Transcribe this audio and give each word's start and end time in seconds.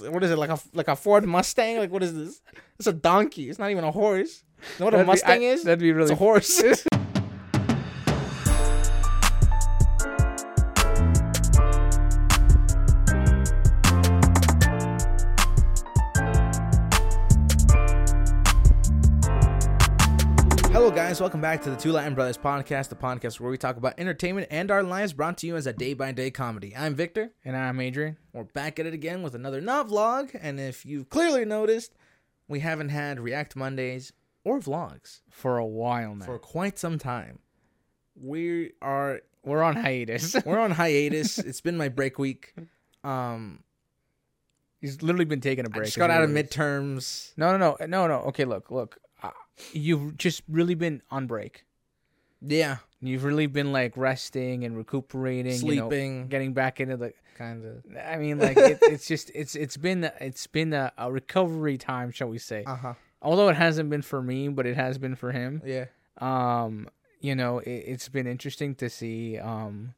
what 0.00 0.22
is 0.24 0.30
it 0.30 0.38
like 0.38 0.50
a 0.50 0.58
like 0.74 0.88
a 0.88 0.96
Ford 0.96 1.24
Mustang? 1.26 1.78
Like 1.78 1.90
what 1.90 2.02
is 2.02 2.14
this? 2.14 2.40
It's 2.78 2.86
a 2.86 2.92
donkey. 2.92 3.48
It's 3.50 3.58
not 3.58 3.70
even 3.70 3.84
a 3.84 3.90
horse. 3.90 4.42
You 4.78 4.80
know 4.80 4.84
what 4.86 4.94
a 4.94 4.96
That'd 4.98 5.06
be- 5.06 5.10
Mustang 5.12 5.42
I- 5.42 5.46
is? 5.46 5.64
That'd 5.64 5.78
be 5.80 5.90
It's 5.90 5.96
really 5.96 6.12
a 6.12 6.16
horse. 6.16 6.62
guys. 21.18 21.22
Welcome 21.22 21.40
back 21.40 21.62
to 21.62 21.70
the 21.70 21.76
Two 21.76 21.92
Latin 21.92 22.14
Brothers 22.14 22.38
podcast, 22.38 22.90
the 22.90 22.94
podcast 22.94 23.40
where 23.40 23.50
we 23.50 23.58
talk 23.58 23.76
about 23.76 23.94
entertainment 23.98 24.46
and 24.50 24.70
our 24.70 24.82
lives 24.84 25.12
brought 25.12 25.38
to 25.38 25.46
you 25.48 25.56
as 25.56 25.66
a 25.66 25.72
day 25.72 25.92
by 25.94 26.12
day 26.12 26.30
comedy. 26.30 26.74
I'm 26.76 26.94
Victor. 26.94 27.32
And 27.44 27.56
I'm 27.56 27.80
Adrian. 27.80 28.16
We're 28.32 28.44
back 28.44 28.78
at 28.78 28.86
it 28.86 28.94
again 28.94 29.22
with 29.22 29.34
another 29.34 29.60
not 29.60 29.88
vlog. 29.88 30.30
And 30.40 30.60
if 30.60 30.86
you've 30.86 31.08
clearly 31.08 31.44
noticed, 31.44 31.94
we 32.46 32.60
haven't 32.60 32.90
had 32.90 33.18
React 33.18 33.56
Mondays 33.56 34.12
or 34.44 34.60
vlogs 34.60 35.20
For 35.30 35.58
a 35.58 35.66
while 35.66 36.14
now. 36.14 36.24
for 36.26 36.38
quite 36.38 36.78
some 36.78 36.98
time. 36.98 37.40
We 38.14 38.72
are 38.80 39.20
We're 39.44 39.62
on 39.62 39.76
hiatus. 39.76 40.36
we're 40.46 40.60
on 40.60 40.70
hiatus. 40.70 41.38
it's 41.38 41.60
been 41.60 41.76
my 41.76 41.88
break 41.88 42.18
week. 42.18 42.54
Um, 43.02 43.64
He's 44.80 45.02
literally 45.02 45.24
been 45.24 45.40
taking 45.40 45.66
a 45.66 45.68
break. 45.68 45.86
just 45.86 45.98
got 45.98 46.10
out 46.10 46.22
of 46.22 46.28
He 46.30 46.34
really 46.34 46.46
is. 46.46 46.50
midterms. 46.50 47.32
No, 47.36 47.56
no, 47.56 47.76
no, 47.80 47.86
no, 47.86 48.06
no. 48.06 48.14
Okay, 48.28 48.44
look, 48.44 48.70
look. 48.70 48.98
You've 49.72 50.16
just 50.16 50.42
really 50.48 50.74
been 50.74 51.02
on 51.10 51.26
break. 51.26 51.64
Yeah, 52.40 52.76
You've 53.00 53.24
really 53.24 53.46
been 53.46 53.72
like 53.72 53.96
resting 53.96 54.64
and 54.64 54.76
recuperating, 54.76 55.52
you 55.60 55.74
know, 55.76 55.88
sleeping, 55.88 56.28
getting 56.28 56.52
back 56.52 56.80
into 56.80 56.96
the. 56.96 57.12
kind 57.36 57.64
of. 57.64 57.84
I 58.04 58.16
mean, 58.16 58.38
like 58.38 58.56
it, 58.56 58.78
it's 58.82 59.06
just 59.06 59.30
it's 59.34 59.54
it's 59.54 59.76
been 59.76 60.10
it's 60.20 60.46
been 60.46 60.72
a, 60.72 60.92
a 60.98 61.10
recovery 61.10 61.78
time, 61.78 62.10
shall 62.12 62.28
we 62.28 62.38
say? 62.38 62.64
Uh 62.64 62.76
huh. 62.76 62.94
Although 63.22 63.48
it 63.48 63.56
hasn't 63.56 63.90
been 63.90 64.02
for 64.02 64.22
me, 64.22 64.48
but 64.48 64.66
it 64.66 64.76
has 64.76 64.98
been 64.98 65.16
for 65.16 65.32
him. 65.32 65.62
Yeah. 65.64 65.86
um 66.20 66.88
you 67.20 67.34
know 67.34 67.58
it, 67.58 67.70
it's 67.70 68.08
been 68.08 68.26
interesting 68.28 68.74
to 68.76 68.88
see 68.88 69.38
um 69.38 69.94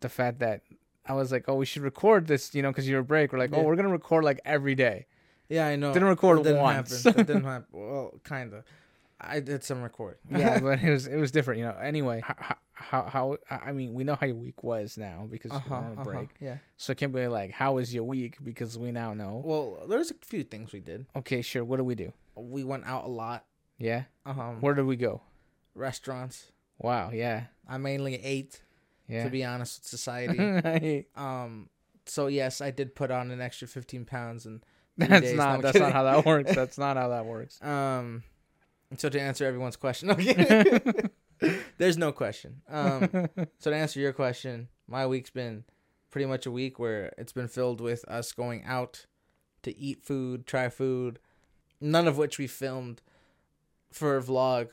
the 0.00 0.08
fact 0.10 0.38
that 0.40 0.60
i 1.06 1.12
was 1.14 1.32
like 1.32 1.44
oh 1.48 1.54
we 1.54 1.64
should 1.64 1.82
record 1.82 2.26
this 2.26 2.54
you 2.54 2.60
know 2.62 2.70
because 2.70 2.86
you're 2.88 3.00
a 3.00 3.04
break 3.04 3.32
we're 3.32 3.38
like 3.38 3.50
Yeah. 3.50 3.58
oh 3.58 3.62
we're 3.62 3.76
gonna 3.76 3.88
record 3.88 4.24
like 4.24 4.40
every 4.44 4.74
day 4.74 5.06
Yeah, 5.48 5.66
I 5.66 5.76
know. 5.76 5.92
Didn't 5.92 6.08
record 6.08 6.42
didn't 6.42 6.60
once. 6.62 7.04
Happen. 7.04 7.16
That 7.18 7.26
didn't 7.26 7.44
happen. 7.44 7.66
Well, 7.72 8.20
kind 8.24 8.52
of. 8.54 8.64
I 9.20 9.40
did 9.40 9.64
some 9.64 9.82
recording. 9.82 10.18
yeah 10.30 10.58
but 10.66 10.82
it 10.82 10.90
was 10.90 11.06
it 11.06 11.16
was 11.16 11.30
different 11.30 11.60
you 11.60 11.64
know 11.66 11.76
anyway 11.80 12.22
how 12.22 12.34
how, 12.74 13.02
how 13.48 13.58
i 13.66 13.72
mean 13.72 13.94
we 13.94 14.04
know 14.04 14.14
how 14.14 14.26
your 14.26 14.36
week 14.36 14.62
was 14.62 14.98
now 14.98 15.26
because 15.30 15.50
Uh-huh, 15.52 15.64
we're 15.70 15.76
on 15.76 15.84
a 15.84 15.92
uh-huh, 15.94 16.04
break 16.04 16.28
Yeah. 16.38 16.58
so 16.76 16.90
it 16.92 16.98
can 16.98 17.12
be 17.12 17.26
like 17.26 17.50
how 17.52 17.72
was 17.76 17.94
your 17.94 18.04
week 18.04 18.36
because 18.44 18.76
we 18.78 18.92
now 18.92 19.14
know 19.14 19.40
Well, 19.42 19.86
there's 19.88 20.10
a 20.10 20.14
few 20.20 20.44
things 20.44 20.70
we 20.72 20.80
did. 20.80 21.06
okay 21.16 21.40
sure 21.40 21.64
what 21.64 21.78
do 21.78 21.84
we 21.84 21.94
do 21.94 22.12
We 22.34 22.62
went 22.62 22.84
out 22.84 23.04
a 23.04 23.08
lot. 23.08 23.46
yeah 23.78 24.02
Um, 24.26 24.60
where 24.60 24.74
did 24.74 24.84
we 24.84 24.96
go 24.96 25.22
restaurants. 25.74 26.52
wow 26.78 27.10
yeah 27.12 27.44
I 27.66 27.78
mainly 27.78 28.14
ate, 28.22 28.60
yeah 29.08 29.24
to 29.24 29.30
be 29.30 29.44
honest 29.44 29.80
with 29.80 29.86
society. 29.88 31.06
um, 31.16 31.68
so 32.04 32.26
yes, 32.28 32.60
I 32.60 32.70
did 32.70 32.94
put 32.94 33.10
on 33.10 33.30
an 33.30 33.40
extra 33.40 33.66
15 33.66 34.04
pounds 34.04 34.44
and. 34.46 34.62
That's 34.96 35.22
days. 35.22 35.36
Not 35.36 35.48
I'm 35.48 35.60
that's 35.60 35.78
not 35.78 35.92
how 35.92 36.02
that 36.04 36.24
works 36.24 36.54
that's 36.54 36.78
not 36.78 36.96
how 36.96 37.08
that 37.08 37.26
works 37.26 37.62
Um, 37.62 38.22
so 38.96 39.08
to 39.08 39.20
answer 39.20 39.44
everyone's 39.44 39.76
question, 39.76 40.10
okay, 40.12 40.80
there's 41.78 41.98
no 41.98 42.12
question. 42.12 42.62
Um, 42.68 43.08
so 43.58 43.70
to 43.70 43.76
answer 43.76 44.00
your 44.00 44.12
question, 44.12 44.68
my 44.88 45.06
week's 45.06 45.30
been 45.30 45.64
pretty 46.10 46.26
much 46.26 46.46
a 46.46 46.50
week 46.50 46.78
where 46.78 47.12
it's 47.18 47.32
been 47.32 47.48
filled 47.48 47.80
with 47.80 48.04
us 48.08 48.32
going 48.32 48.64
out 48.64 49.06
to 49.62 49.76
eat 49.76 50.02
food, 50.02 50.46
try 50.46 50.68
food, 50.68 51.18
none 51.80 52.06
of 52.06 52.16
which 52.16 52.38
we 52.38 52.46
filmed 52.46 53.02
for 53.92 54.16
a 54.16 54.22
vlog, 54.22 54.68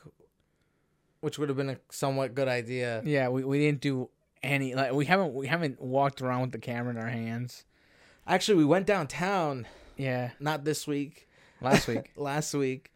which 1.20 1.38
would 1.38 1.48
have 1.48 1.58
been 1.58 1.70
a 1.70 1.78
somewhat 1.90 2.34
good 2.34 2.48
idea. 2.48 3.02
Yeah, 3.04 3.28
we, 3.28 3.44
we 3.44 3.58
didn't 3.58 3.80
do 3.80 4.10
any 4.42 4.74
like 4.74 4.92
we 4.92 5.06
haven't 5.06 5.34
we 5.34 5.46
haven't 5.46 5.80
walked 5.80 6.20
around 6.22 6.42
with 6.42 6.52
the 6.52 6.58
camera 6.58 6.90
in 6.92 6.98
our 6.98 7.08
hands. 7.08 7.64
Actually, 8.26 8.56
we 8.58 8.64
went 8.64 8.86
downtown 8.86 9.66
Yeah, 9.96 10.30
not 10.40 10.64
this 10.64 10.86
week, 10.86 11.28
last 11.60 11.86
week. 11.88 12.10
last 12.16 12.54
week, 12.54 12.92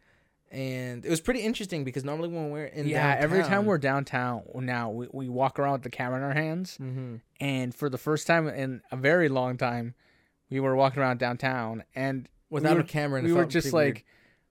and 0.51 1.05
it 1.05 1.09
was 1.09 1.21
pretty 1.21 1.41
interesting 1.41 1.83
because 1.83 2.03
normally 2.03 2.29
when 2.29 2.49
we're 2.51 2.65
in 2.65 2.87
yeah, 2.87 3.15
every 3.19 3.43
time 3.43 3.65
we're 3.65 3.77
downtown 3.77 4.43
now, 4.55 4.89
we, 4.89 5.07
we 5.11 5.29
walk 5.29 5.59
around 5.59 5.73
with 5.73 5.83
the 5.83 5.89
camera 5.89 6.17
in 6.17 6.23
our 6.23 6.33
hands, 6.33 6.77
Mhm. 6.81 7.21
and 7.39 7.73
for 7.73 7.89
the 7.89 7.97
first 7.97 8.27
time 8.27 8.47
in 8.47 8.81
a 8.91 8.97
very 8.97 9.29
long 9.29 9.57
time, 9.57 9.93
we 10.49 10.59
were 10.59 10.75
walking 10.75 11.01
around 11.01 11.19
downtown, 11.19 11.83
and 11.95 12.27
without 12.49 12.75
we 12.77 12.81
a 12.81 12.85
camera, 12.85 13.21
we 13.21 13.31
were 13.33 13.45
just 13.45 13.71
like, 13.73 13.93
weird. 13.93 14.03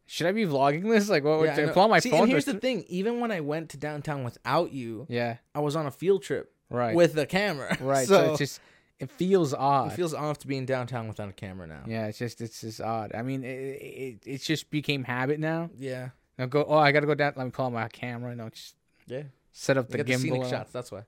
should 0.06 0.26
I 0.28 0.32
be 0.32 0.44
vlogging 0.46 0.88
this? 0.88 1.08
Like, 1.10 1.24
what? 1.24 1.44
Yeah, 1.44 1.56
I 1.58 1.64
I 1.68 1.72
pull 1.72 1.82
out 1.82 1.90
my 1.90 1.98
See, 1.98 2.10
phone. 2.10 2.20
and 2.22 2.28
here's 2.30 2.44
the 2.44 2.54
thing: 2.54 2.84
even 2.88 3.20
when 3.20 3.30
I 3.32 3.40
went 3.40 3.70
to 3.70 3.76
downtown 3.76 4.24
without 4.24 4.72
you, 4.72 5.06
yeah, 5.10 5.38
I 5.54 5.60
was 5.60 5.74
on 5.76 5.86
a 5.86 5.90
field 5.90 6.22
trip 6.22 6.52
right, 6.70 6.94
with 6.94 7.14
the 7.14 7.26
camera. 7.26 7.76
right. 7.80 8.06
So, 8.06 8.14
So, 8.24 8.30
it's 8.30 8.38
just 8.38 8.60
it 9.00 9.10
feels 9.10 9.54
odd. 9.54 9.92
it 9.92 9.94
feels 9.94 10.12
off 10.14 10.38
to 10.38 10.46
be 10.46 10.56
in 10.56 10.66
downtown 10.66 11.06
without 11.08 11.28
a 11.28 11.32
camera 11.32 11.66
now. 11.66 11.82
yeah, 11.86 12.06
it's 12.06 12.18
just 12.18 12.40
it's 12.40 12.60
just 12.62 12.80
odd. 12.80 13.12
I 13.14 13.22
mean, 13.22 13.44
it, 13.44 13.48
it 13.48 14.18
it's 14.26 14.44
just 14.46 14.70
became 14.70 15.04
habit 15.04 15.38
now. 15.40 15.70
Yeah. 15.78 16.10
Now 16.38 16.46
go. 16.46 16.64
Oh, 16.66 16.78
I 16.78 16.92
gotta 16.92 17.06
go 17.06 17.14
down. 17.14 17.32
Let 17.36 17.44
me 17.44 17.50
call 17.50 17.70
my 17.70 17.88
camera. 17.88 18.34
No, 18.34 18.48
just 18.48 18.74
Yeah. 19.06 19.22
set 19.52 19.76
up 19.76 19.88
The 19.88 19.98
get 19.98 20.06
the 20.06 20.14
scenic 20.14 20.42
gimbal. 20.42 20.50
shots. 20.50 20.72
That's 20.72 20.90
why. 20.92 21.02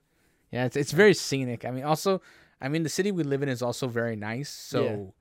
Yeah, 0.52 0.64
it's 0.66 0.76
it's 0.76 0.92
very 0.92 1.14
scenic. 1.14 1.64
I 1.64 1.70
mean, 1.70 1.84
also, 1.84 2.20
I 2.60 2.68
mean, 2.68 2.82
the 2.82 2.88
city 2.88 3.12
we 3.12 3.22
live 3.22 3.42
in 3.42 3.48
is 3.48 3.62
also 3.62 3.86
very 3.88 4.16
nice. 4.16 4.48
So 4.50 5.14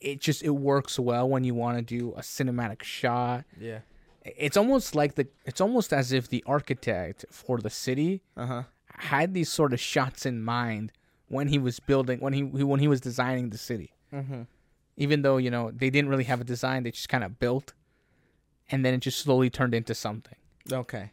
it 0.00 0.20
just 0.20 0.42
it 0.42 0.50
works 0.50 0.98
well 0.98 1.28
when 1.28 1.44
you 1.44 1.54
want 1.54 1.78
to 1.78 1.82
do 1.98 2.12
a 2.16 2.20
cinematic 2.20 2.82
shot. 2.82 3.44
Yeah. 3.60 3.80
It's 4.24 4.56
almost 4.56 4.94
like 4.94 5.16
the 5.16 5.26
it's 5.44 5.60
almost 5.60 5.92
as 5.92 6.12
if 6.12 6.28
the 6.28 6.42
architect 6.46 7.24
for 7.30 7.58
the 7.58 7.70
city 7.70 8.22
Uh 8.36 8.46
huh. 8.46 8.62
had 8.88 9.34
these 9.34 9.48
sort 9.50 9.72
of 9.72 9.80
shots 9.80 10.24
in 10.24 10.42
mind 10.42 10.92
when 11.28 11.48
he 11.48 11.58
was 11.58 11.80
building 11.80 12.20
when 12.20 12.32
he 12.32 12.42
when 12.42 12.80
he 12.80 12.88
was 12.88 13.00
designing 13.00 13.50
the 13.50 13.58
city. 13.58 13.92
Mm-hmm. 14.12 14.42
Even 14.96 15.22
though 15.22 15.38
you 15.38 15.50
know 15.50 15.70
they 15.70 15.90
didn't 15.90 16.10
really 16.10 16.24
have 16.24 16.40
a 16.40 16.44
design, 16.44 16.82
they 16.84 16.90
just 16.90 17.08
kind 17.08 17.24
of 17.24 17.38
built, 17.38 17.72
and 18.70 18.84
then 18.84 18.94
it 18.94 18.98
just 18.98 19.18
slowly 19.18 19.50
turned 19.50 19.74
into 19.74 19.94
something. 19.94 20.36
Okay. 20.72 21.10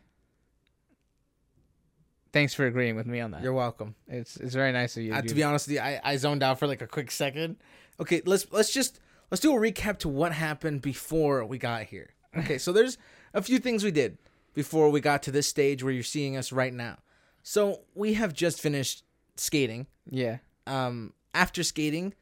Thanks 2.31 2.53
for 2.53 2.65
agreeing 2.65 2.95
with 2.95 3.07
me 3.07 3.19
on 3.19 3.31
that. 3.31 3.43
You're 3.43 3.53
welcome. 3.53 3.95
It's 4.07 4.37
it's 4.37 4.53
very 4.53 4.71
nice 4.71 4.95
of 4.95 5.03
you. 5.03 5.13
Uh, 5.13 5.21
to 5.21 5.35
be 5.35 5.43
honest 5.43 5.67
with 5.67 5.75
you, 5.75 5.81
I, 5.81 5.99
I 6.03 6.15
zoned 6.17 6.43
out 6.43 6.59
for 6.59 6.67
like 6.67 6.81
a 6.81 6.87
quick 6.87 7.11
second. 7.11 7.57
Okay, 7.99 8.21
let's 8.25 8.47
let's 8.51 8.71
just 8.71 8.99
let's 9.29 9.41
do 9.41 9.53
a 9.53 9.59
recap 9.59 9.97
to 9.99 10.09
what 10.09 10.31
happened 10.31 10.81
before 10.81 11.43
we 11.43 11.57
got 11.57 11.83
here. 11.83 12.11
Okay, 12.37 12.57
so 12.57 12.71
there's 12.71 12.97
a 13.33 13.41
few 13.41 13.59
things 13.59 13.83
we 13.83 13.91
did 13.91 14.17
before 14.53 14.89
we 14.89 15.01
got 15.01 15.23
to 15.23 15.31
this 15.31 15.47
stage 15.47 15.83
where 15.83 15.91
you're 15.91 16.03
seeing 16.03 16.37
us 16.37 16.51
right 16.51 16.73
now. 16.73 16.99
So 17.43 17.81
we 17.93 18.13
have 18.13 18.33
just 18.33 18.61
finished 18.61 19.03
skating. 19.41 19.87
yeah. 20.09 20.37
Um, 20.67 21.13
after 21.33 21.63
skating, 21.63 22.13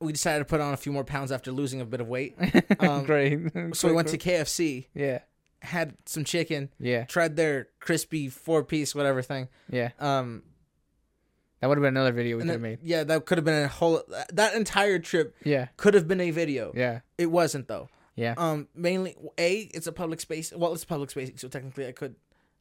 we 0.00 0.12
decided 0.12 0.38
to 0.40 0.44
put 0.44 0.60
on 0.60 0.72
a 0.72 0.76
few 0.76 0.90
more 0.92 1.04
pounds 1.04 1.30
after 1.32 1.52
losing 1.52 1.80
a 1.80 1.84
bit 1.84 2.00
of 2.00 2.08
weight. 2.08 2.36
Um, 2.80 3.04
Great. 3.04 3.38
So 3.74 3.88
we 3.88 3.94
went 3.94 4.08
to 4.08 4.18
KFC, 4.18 4.86
Yeah. 4.94 5.20
had 5.60 5.94
some 6.06 6.24
chicken, 6.24 6.70
Yeah. 6.78 7.04
tried 7.04 7.36
their 7.36 7.68
crispy 7.80 8.28
four 8.28 8.64
piece 8.64 8.94
whatever 8.94 9.22
thing. 9.22 9.48
Yeah. 9.70 9.90
Um, 9.98 10.42
That 11.60 11.68
would 11.68 11.78
have 11.78 11.82
been 11.82 11.96
another 11.96 12.12
video 12.12 12.36
we 12.36 12.42
could 12.42 12.50
have 12.52 12.60
made. 12.60 12.78
yeah, 12.82 13.04
that 13.04 13.24
could 13.26 13.38
have 13.38 13.44
been 13.44 13.64
a 13.64 13.68
whole. 13.68 14.02
That 14.32 14.54
entire 14.54 14.98
trip 14.98 15.34
Yeah. 15.44 15.68
could 15.76 15.94
have 15.94 16.06
been 16.08 16.20
a 16.20 16.30
video. 16.30 16.72
Yeah. 16.74 17.00
It 17.18 17.26
wasn't 17.30 17.68
though. 17.68 17.88
Yeah. 18.16 18.34
Um, 18.36 18.68
mainly 18.74 19.16
a 19.38 19.60
it's 19.74 19.86
a 19.86 19.92
public 19.92 20.20
space. 20.20 20.52
Well, 20.54 20.72
it's 20.74 20.84
a 20.84 20.86
public 20.86 21.10
space, 21.10 21.30
so 21.36 21.48
technically 21.48 21.86
I 21.86 21.92
could 21.92 22.14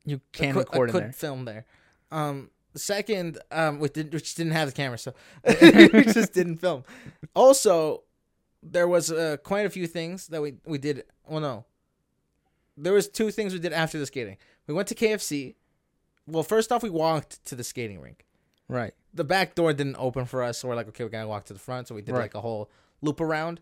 You 0.06 0.18
I 0.18 0.38
can 0.38 0.54
could, 0.54 0.60
record 0.60 0.90
I 0.90 0.92
could 0.92 1.04
there. 1.04 1.12
film 1.14 1.46
there. 1.46 1.66
Um, 2.12 2.50
second, 2.80 3.38
um, 3.52 3.80
we 3.80 3.90
did 3.90 4.14
which 4.14 4.36
didn't 4.36 4.54
have 4.54 4.68
the 4.70 4.74
camera, 4.74 4.98
so 4.98 5.14
we 5.48 6.04
just 6.06 6.34
didn't 6.34 6.58
film. 6.58 6.84
Also, 7.36 8.04
there 8.62 8.88
was 8.88 9.12
uh, 9.12 9.38
quite 9.44 9.66
a 9.66 9.70
few 9.70 9.88
things 9.88 10.28
that 10.28 10.42
we 10.42 10.56
we 10.66 10.78
did. 10.78 11.04
Well, 11.28 11.42
no, 11.42 11.66
there 12.78 12.94
was 12.94 13.08
two 13.08 13.32
things 13.32 13.54
we 13.54 13.60
did 13.60 13.74
after 13.74 14.00
the 14.00 14.06
skating. 14.06 14.38
We 14.68 14.74
went 14.74 14.88
to 14.90 14.96
KFC. 14.96 15.56
Well, 16.26 16.44
first 16.44 16.72
off, 16.72 16.84
we 16.84 16.90
walked 16.90 17.44
to 17.46 17.56
the 17.56 17.64
skating 17.64 18.00
rink. 18.00 18.26
Right. 18.70 18.94
The 19.14 19.26
back 19.26 19.56
door 19.56 19.74
didn't 19.74 19.98
open 20.00 20.26
for 20.26 20.42
us, 20.42 20.58
so 20.58 20.68
we're 20.68 20.76
like, 20.76 20.88
okay, 20.88 21.04
we 21.04 21.10
gotta 21.10 21.28
walk 21.28 21.46
to 21.46 21.54
the 21.54 21.60
front. 21.60 21.88
So 21.88 21.96
we 21.96 22.02
did 22.02 22.14
Right. 22.14 22.22
like 22.22 22.34
a 22.36 22.42
whole 22.42 22.70
loop 23.02 23.20
around, 23.20 23.60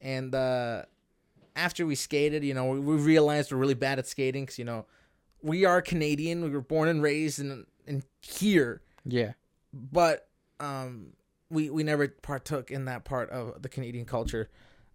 and 0.00 0.34
uh, 0.34 0.82
after 1.56 1.84
we 1.84 1.94
skated, 1.96 2.44
you 2.44 2.54
know, 2.54 2.66
we, 2.66 2.78
we 2.80 2.96
realized 2.96 3.50
we're 3.52 3.58
really 3.58 3.74
bad 3.74 3.98
at 3.98 4.06
skating 4.06 4.44
because 4.44 4.58
you 4.58 4.64
know 4.64 4.86
we 5.42 5.64
are 5.64 5.82
Canadian. 5.82 6.42
We 6.44 6.50
were 6.50 6.60
born 6.60 6.88
and 6.88 7.02
raised 7.02 7.40
in 7.40 7.66
in 7.86 8.02
here, 8.20 8.80
Yeah. 9.04 9.32
but 9.72 10.28
um, 10.60 11.12
we 11.50 11.70
we 11.70 11.82
never 11.82 12.08
partook 12.08 12.70
in 12.70 12.84
that 12.86 13.04
part 13.04 13.30
of 13.30 13.60
the 13.62 13.68
Canadian 13.68 14.04
culture. 14.06 14.48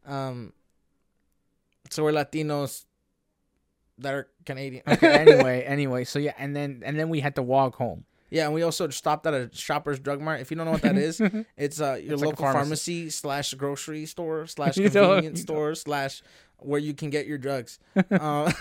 Um, 0.06 0.54
so 1.90 2.04
we're 2.04 2.12
Latinos 2.12 2.86
that 3.98 4.14
are 4.14 4.28
Canadian. 4.46 4.84
Okay. 4.88 5.12
anyway, 5.14 5.62
anyway, 5.64 6.04
so 6.06 6.20
yeah, 6.20 6.34
and 6.38 6.56
then 6.56 6.82
and 6.86 6.98
then 7.00 7.10
we 7.10 7.20
had 7.20 7.36
to 7.36 7.42
walk 7.44 7.76
home. 7.76 8.06
Yeah, 8.32 8.46
and 8.46 8.54
we 8.54 8.62
also 8.62 8.88
stopped 8.90 9.26
at 9.26 9.34
a 9.34 9.50
Shoppers 9.54 10.00
Drug 10.00 10.22
Mart. 10.22 10.40
If 10.40 10.52
you 10.52 10.58
don't 10.58 10.66
know 10.68 10.72
what 10.74 10.84
that 10.84 10.98
is, 10.98 11.20
it's 11.58 11.82
uh 11.82 11.94
your 12.02 12.14
It's 12.14 12.22
like 12.22 12.30
local 12.30 12.46
pharmacy. 12.46 12.54
pharmacy 12.54 13.10
slash 13.10 13.54
grocery 13.56 14.06
store 14.06 14.46
slash 14.56 14.76
convenience 14.76 15.42
store 15.42 15.74
slash 15.76 16.22
where 16.58 16.80
you 16.80 16.94
can 16.94 17.10
get 17.10 17.26
your 17.26 17.38
drugs. 17.40 17.80
Uh, 18.12 18.52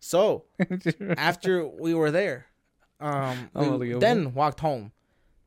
so 0.00 0.44
after 1.16 1.66
we 1.66 1.94
were 1.94 2.10
there, 2.10 2.46
um, 3.00 3.50
we 3.54 3.94
then 4.00 4.34
walked 4.34 4.60
home, 4.60 4.92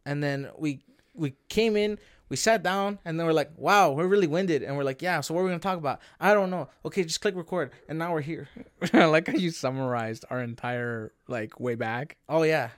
and 0.05 0.23
then 0.23 0.49
we 0.57 0.81
we 1.13 1.33
came 1.49 1.75
in. 1.75 1.99
We 2.29 2.37
sat 2.37 2.63
down 2.63 2.97
and 3.03 3.19
then 3.19 3.27
we're 3.27 3.33
like, 3.33 3.51
"Wow, 3.57 3.91
we're 3.91 4.07
really 4.07 4.27
winded." 4.27 4.63
And 4.63 4.77
we're 4.77 4.85
like, 4.85 5.01
"Yeah, 5.01 5.19
so 5.19 5.33
what 5.33 5.41
are 5.41 5.43
we 5.43 5.49
gonna 5.49 5.59
talk 5.59 5.77
about?" 5.77 5.99
I 6.17 6.33
don't 6.33 6.49
know. 6.49 6.69
Okay, 6.85 7.03
just 7.03 7.19
click 7.19 7.35
record, 7.35 7.71
and 7.89 7.99
now 7.99 8.13
we're 8.13 8.21
here. 8.21 8.47
I 8.93 9.03
like 9.05 9.27
how 9.27 9.33
you 9.33 9.51
summarized 9.51 10.23
our 10.29 10.39
entire 10.39 11.11
like 11.27 11.59
way 11.59 11.75
back. 11.75 12.15
Oh 12.29 12.43
yeah, 12.43 12.69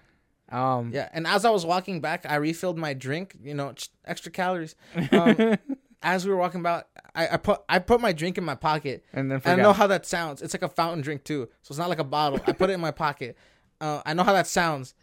Um, 0.49 0.91
Yeah, 0.91 1.07
and 1.13 1.27
as 1.27 1.45
I 1.45 1.51
was 1.51 1.67
walking 1.67 2.01
back, 2.01 2.25
I 2.27 2.35
refilled 2.37 2.79
my 2.79 2.93
drink. 2.95 3.35
You 3.43 3.53
know, 3.53 3.73
extra 4.05 4.31
calories. 4.31 4.75
Um, 5.11 5.57
as 6.01 6.25
we 6.25 6.31
were 6.31 6.37
walking 6.37 6.59
about, 6.59 6.87
I, 7.15 7.27
I 7.29 7.37
put 7.37 7.61
I 7.69 7.77
put 7.79 8.01
my 8.01 8.11
drink 8.11 8.39
in 8.39 8.43
my 8.43 8.55
pocket. 8.55 9.05
and 9.13 9.29
then 9.31 9.39
And 9.45 9.61
I 9.61 9.63
know 9.63 9.71
how 9.71 9.85
that 9.87 10.05
sounds. 10.07 10.41
It's 10.41 10.53
like 10.53 10.63
a 10.63 10.67
fountain 10.67 11.01
drink 11.01 11.23
too, 11.23 11.47
so 11.61 11.71
it's 11.71 11.77
not 11.79 11.89
like 11.89 11.99
a 11.99 12.03
bottle. 12.03 12.39
I 12.47 12.51
put 12.53 12.71
it 12.71 12.73
in 12.73 12.81
my 12.81 12.91
pocket. 12.91 13.37
Uh, 13.81 14.01
I 14.05 14.13
know 14.13 14.23
how 14.23 14.33
that 14.33 14.47
sounds, 14.47 14.93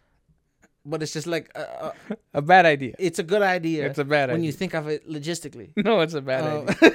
but 0.87 1.03
it's 1.03 1.13
just 1.13 1.27
like 1.27 1.51
uh, 1.55 1.59
uh, 1.59 1.93
a 2.35 2.43
bad 2.43 2.67
idea. 2.67 2.95
it's 2.99 3.19
a 3.19 3.23
good 3.23 3.43
idea. 3.43 3.87
It's 3.87 3.99
a 3.99 4.05
bad 4.05 4.29
when 4.31 4.37
idea. 4.39 4.47
you 4.47 4.53
think 4.53 4.75
of 4.75 4.89
it 4.89 5.09
logistically. 5.09 5.73
no, 5.85 6.01
it's 6.01 6.15
a 6.15 6.21
bad 6.23 6.45
Uh, 6.45 6.65
idea. 6.69 6.93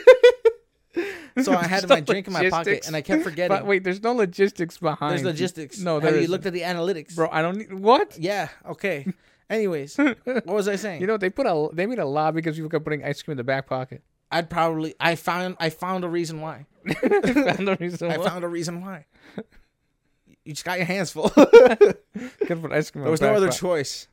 so 1.43 1.53
I 1.53 1.63
had 1.67 1.87
my 1.89 1.95
no 1.99 2.01
drink 2.01 2.27
in 2.27 2.33
my 2.33 2.49
pocket, 2.49 2.87
and 2.87 2.95
I 2.95 3.01
kept 3.01 3.23
forgetting. 3.23 3.55
But 3.55 3.65
wait, 3.65 3.83
there's 3.83 4.01
no 4.01 4.13
logistics 4.13 4.77
behind. 4.77 5.11
There's 5.11 5.23
logistics. 5.23 5.79
No, 5.79 5.99
Have 5.99 6.03
there 6.13 6.21
you 6.21 6.27
looked 6.27 6.45
at 6.45 6.53
the 6.53 6.61
analytics, 6.61 7.15
bro. 7.15 7.29
I 7.31 7.41
don't 7.41 7.57
need 7.57 7.73
what. 7.73 8.17
Yeah. 8.17 8.49
Okay. 8.65 9.05
Anyways, 9.49 9.95
what 9.97 10.45
was 10.47 10.67
I 10.67 10.75
saying? 10.75 11.01
You 11.01 11.07
know 11.07 11.17
they 11.17 11.29
put 11.29 11.45
a 11.45 11.69
they 11.71 11.85
made 11.85 11.99
a 11.99 12.05
law 12.05 12.31
because 12.31 12.55
people 12.55 12.69
kept 12.69 12.83
putting 12.83 13.03
ice 13.03 13.21
cream 13.21 13.33
in 13.33 13.37
the 13.37 13.43
back 13.43 13.67
pocket. 13.67 14.01
I'd 14.31 14.49
probably 14.49 14.95
I 14.99 15.13
found 15.15 15.55
I 15.59 15.69
found 15.69 16.03
a 16.03 16.09
reason 16.09 16.41
why. 16.41 16.65
found 16.87 17.67
the 17.67 17.77
reason 17.79 18.09
I 18.11 18.17
why. 18.17 18.27
found 18.27 18.43
a 18.43 18.47
reason 18.47 18.81
why. 18.83 19.05
You 20.45 20.53
just 20.53 20.63
got 20.63 20.77
your 20.77 20.85
hands 20.85 21.11
full. 21.11 21.29
Could 22.45 22.61
put 22.61 22.71
ice 22.71 22.91
cream. 22.91 23.03
there 23.03 23.11
was 23.11 23.19
no 23.21 23.33
other 23.33 23.49
choice. 23.49 24.07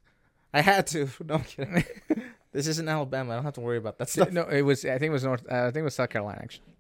I 0.53 0.61
had 0.63 0.87
to. 0.89 1.09
No 1.25 1.35
I'm 1.37 1.45
kidding. 1.45 1.85
this 2.53 2.67
isn't 2.67 2.89
Alabama. 2.89 3.33
I 3.33 3.35
don't 3.37 3.45
have 3.45 3.55
to 3.55 3.61
worry 3.61 3.77
about 3.79 3.99
that 3.99 4.09
stuff. 4.09 4.31
No, 4.33 4.43
it 4.45 4.63
was. 4.63 4.85
I 4.85 4.99
think 4.99 5.11
it 5.11 5.11
was 5.11 5.25
North. 5.25 5.45
Uh, 5.51 5.57
I 5.57 5.65
think 5.67 5.77
it 5.79 5.83
was 5.85 5.95
South 5.95 6.11
Carolina. 6.11 6.41
Actually, 6.43 6.75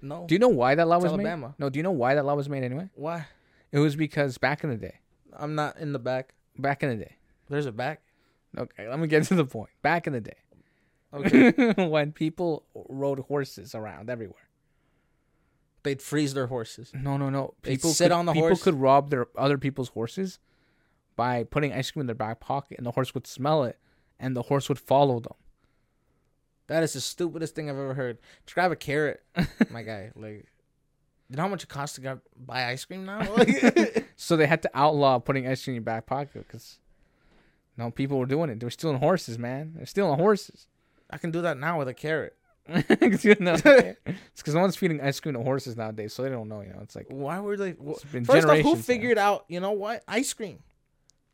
No. 0.00 0.24
do 0.26 0.34
you 0.34 0.38
know 0.38 0.48
why 0.48 0.74
that 0.76 0.86
law 0.88 0.96
It's 0.96 1.04
was 1.04 1.12
Alabama. 1.12 1.48
made? 1.48 1.54
No, 1.58 1.68
do 1.68 1.78
you 1.78 1.82
know 1.82 1.90
why 1.92 2.14
that 2.14 2.24
law 2.24 2.34
was 2.34 2.48
made 2.48 2.62
anyway? 2.64 2.88
Why? 2.94 3.26
It 3.72 3.78
was 3.80 3.96
because 3.96 4.38
back 4.38 4.64
in 4.64 4.70
the 4.70 4.76
day, 4.76 5.00
I'm 5.36 5.54
not 5.54 5.78
in 5.78 5.92
the 5.92 5.98
back. 5.98 6.34
back 6.58 6.82
in 6.82 6.90
the 6.90 7.04
day. 7.04 7.16
There's 7.48 7.66
a 7.66 7.72
back. 7.72 8.02
Okay, 8.56 8.88
let 8.88 8.98
me 8.98 9.06
get 9.08 9.24
to 9.24 9.34
the 9.34 9.44
point. 9.46 9.70
Back 9.82 10.06
in 10.06 10.12
the 10.12 10.20
day, 10.20 10.36
Okay. 11.14 11.72
when 11.88 12.12
people 12.12 12.64
rode 12.74 13.18
horses 13.20 13.74
around 13.74 14.10
everywhere. 14.10 14.42
They'd 15.84 16.00
freeze 16.02 16.32
their 16.34 16.46
horses. 16.46 16.92
No, 16.94 17.16
no, 17.16 17.28
no. 17.28 17.54
They'd 17.62 17.72
People 17.76 17.90
sit 17.90 18.04
could, 18.06 18.12
on 18.12 18.26
the 18.26 18.32
people 18.32 18.48
horse? 18.50 18.62
could 18.62 18.74
rob 18.80 19.10
their 19.10 19.26
other 19.36 19.58
people's 19.58 19.88
horses 19.88 20.38
by 21.16 21.44
putting 21.44 21.72
ice 21.72 21.90
cream 21.90 22.02
in 22.02 22.06
their 22.06 22.14
back 22.14 22.40
pocket, 22.40 22.78
and 22.78 22.86
the 22.86 22.92
horse 22.92 23.14
would 23.14 23.26
smell 23.26 23.64
it, 23.64 23.78
and 24.20 24.36
the 24.36 24.42
horse 24.42 24.68
would 24.68 24.78
follow 24.78 25.18
them. 25.20 25.34
That 26.68 26.82
is 26.84 26.92
the 26.92 27.00
stupidest 27.00 27.54
thing 27.54 27.68
I've 27.68 27.76
ever 27.76 27.94
heard. 27.94 28.18
Just 28.46 28.54
grab 28.54 28.70
a 28.72 28.76
carrot, 28.76 29.22
my 29.70 29.82
guy. 29.82 30.12
Like, 30.14 30.46
you 31.28 31.36
know 31.36 31.42
how 31.42 31.48
much 31.48 31.64
it 31.64 31.68
costs 31.68 31.96
to 31.96 32.00
go 32.00 32.20
buy 32.36 32.66
ice 32.66 32.84
cream 32.84 33.04
now? 33.04 33.26
So 34.16 34.36
they 34.36 34.46
had 34.46 34.62
to 34.62 34.70
outlaw 34.72 35.18
putting 35.18 35.48
ice 35.48 35.64
cream 35.64 35.72
in 35.72 35.76
your 35.76 35.82
back 35.84 36.06
pocket 36.06 36.46
because 36.46 36.78
no 37.76 37.90
people 37.90 38.18
were 38.18 38.26
doing 38.26 38.50
it. 38.50 38.60
They 38.60 38.66
were 38.66 38.70
stealing 38.70 38.98
horses, 38.98 39.36
man. 39.36 39.72
They're 39.74 39.86
stealing 39.86 40.16
horses. 40.18 40.68
I 41.10 41.18
can 41.18 41.32
do 41.32 41.40
that 41.42 41.58
now 41.58 41.78
with 41.80 41.88
a 41.88 41.94
carrot. 41.94 42.36
it's 42.68 43.96
because 44.36 44.54
no 44.54 44.60
one's 44.60 44.76
feeding 44.76 45.00
ice 45.00 45.18
cream 45.18 45.34
to 45.34 45.42
horses 45.42 45.76
nowadays, 45.76 46.12
so 46.12 46.22
they 46.22 46.28
don't 46.28 46.48
know. 46.48 46.60
You 46.60 46.70
know, 46.70 46.80
it's 46.82 46.94
like 46.94 47.06
Why 47.08 47.40
were 47.40 47.56
they? 47.56 47.72
been 47.72 47.94
First 47.94 48.12
off, 48.12 48.24
who 48.24 48.40
generations 48.40 48.64
now. 48.64 48.82
figured 48.82 49.18
out? 49.18 49.44
You 49.48 49.60
know 49.60 49.72
what? 49.72 50.04
Ice 50.06 50.32
cream. 50.32 50.60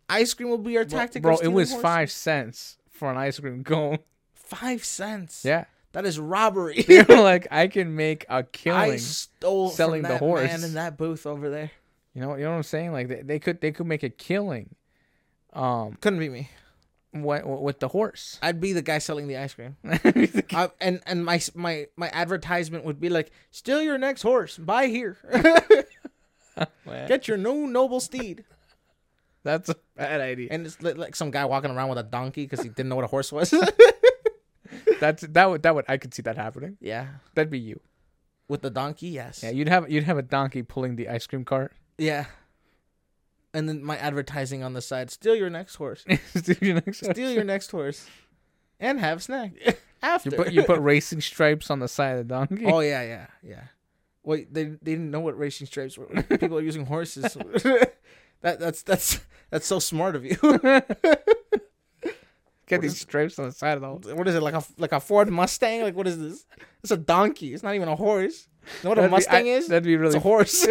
Ice 0.09 0.33
cream 0.33 0.49
will 0.49 0.59
be 0.59 0.77
our 0.79 0.85
tactic. 0.87 1.23
bro, 1.23 1.37
it 1.37 1.49
was 1.49 1.71
horses. 1.71 1.83
five 1.83 2.11
cents 2.11 2.79
for 2.91 3.11
an 3.11 3.19
ice 3.19 3.39
cream 3.39 3.63
cone. 3.63 3.99
Five 4.33 4.85
cents. 4.85 5.45
Yeah, 5.45 5.65
that 5.93 6.07
is 6.07 6.19
robbery. 6.19 6.83
they 6.89 7.03
were 7.03 7.21
like, 7.21 7.47
I 7.51 7.69
can 7.69 7.95
make 7.95 8.25
a 8.31 8.43
killing. 8.43 8.99
stole 8.99 9.69
selling 9.69 10.03
the 10.03 10.17
horse. 10.17 10.47
man 10.47 10.65
in 10.65 10.75
that 10.75 10.97
booth 10.97 11.27
over 11.27 11.51
there. 11.51 11.71
You 12.15 12.23
know, 12.23 12.37
you 12.37 12.45
know 12.45 12.51
what 12.51 12.57
I'm 12.57 12.63
saying? 12.63 12.93
Like 12.93 13.09
they, 13.09 13.23
they 13.23 13.39
could 13.39 13.61
they 13.61 13.71
could 13.71 13.87
make 13.87 14.03
a 14.03 14.09
killing, 14.09 14.75
um, 15.53 15.99
Couldn't 16.01 16.19
be 16.19 16.31
me. 16.31 16.49
With, 17.13 17.45
with 17.45 17.81
the 17.81 17.89
horse. 17.89 18.39
I'd 18.43 18.61
be 18.61 18.73
the 18.73 18.83
guy 18.83 18.99
selling 18.99 19.29
the 19.29 19.37
ice 19.37 19.55
cream. 19.55 19.77
I, 20.53 20.71
and 20.81 21.01
and 21.07 21.25
my 21.25 21.41
my 21.55 21.87
my 21.97 22.09
advertisement 22.11 22.85
would 22.85 23.01
be 23.01 23.09
like, 23.09 23.31
"Steal 23.51 23.83
your 23.83 23.99
next 23.99 24.23
horse. 24.23 24.57
Buy 24.59 24.87
here. 24.87 25.17
Get 27.09 27.29
your 27.29 27.37
new 27.37 27.67
noble 27.67 28.01
steed." 28.01 28.45
That's 29.45 29.69
a 29.69 29.77
bad 29.97 30.21
idea. 30.21 30.49
And 30.51 30.67
it's 30.67 30.81
like 30.83 31.15
some 31.17 31.31
guy 31.31 31.45
walking 31.45 31.71
around 31.71 31.89
with 31.89 31.99
a 31.99 32.03
donkey 32.03 32.45
because 32.45 32.61
he 32.63 32.69
didn't 32.69 32.89
know 32.89 32.97
what 32.97 33.05
a 33.05 33.09
horse 33.09 33.33
was. 33.33 33.55
That's 35.01 35.23
that 35.23 35.49
would 35.49 35.63
that 35.63 35.75
would 35.75 35.85
I 35.89 35.97
could 35.97 36.13
see 36.13 36.23
that 36.23 36.37
happening. 36.37 36.77
yeah, 36.81 37.07
That'd 37.35 37.51
be 37.51 37.59
you. 37.61 37.81
with 38.49 38.63
the 38.63 38.71
donkey, 38.71 39.09
yes. 39.09 39.43
Yeah, 39.43 39.51
you'd 39.51 39.69
have 39.69 39.89
you'd 39.91 40.05
have 40.05 40.19
a 40.19 40.23
donkey 40.23 40.63
pulling 40.63 40.97
the 40.97 41.09
ice 41.09 41.27
cream 41.27 41.45
cart. 41.45 41.73
Yeah. 41.97 42.27
And 43.55 43.69
then 43.69 43.83
my 43.83 43.97
advertising 43.97 44.63
on 44.63 44.75
the 44.75 44.83
side: 44.83 45.11
steal 45.11 45.35
your 45.35 45.49
next 45.51 45.77
horse. 45.77 46.05
Steal 46.35 46.57
your 46.61 46.75
next- 46.75 47.05
Steal 47.05 47.31
your 47.33 47.45
next 47.45 47.71
horse, 47.71 48.07
and 48.79 49.01
have 49.01 49.23
snack 49.23 49.53
after. 50.03 50.31
You 50.31 50.37
put 50.37 50.53
you 50.53 50.63
put 50.65 50.81
racing 50.81 51.21
stripes 51.23 51.71
on 51.71 51.79
the 51.81 51.89
side 51.89 52.19
of 52.19 52.29
the 52.29 52.35
donkey. 52.35 52.67
oh 52.67 52.81
yeah, 52.81 53.03
yeah, 53.03 53.27
yeah. 53.43 53.63
Wait, 54.23 54.53
they 54.53 54.65
they 54.65 54.77
didn't 54.93 55.11
know 55.11 55.21
what 55.21 55.39
racing 55.39 55.67
stripes 55.67 55.97
were. 55.97 56.07
People 56.39 56.59
are 56.59 56.63
using 56.63 56.85
horses. 56.87 57.33
that 58.43 58.61
that's 58.61 58.83
that's 58.83 59.21
that's 59.51 59.67
so 59.67 59.79
smart 59.79 60.15
of 60.15 60.25
you. 60.27 60.37
Get 62.67 62.83
these 62.83 63.01
stripes 63.01 63.39
on 63.39 63.47
the 63.47 63.53
side 63.53 63.79
of 63.79 63.81
the. 63.81 63.87
Whole... 63.87 64.17
what 64.17 64.29
is 64.29 64.35
it 64.35 64.43
like 64.43 64.53
a 64.55 64.63
like 64.77 64.93
a 64.93 65.01
Ford 65.01 65.31
Mustang? 65.31 65.81
Like 65.83 65.97
what 65.97 66.07
is 66.07 66.19
this? 66.19 66.45
It's 66.83 66.93
a 66.93 66.99
donkey. 66.99 67.55
It's 67.55 67.63
not 67.63 67.75
even 67.75 67.89
a 67.89 67.97
horse. 67.97 68.47
You 68.63 68.69
know 68.85 68.91
what 68.91 68.99
a 68.99 69.01
That'd 69.01 69.11
be- 69.11 69.17
Mustang 69.17 69.47
I- 69.47 69.51
is? 69.53 69.69
That'd 69.69 69.85
be 69.85 69.97
really. 69.97 70.15
It's 70.15 70.17
a 70.17 70.21
horse. 70.21 70.67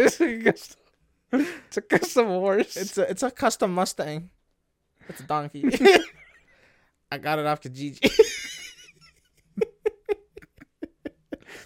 It's, 1.32 1.42
a 1.42 1.42
custom, 1.42 1.64
it's 1.66 1.76
a 1.76 1.82
custom 1.82 2.26
horse. 2.26 2.76
It's 2.76 2.98
a 2.98 3.10
it's 3.10 3.22
a 3.22 3.30
custom 3.30 3.74
Mustang. 3.74 4.30
It's 5.08 5.20
a 5.20 5.24
donkey. 5.24 5.64
I 7.10 7.18
got 7.18 7.38
it 7.38 7.46
off 7.46 7.60
Kijiji. 7.60 8.00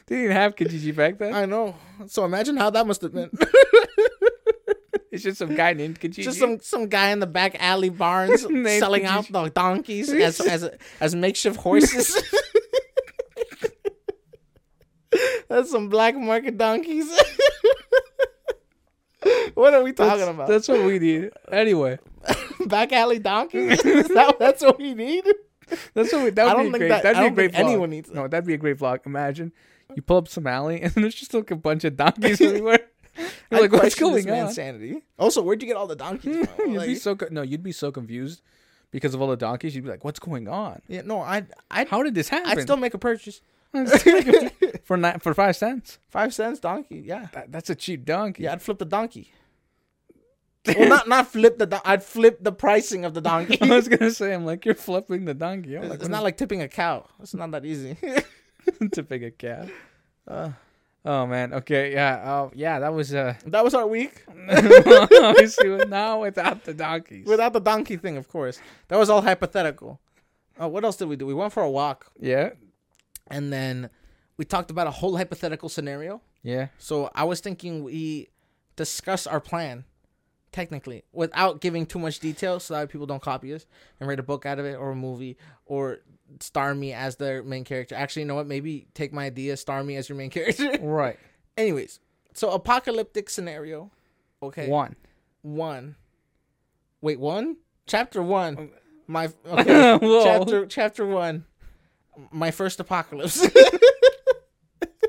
they 0.07 0.17
didn't 0.17 0.33
have 0.33 0.55
Kijiji 0.55 0.95
back 0.95 1.19
then. 1.19 1.35
I 1.35 1.47
know. 1.47 1.75
So 2.07 2.25
imagine 2.25 2.57
how 2.57 2.71
that 2.71 2.87
must 2.87 3.03
have 3.03 3.13
been. 3.13 3.31
It's 5.13 5.23
just 5.23 5.37
some 5.37 5.55
guy 5.55 5.75
named 5.75 6.01
Kijiji. 6.01 6.23
Just 6.23 6.39
some 6.39 6.59
some 6.61 6.89
guy 6.89 7.11
in 7.11 7.21
the 7.21 7.27
back 7.27 7.55
alley 7.61 7.91
barns 7.91 8.41
selling 8.41 9.05
out 9.05 9.31
the 9.31 9.51
donkeys 9.51 10.11
as 10.11 10.41
as 10.41 10.71
as 11.01 11.15
makeshift 11.15 11.59
horses. 11.59 12.17
That's 15.51 15.71
some 15.71 15.91
black 15.91 16.17
market 16.17 16.57
donkeys. 16.57 17.11
what 19.55 19.75
are 19.75 19.83
we 19.83 19.93
talking 19.93 20.19
that's, 20.19 20.31
about? 20.31 20.49
That's 20.49 20.69
what 20.69 20.85
we 20.85 20.99
need. 20.99 21.31
Anyway, 21.51 21.99
back 22.67 22.93
alley 22.93 23.19
donkeys? 23.19 23.81
Is 23.85 24.09
that, 24.09 24.39
that's 24.39 24.63
what 24.63 24.79
we 24.79 24.95
need. 24.95 25.25
that's 25.95 26.13
what 26.13 26.25
we. 26.25 26.31
That 26.31 26.45
would 26.45 26.51
I 26.51 26.55
don't 26.55 26.65
be 26.67 26.71
think 26.73 26.81
great. 26.81 26.89
that- 26.89 27.03
that'd 27.03 27.33
be 27.33 27.35
great 27.35 27.55
anyone 27.55 27.91
needs 27.91 28.11
No, 28.11 28.29
that'd 28.29 28.47
be 28.47 28.55
a 28.55 28.59
great 28.59 28.79
vlog. 28.79 29.07
Imagine 29.07 29.53
you 29.95 30.03
pull 30.03 30.19
up 30.19 30.29
some 30.29 30.47
alley 30.47 30.81
and 30.83 30.93
there's 30.93 31.15
just 31.15 31.35
like 31.35 31.51
a 31.51 31.57
bunch 31.57 31.85
of 31.85 31.97
donkeys 31.97 32.41
everywhere. 32.41 32.81
You're 33.51 33.61
like, 33.61 33.73
what's 33.73 33.95
going 33.95 34.29
on? 34.31 34.37
man's 34.37 34.55
sanity. 34.55 35.03
Also, 35.19 35.43
where'd 35.43 35.61
you 35.61 35.69
get 35.69 35.77
all 35.77 35.87
the 35.87 35.97
donkeys 35.97 36.47
from? 36.49 36.73
You'd 36.73 36.87
be 36.87 36.95
so 36.95 37.15
co- 37.15 37.29
no. 37.31 37.43
You'd 37.43 37.63
be 37.63 37.73
so 37.73 37.93
confused 37.93 38.41
because 38.91 39.15
of 39.15 39.21
all 39.21 39.29
the 39.29 39.37
donkeys. 39.37 39.75
You'd 39.75 39.85
be 39.85 39.91
like, 39.91 40.05
what's 40.05 40.19
going 40.19 40.49
on? 40.49 40.81
yeah, 40.89 41.03
no, 41.05 41.21
I 41.21 41.45
I 41.71 41.85
How 41.85 42.03
did 42.03 42.15
this 42.15 42.29
happen? 42.29 42.49
I'd 42.51 42.63
still 42.63 42.77
make 42.77 42.95
a 42.95 42.99
purchase. 42.99 43.43
for 44.85 44.97
ni- 44.97 45.19
for 45.21 45.35
five 45.35 45.57
cents. 45.57 45.99
Five 46.09 46.35
cents 46.35 46.61
donkey. 46.61 47.03
Yeah. 47.05 47.29
That, 47.33 47.53
that's 47.53 47.71
a 47.71 47.75
cheap 47.75 48.05
donkey. 48.05 48.45
Yeah, 48.45 48.53
I'd 48.53 48.63
flip 48.63 48.79
the 48.79 48.85
donkey. 48.85 49.33
well, 50.67 50.89
not 50.89 51.09
not 51.09 51.27
flip 51.29 51.59
the. 51.59 51.67
Don- 51.67 51.81
I'd 51.85 52.03
flip 52.03 52.39
the 52.43 52.53
pricing 52.53 53.05
of 53.05 53.15
the 53.15 53.21
donkey. 53.31 53.59
I 53.61 53.75
was 53.75 53.89
gonna 53.89 54.11
say, 54.11 54.33
I'm 54.35 54.45
like, 54.45 54.65
you're 54.65 54.75
flipping 54.75 55.25
the 55.25 55.35
donkey. 55.35 55.77
I'm 55.77 55.89
like, 55.89 56.01
it's 56.01 56.09
not 56.09 56.23
like 56.23 56.37
tipping 56.37 56.63
a 56.63 56.69
cow. 56.69 57.07
It's 57.21 57.35
not 57.35 57.51
that 57.53 57.65
easy. 57.65 57.97
tipping 58.93 59.25
a 59.25 59.31
cat. 59.31 59.69
Uh, 60.29 60.51
Oh 61.05 61.27
man. 61.27 61.53
Okay. 61.53 61.93
Yeah. 61.93 62.23
Oh 62.25 62.53
yeah. 62.55 62.79
That 62.79 62.95
was 62.95 63.13
uh. 63.13 63.35
that 63.47 63.65
was 63.65 63.75
our 63.75 63.87
week 63.87 64.25
obviously, 64.49 65.85
now 65.87 66.21
without 66.21 66.65
the 66.65 66.75
donkeys. 66.75 67.27
without 67.27 67.53
the 67.53 67.61
donkey 67.61 67.97
thing, 67.97 68.17
of 68.17 68.29
course. 68.29 68.61
That 68.89 68.99
was 68.99 69.11
all 69.11 69.21
hypothetical. 69.23 70.01
Uh, 70.61 70.69
what 70.69 70.85
else 70.85 70.97
did 70.97 71.09
we 71.09 71.17
do? 71.17 71.27
We 71.27 71.35
went 71.35 71.53
for 71.53 71.63
a 71.63 71.71
walk, 71.71 72.13
yeah. 72.21 72.51
And 73.29 73.53
then 73.53 73.91
we 74.37 74.45
talked 74.45 74.71
about 74.71 74.87
a 74.87 74.91
whole 74.91 75.17
hypothetical 75.17 75.69
scenario. 75.69 76.21
Yeah. 76.43 76.69
So 76.79 77.11
I 77.15 77.25
was 77.25 77.41
thinking 77.41 77.85
we 77.85 78.29
discuss 78.77 79.27
our 79.27 79.41
plan 79.41 79.85
technically, 80.53 81.03
without 81.13 81.61
giving 81.61 81.87
too 81.87 81.99
much 81.99 82.21
detail, 82.21 82.61
so 82.61 82.75
that 82.75 82.89
people 82.91 83.07
don't 83.07 83.23
copy 83.23 83.53
us 83.53 83.67
and 83.99 84.09
write 84.09 84.21
a 84.21 84.23
book 84.23 84.47
out 84.47 84.59
of 84.59 84.67
it 84.67 84.75
or 84.75 84.91
a 84.91 84.95
movie 84.95 85.37
or 85.67 86.01
star 86.41 86.75
me 86.75 86.93
as 86.93 87.17
their 87.17 87.43
main 87.43 87.65
character. 87.65 87.95
Actually, 87.95 88.23
you 88.23 88.29
know 88.29 88.35
what? 88.35 88.47
Maybe 88.47 88.87
take 88.95 89.13
my 89.13 89.27
idea, 89.27 89.57
star 89.57 89.83
me 89.83 89.97
as 89.97 90.09
your 90.09 90.17
main 90.17 90.31
character. 90.31 90.79
Right. 90.81 91.19
Anyways, 91.57 91.99
so 92.35 92.51
apocalyptic 92.51 93.29
scenario. 93.31 93.91
Okay. 94.43 94.69
One. 94.69 94.97
One. 95.41 95.97
Wait, 97.01 97.19
one? 97.19 97.57
Chapter 97.87 98.23
one. 98.23 98.71
My 99.09 99.31
okay. 99.47 99.99
Chapter 100.23 100.67
chapter 100.67 101.07
one. 101.07 101.47
My 102.31 102.51
first 102.51 102.81
apocalypse. 102.81 103.47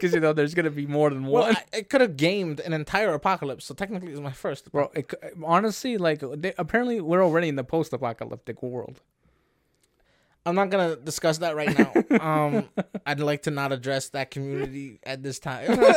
Because 0.04 0.16
you 0.16 0.20
know 0.20 0.34
there's 0.34 0.54
gonna 0.54 0.70
be 0.70 0.86
more 0.86 1.10
than 1.12 1.26
well, 1.26 1.44
one. 1.44 1.56
I, 1.56 1.78
I 1.78 1.82
could 1.84 2.02
have 2.02 2.18
gamed 2.18 2.60
an 2.60 2.74
entire 2.74 3.14
apocalypse, 3.14 3.64
so 3.64 3.74
technically 3.74 4.12
it's 4.12 4.20
my 4.20 4.34
first. 4.34 4.70
Bro, 4.70 4.92
it, 4.96 5.14
honestly, 5.46 5.98
like 5.98 6.22
they, 6.36 6.54
apparently 6.58 7.00
we're 7.00 7.24
already 7.24 7.48
in 7.48 7.56
the 7.56 7.64
post-apocalyptic 7.64 8.62
world. 8.62 9.00
I'm 10.46 10.56
not 10.56 10.70
gonna 10.70 10.98
discuss 10.98 11.38
that 11.38 11.56
right 11.56 11.78
now. 11.78 11.94
um, 12.20 12.70
I'd 13.06 13.22
like 13.22 13.44
to 13.44 13.52
not 13.52 13.72
address 13.72 14.10
that 14.10 14.30
community 14.30 15.00
at 15.04 15.24
this 15.24 15.40
time. 15.40 15.80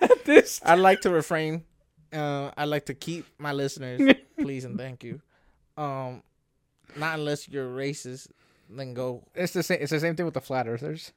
At 0.00 0.24
this 0.24 0.60
I'd 0.64 0.78
like 0.78 1.02
to 1.02 1.10
refrain. 1.10 1.64
Uh, 2.12 2.50
I'd 2.56 2.68
like 2.68 2.86
to 2.86 2.94
keep 2.94 3.26
my 3.38 3.52
listeners, 3.52 4.14
please 4.40 4.64
and 4.64 4.78
thank 4.78 5.04
you. 5.04 5.20
Um, 5.76 6.22
not 6.96 7.18
unless 7.18 7.48
you're 7.48 7.68
racist, 7.68 8.28
then 8.68 8.94
go. 8.94 9.24
it's 9.34 9.52
the 9.52 9.62
same. 9.62 9.78
It's 9.80 9.90
the 9.90 10.00
same 10.00 10.16
thing 10.16 10.24
with 10.24 10.34
the 10.34 10.40
flat 10.40 10.66
earthers. 10.68 11.12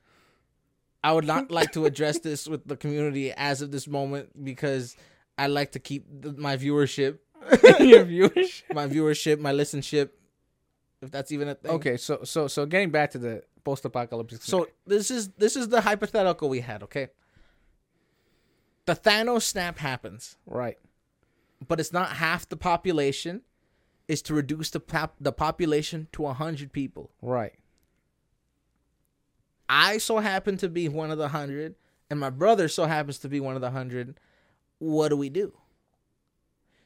I 1.03 1.11
would 1.11 1.25
not 1.25 1.51
like 1.51 1.71
to 1.73 1.85
address 1.85 2.19
this 2.19 2.47
with 2.47 2.67
the 2.67 2.75
community 2.75 3.31
as 3.31 3.61
of 3.61 3.71
this 3.71 3.87
moment 3.87 4.43
because 4.43 4.95
I 5.37 5.47
like 5.47 5.73
to 5.73 5.79
keep 5.79 6.05
the, 6.21 6.33
my 6.33 6.57
viewership, 6.57 7.19
Your 7.79 8.03
viewers. 8.05 8.63
my 8.73 8.87
viewership, 8.87 9.39
my 9.39 9.51
listenership, 9.51 10.09
if 11.01 11.11
that's 11.11 11.31
even 11.31 11.49
a 11.49 11.55
thing. 11.55 11.71
Okay, 11.71 11.97
so 11.97 12.21
so 12.23 12.47
so 12.47 12.65
getting 12.65 12.89
back 12.89 13.11
to 13.11 13.19
the 13.19 13.43
post-apocalyptic. 13.63 14.41
So 14.41 14.67
this 14.87 15.11
is 15.11 15.29
this 15.37 15.55
is 15.55 15.69
the 15.69 15.81
hypothetical 15.81 16.49
we 16.49 16.61
had. 16.61 16.83
Okay. 16.83 17.09
The 18.85 18.95
Thanos 18.95 19.43
snap 19.43 19.79
happens, 19.79 20.37
right, 20.45 20.77
but 21.67 21.79
it's 21.79 21.91
not 21.91 22.09
half 22.09 22.47
the 22.47 22.57
population. 22.57 23.41
Is 24.07 24.21
to 24.23 24.33
reduce 24.33 24.69
the 24.69 24.79
pop- 24.79 25.15
the 25.19 25.31
population 25.31 26.07
to 26.13 26.25
hundred 26.27 26.71
people. 26.71 27.11
right, 27.21 27.53
I 29.67 29.97
so 29.97 30.19
happen 30.19 30.57
to 30.57 30.69
be 30.69 30.87
one 30.87 31.11
of 31.11 31.17
the 31.17 31.29
hundred, 31.29 31.75
and 32.09 32.19
my 32.19 32.29
brother 32.29 32.67
so 32.67 32.85
happens 32.85 33.17
to 33.19 33.29
be 33.29 33.39
one 33.39 33.55
of 33.55 33.61
the 33.61 33.71
hundred. 33.71 34.19
What 34.77 35.09
do 35.09 35.17
we 35.17 35.29
do? 35.29 35.53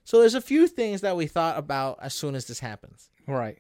So 0.04 0.20
there's 0.20 0.36
a 0.36 0.42
few 0.42 0.68
things 0.68 1.02
that 1.02 1.16
we 1.18 1.28
thought 1.28 1.58
about 1.58 2.00
as 2.02 2.14
soon 2.14 2.36
as 2.36 2.46
this 2.48 2.60
happens. 2.60 3.10
right. 3.28 3.60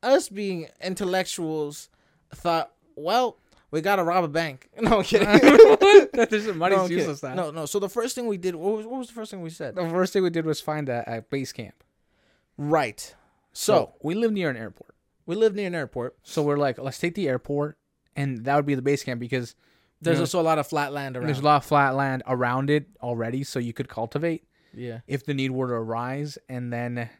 Us 0.00 0.28
being 0.28 0.68
intellectuals 0.80 1.88
thought, 2.32 2.70
well, 2.94 3.36
we 3.72 3.80
gotta 3.80 4.04
rob 4.04 4.22
a 4.22 4.28
bank. 4.28 4.68
No 4.80 4.98
I'm 4.98 5.02
kidding. 5.02 5.26
There's 6.12 6.46
some 6.46 6.58
money's 6.58 6.78
no, 6.78 6.86
useless 6.86 7.22
now. 7.22 7.34
no, 7.34 7.50
no. 7.50 7.66
So 7.66 7.80
the 7.80 7.88
first 7.88 8.14
thing 8.14 8.26
we 8.28 8.36
did, 8.36 8.54
what 8.54 8.76
was, 8.76 8.86
what 8.86 8.98
was 8.98 9.08
the 9.08 9.14
first 9.14 9.30
thing 9.32 9.42
we 9.42 9.50
said? 9.50 9.74
The 9.74 9.88
first 9.88 10.12
thing 10.12 10.22
we 10.22 10.30
did 10.30 10.46
was 10.46 10.60
find 10.60 10.88
a, 10.88 11.02
a 11.18 11.22
base 11.22 11.52
camp. 11.52 11.82
Right. 12.58 13.14
So, 13.52 13.72
So 13.72 13.94
we 14.02 14.14
live 14.14 14.32
near 14.32 14.50
an 14.50 14.56
airport. 14.56 14.94
we 15.26 15.34
live 15.36 15.54
near 15.54 15.66
an 15.68 15.74
airport. 15.74 16.16
So 16.22 16.42
we're 16.42 16.56
like, 16.58 16.78
let's 16.78 16.98
take 16.98 17.14
the 17.14 17.28
airport, 17.28 17.78
and 18.16 18.44
that 18.44 18.56
would 18.56 18.66
be 18.66 18.74
the 18.74 18.82
base 18.82 19.02
camp 19.04 19.20
because 19.20 19.54
There's 20.00 20.18
Yeah. 20.18 20.22
also 20.22 20.40
a 20.40 20.42
lot 20.42 20.58
of 20.58 20.66
flat 20.68 20.92
land 20.92 21.16
around. 21.16 21.26
there's 21.26 21.40
a 21.40 21.44
lot 21.44 21.56
of 21.56 21.64
flat 21.64 21.94
land 21.96 22.22
around 22.26 22.70
it 22.70 22.86
already, 23.02 23.42
so 23.42 23.58
you 23.58 23.72
could 23.72 23.88
cultivate 23.88 24.44
yeah. 24.72 25.00
if 25.08 25.24
the 25.24 25.34
need 25.34 25.50
were 25.50 25.66
to 25.66 25.74
arise, 25.74 26.38
and 26.48 26.72
then 26.72 27.10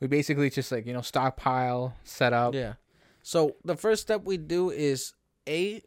we 0.00 0.06
basically 0.06 0.48
just 0.48 0.70
like 0.70 0.86
you 0.86 0.92
know 0.92 1.00
stockpile, 1.00 1.96
set 2.04 2.32
up. 2.32 2.54
Yeah. 2.54 2.74
So 3.22 3.56
the 3.64 3.76
first 3.76 4.02
step 4.02 4.22
we 4.24 4.36
do 4.36 4.70
is 4.70 5.12
a, 5.48 5.82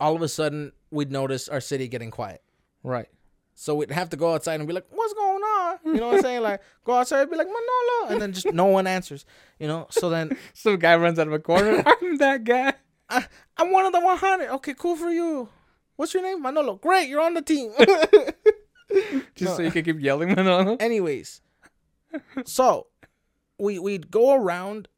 all 0.00 0.16
of 0.16 0.22
a 0.22 0.28
sudden 0.28 0.72
we'd 0.90 1.12
notice 1.12 1.48
our 1.48 1.60
city 1.60 1.86
getting 1.86 2.10
quiet. 2.10 2.42
Right. 2.82 3.08
So 3.54 3.74
we'd 3.76 3.90
have 3.92 4.10
to 4.10 4.16
go 4.16 4.34
outside 4.34 4.58
and 4.60 4.66
be 4.66 4.74
like, 4.74 4.86
"What's 4.90 5.12
going 5.14 5.42
on?" 5.42 5.78
You 5.84 5.94
know 5.94 6.08
what 6.08 6.16
I'm 6.16 6.22
saying? 6.22 6.42
Like 6.42 6.60
go 6.84 6.94
outside 6.94 7.22
and 7.22 7.30
be 7.30 7.36
like, 7.36 7.46
"Manolo," 7.46 8.12
and 8.12 8.20
then 8.20 8.32
just 8.32 8.52
no 8.52 8.66
one 8.66 8.86
answers. 8.86 9.24
You 9.58 9.68
know. 9.68 9.86
So 9.90 10.10
then 10.10 10.36
Some 10.54 10.76
guy 10.78 10.96
runs 10.96 11.18
out 11.18 11.26
of 11.28 11.32
a 11.32 11.38
corner. 11.38 11.82
I'm 11.86 12.16
that 12.18 12.44
guy. 12.44 12.74
I, 13.08 13.26
I'm 13.56 13.70
one 13.70 13.84
of 13.86 13.92
the 13.92 14.00
100. 14.00 14.48
Okay, 14.54 14.74
cool 14.74 14.96
for 14.96 15.10
you. 15.10 15.48
What's 15.96 16.14
your 16.14 16.22
name? 16.22 16.42
Manolo. 16.42 16.76
Great, 16.76 17.08
you're 17.08 17.20
on 17.20 17.34
the 17.34 17.42
team. 17.42 17.70
Just 19.34 19.40
No. 19.40 19.56
so 19.56 19.62
you 19.62 19.70
can 19.70 19.84
keep 19.84 20.00
yelling 20.00 20.34
Manolo. 20.34 20.76
Anyways, 20.80 21.40
so 22.44 22.88
we 23.58 23.78
we'd 23.78 24.10
go 24.10 24.34
around. 24.34 24.88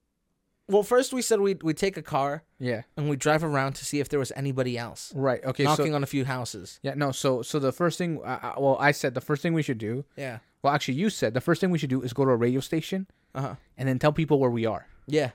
Well, 0.68 0.82
first 0.82 1.12
we 1.12 1.22
said 1.22 1.40
we'd 1.40 1.62
we 1.62 1.74
take 1.74 1.96
a 1.96 2.02
car 2.02 2.42
Yeah. 2.58 2.82
and 2.96 3.08
we 3.08 3.16
drive 3.16 3.44
around 3.44 3.74
to 3.74 3.84
see 3.84 4.00
if 4.00 4.08
there 4.08 4.18
was 4.18 4.32
anybody 4.34 4.76
else 4.76 5.12
Right. 5.14 5.44
Okay. 5.44 5.62
knocking 5.64 5.92
so 5.92 5.94
on 5.94 6.02
a 6.02 6.06
few 6.06 6.24
houses. 6.24 6.80
yeah, 6.82 6.94
no. 6.94 7.12
So 7.12 7.42
so 7.42 7.58
the 7.58 7.72
first 7.72 7.98
thing, 7.98 8.20
uh, 8.24 8.38
uh, 8.42 8.54
well, 8.58 8.76
I 8.80 8.90
said 8.92 9.14
the 9.14 9.20
first 9.20 9.42
thing 9.42 9.54
we 9.54 9.62
should 9.62 9.78
do. 9.78 10.04
Yeah. 10.16 10.38
Well, 10.62 10.74
actually, 10.74 10.94
you 10.94 11.10
said 11.10 11.34
the 11.34 11.40
first 11.40 11.60
thing 11.60 11.70
we 11.70 11.78
should 11.78 11.90
do 11.90 12.02
is 12.02 12.12
go 12.12 12.24
to 12.24 12.30
a 12.32 12.36
radio 12.36 12.60
station 12.60 13.06
Uh 13.34 13.40
huh. 13.40 13.54
and 13.78 13.88
then 13.88 13.98
tell 13.98 14.12
people 14.12 14.40
where 14.40 14.50
we 14.50 14.66
are, 14.66 14.88
Yeah. 15.06 15.30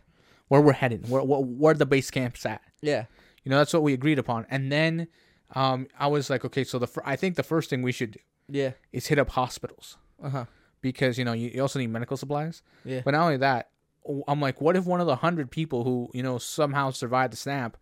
where 0.49 0.59
we're 0.61 0.73
heading, 0.73 1.03
where 1.07 1.23
where, 1.23 1.39
where 1.39 1.73
the 1.73 1.85
base 1.85 2.11
camp's 2.11 2.45
at. 2.45 2.61
Yeah. 2.81 3.05
You 3.43 3.49
know, 3.51 3.57
that's 3.57 3.73
what 3.73 3.83
we 3.83 3.93
agreed 3.93 4.19
upon. 4.19 4.45
And 4.49 4.69
then 4.71 5.07
um, 5.55 5.87
I 5.97 6.07
was 6.07 6.29
like, 6.29 6.43
okay, 6.45 6.63
so 6.65 6.77
the 6.77 6.87
fir- 6.87 7.03
I 7.05 7.15
think 7.15 7.35
the 7.35 7.43
first 7.43 7.69
thing 7.69 7.81
we 7.81 7.91
should 7.93 8.11
do 8.11 8.19
Yeah. 8.49 8.71
is 8.91 9.07
hit 9.07 9.17
up 9.17 9.29
hospitals 9.29 9.97
Uh 10.21 10.29
huh. 10.29 10.45
because 10.81 11.17
you 11.17 11.23
know 11.25 11.33
you, 11.33 11.49
you 11.55 11.61
also 11.61 11.79
need 11.79 11.87
medical 11.89 12.17
supplies. 12.17 12.61
Yeah. 12.83 13.01
But 13.05 13.11
not 13.11 13.23
only 13.23 13.37
that, 13.37 13.69
I'm 14.27 14.41
like, 14.41 14.59
what 14.61 14.75
if 14.75 14.85
one 14.85 14.99
of 15.01 15.07
the 15.07 15.15
hundred 15.17 15.51
people 15.51 15.83
who 15.83 16.09
you 16.13 16.23
know 16.23 16.37
somehow 16.37 16.91
survived 16.91 17.33
the 17.33 17.37
snap 17.37 17.77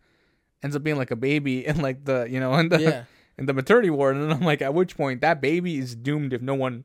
ends 0.62 0.76
up 0.76 0.84
being 0.84 0.98
like 0.98 1.12
a 1.12 1.16
baby 1.16 1.66
in 1.68 1.82
like 1.82 2.06
the 2.06 2.28
you 2.30 2.40
know 2.40 2.54
in 2.56 2.70
the 2.70 2.82
Yeah. 2.82 3.04
in 3.38 3.46
the 3.46 3.54
maternity 3.54 3.90
ward, 3.90 4.16
and 4.18 4.32
I'm 4.32 4.42
like, 4.42 4.62
at 4.62 4.74
which 4.74 4.98
point 4.98 5.22
that 5.22 5.42
baby 5.42 5.78
is 5.78 5.96
doomed 5.96 6.34
if 6.34 6.42
no 6.42 6.56
one 6.56 6.84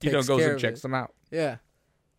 you 0.00 0.10
know 0.10 0.22
goes 0.22 0.44
and 0.44 0.58
checks 0.58 0.80
it. 0.80 0.82
them 0.82 0.94
out. 0.94 1.14
Yeah. 1.30 1.56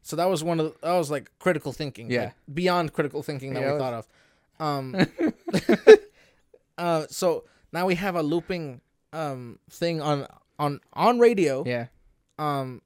So 0.06 0.16
that 0.18 0.26
was 0.26 0.44
one 0.44 0.60
of 0.60 0.66
the, 0.74 0.88
that 0.88 0.98
was 0.98 1.10
like 1.12 1.32
critical 1.40 1.72
thinking. 1.72 2.12
Yeah. 2.12 2.24
like, 2.26 2.34
beyond 2.54 2.94
critical 2.94 3.24
thinking 3.24 3.54
that 3.54 3.62
Yeah, 3.62 3.74
we 3.74 3.80
thought 3.80 3.94
of. 3.94 4.08
Um. 4.60 4.96
uh. 6.78 7.06
So 7.10 7.46
now 7.72 7.86
we 7.86 7.96
have 7.96 8.16
a 8.16 8.24
looping 8.24 8.82
um 9.12 9.60
thing 9.70 10.02
on 10.02 10.28
on 10.60 10.80
on 10.94 11.20
radio. 11.20 11.64
Yeah, 11.66 11.88
Um. 12.38 12.82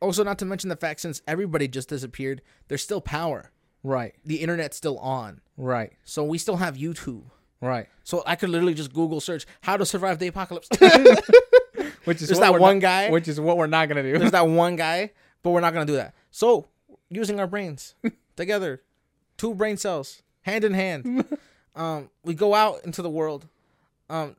Also, 0.00 0.22
not 0.24 0.38
to 0.38 0.44
mention 0.44 0.68
the 0.68 0.76
fact 0.76 1.00
since 1.00 1.22
everybody 1.26 1.68
just 1.68 1.88
disappeared, 1.88 2.42
there's 2.68 2.82
still 2.82 3.00
power. 3.00 3.50
right, 3.82 4.14
The 4.24 4.36
internet's 4.36 4.76
still 4.76 4.98
on, 4.98 5.40
right, 5.56 5.92
so 6.04 6.22
we 6.24 6.38
still 6.38 6.56
have 6.56 6.76
YouTube. 6.76 7.24
right. 7.60 7.88
So 8.04 8.22
I 8.26 8.36
could 8.36 8.50
literally 8.50 8.74
just 8.74 8.92
Google 8.92 9.20
search 9.20 9.46
how 9.62 9.76
to 9.76 9.86
survive 9.86 10.18
the 10.18 10.26
apocalypse. 10.28 10.68
Which 12.04 12.22
is 12.22 12.28
There's 12.28 12.38
that 12.40 12.58
one 12.60 12.76
not- 12.76 12.82
guy. 12.82 13.10
Which 13.10 13.26
is 13.26 13.40
what 13.40 13.56
we're 13.56 13.66
not 13.66 13.88
gonna 13.88 14.02
do. 14.02 14.16
There's 14.18 14.30
that 14.30 14.46
one 14.48 14.76
guy, 14.76 15.10
but 15.42 15.50
we're 15.50 15.60
not 15.60 15.72
gonna 15.72 15.86
do 15.86 15.96
that. 15.96 16.14
So 16.30 16.68
using 17.10 17.40
our 17.40 17.46
brains 17.48 17.94
together, 18.36 18.82
two 19.36 19.54
brain 19.54 19.76
cells, 19.76 20.22
hand 20.42 20.62
in 20.64 20.74
hand, 20.74 21.24
um, 21.74 22.10
we 22.22 22.34
go 22.34 22.54
out 22.54 22.84
into 22.84 23.02
the 23.02 23.10
world, 23.10 23.48
um, 24.08 24.36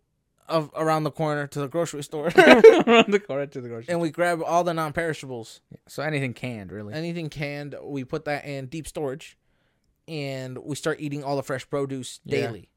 of 0.49 0.71
around 0.75 1.03
the 1.03 1.11
corner 1.11 1.47
to 1.47 1.59
the 1.59 1.67
grocery 1.67 2.03
store, 2.03 2.27
Around 2.37 3.05
the 3.11 3.19
corner 3.25 3.45
to 3.47 3.61
the 3.61 3.67
grocery. 3.69 3.91
and 3.91 3.99
we 4.01 4.09
grab 4.11 4.41
all 4.45 4.63
the 4.63 4.73
non-perishables, 4.73 5.61
So 5.87 6.03
anything 6.03 6.33
canned, 6.33 6.71
really. 6.71 6.93
anything 6.93 7.29
canned. 7.29 7.75
We 7.83 8.03
put 8.03 8.25
that 8.25 8.45
in 8.45 8.67
deep 8.67 8.87
storage, 8.87 9.37
and 10.07 10.57
we 10.59 10.75
start 10.75 10.99
eating 11.01 11.23
all 11.23 11.35
the 11.35 11.43
fresh 11.43 11.69
produce 11.69 12.19
Yeah. 12.25 12.41
daily. 12.47 12.69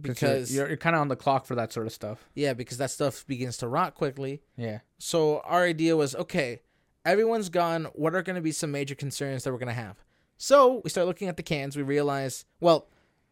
Because 0.00 0.52
you're, 0.52 0.66
you're 0.66 0.76
kind 0.76 0.96
of 0.96 1.02
on 1.02 1.08
the 1.08 1.14
clock 1.16 1.46
for 1.46 1.54
that 1.54 1.72
sort 1.72 1.86
of 1.86 1.92
stuff. 1.92 2.28
yeah, 2.34 2.52
because 2.52 2.78
that 2.78 2.90
stuff 2.90 3.24
begins 3.28 3.56
to 3.58 3.68
rot 3.68 3.94
quickly. 3.94 4.42
Yeah, 4.56 4.80
So 4.98 5.38
our 5.44 5.62
idea 5.62 5.96
was 5.96 6.16
okay, 6.16 6.62
everyone's 7.04 7.48
gone. 7.48 7.84
What 7.94 8.14
are 8.14 8.22
going 8.22 8.34
to 8.36 8.42
be 8.42 8.50
some 8.50 8.72
major 8.72 8.96
concerns 8.96 9.44
that 9.44 9.52
we're 9.52 9.58
going 9.58 9.68
to 9.68 9.72
have? 9.74 10.02
So 10.36 10.80
we 10.82 10.90
start 10.90 11.06
looking 11.06 11.28
at 11.28 11.36
the 11.36 11.44
cans. 11.44 11.76
We 11.76 11.84
realize, 11.84 12.44
well, 12.60 12.88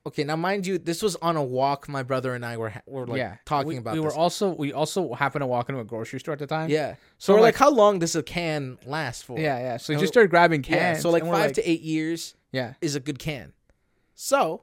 okay, 0.07 0.25
now 0.25 0.37
mind 0.37 0.67
you, 0.67 0.79
this 0.79 1.03
was 1.03 1.17
on 1.17 1.37
a 1.37 1.43
walk. 1.43 1.89
My 1.89 2.03
brother 2.03 2.35
and 2.35 2.45
I 2.45 2.57
were 2.57 2.73
were 2.87 3.07
like 3.07 3.19
yeah. 3.19 3.37
talking 3.45 3.69
we, 3.69 3.77
about. 3.79 3.95
We 3.95 4.01
this. 4.01 4.05
were 4.15 4.19
also 4.21 4.53
we 4.55 4.73
also 4.73 5.13
happened 5.15 5.43
to 5.43 5.47
walk 5.47 5.69
into 5.69 5.81
a 5.81 5.85
grocery 5.85 6.21
store 6.21 6.33
at 6.35 6.39
the 6.39 6.47
time. 6.47 6.71
yeah. 6.71 6.95
So 7.19 7.33
So 7.33 7.33
we're 7.35 7.41
like- 7.41 7.55
like, 7.55 7.59
how 7.59 7.71
long 7.71 7.99
does 7.99 8.15
a 8.17 8.23
can 8.23 8.79
last 8.87 9.25
for? 9.25 9.39
yeah, 9.39 9.59
yeah. 9.59 9.77
So 9.77 9.93
you 9.93 9.97
And 9.97 10.01
just 10.03 10.13
started 10.13 10.31
grabbing 10.31 10.65
Yeah. 10.65 10.77
cans. 10.95 11.03
So 11.03 11.11
like 11.11 11.25
five 11.25 11.53
to 11.55 11.69
eight 11.71 11.83
years 11.83 12.35
yeah, 12.53 12.75
is 12.81 12.95
a 12.97 13.01
good 13.01 13.19
can. 13.19 13.53
So 14.15 14.63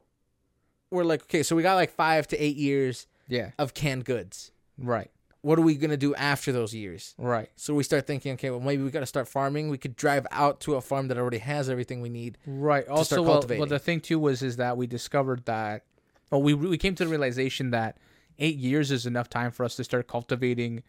we're 0.90 1.04
like, 1.04 1.22
okay, 1.22 1.42
so 1.42 1.54
we 1.56 1.62
got 1.62 1.74
like 1.74 1.90
five 1.92 2.26
to 2.28 2.36
eight 2.42 2.56
years 2.56 3.06
yeah. 3.28 3.50
of 3.58 3.74
canned 3.74 4.04
goods. 4.04 4.52
Right, 4.78 5.10
What 5.42 5.58
are 5.58 5.62
we 5.62 5.74
gonna 5.76 5.96
do 5.96 6.14
after 6.14 6.52
those 6.52 6.74
years? 6.74 7.14
right, 7.18 7.48
So 7.56 7.74
we 7.74 7.82
start 7.82 8.06
thinking, 8.06 8.32
okay, 8.34 8.50
well 8.50 8.60
maybe 8.60 8.82
we 8.82 8.90
got 8.90 9.00
to 9.00 9.06
start 9.06 9.26
farming. 9.28 9.70
We 9.70 9.78
could 9.78 9.96
drive 9.96 10.26
out 10.30 10.60
to 10.60 10.74
a 10.74 10.80
farm 10.80 11.08
that 11.08 11.16
already 11.18 11.38
has 11.38 11.68
everything 11.70 12.00
we 12.02 12.10
need. 12.10 12.36
right. 12.46 12.86
Also, 12.88 13.22
start 13.24 13.48
well, 13.48 13.58
well, 13.60 13.66
the 13.68 13.78
thing 13.78 14.00
too 14.00 14.18
was 14.18 14.42
is 14.42 14.56
that 14.56 14.76
we 14.76 14.86
discovered 14.86 15.44
that, 15.46 15.84
well, 16.30 16.42
we 16.42 16.52
we 16.54 16.76
came 16.78 16.94
to 16.96 17.04
the 17.04 17.10
realization 17.10 17.70
that 17.70 17.96
eight 18.38 18.56
years 18.56 18.90
is 18.90 19.06
enough 19.06 19.28
time 19.28 19.50
for 19.50 19.64
us 19.64 19.76
to 19.76 19.84
start 19.84 20.06
cultivating 20.08 20.82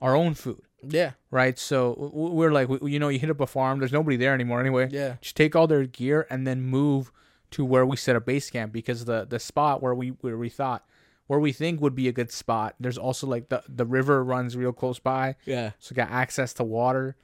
our 0.00 0.16
own 0.16 0.34
food, 0.34 0.62
Yeah. 0.82 1.12
right? 1.30 1.56
So 1.58 2.10
we're 2.12 2.50
like, 2.52 2.68
you 2.82 2.98
know, 2.98 3.08
you 3.08 3.20
hit 3.20 3.30
up 3.30 3.40
a 3.40 3.46
farm, 3.46 3.78
there's 3.78 3.92
nobody 3.92 4.16
there 4.16 4.34
anymore 4.34 4.58
anyway. 4.60 4.88
Yeah. 4.90 5.14
Just 5.20 5.36
take 5.36 5.54
all 5.54 5.68
their 5.68 5.84
gear 5.84 6.26
and 6.28 6.44
then 6.44 6.60
move 6.62 7.12
to 7.52 7.64
where 7.64 7.86
we 7.86 7.96
set 7.96 8.16
a 8.16 8.20
base 8.20 8.50
camp 8.50 8.72
because 8.72 9.04
the 9.04 9.24
the 9.28 9.38
spot 9.38 9.80
where 9.82 9.94
we 9.94 10.08
where 10.22 10.36
we 10.36 10.48
thought 10.48 10.84
where 11.32 11.40
we 11.40 11.50
think 11.50 11.80
would 11.80 11.94
be 11.94 12.08
a 12.08 12.12
good 12.12 12.30
spot. 12.30 12.74
There's 12.78 12.98
also 12.98 13.26
like 13.26 13.48
the 13.48 13.62
the 13.66 13.86
river 13.86 14.22
runs 14.22 14.54
real 14.54 14.74
close 14.74 14.98
by, 14.98 15.36
Yeah. 15.46 15.70
so 15.78 15.94
got 15.94 16.10
access 16.10 16.52
to 16.54 16.62
water 16.62 17.16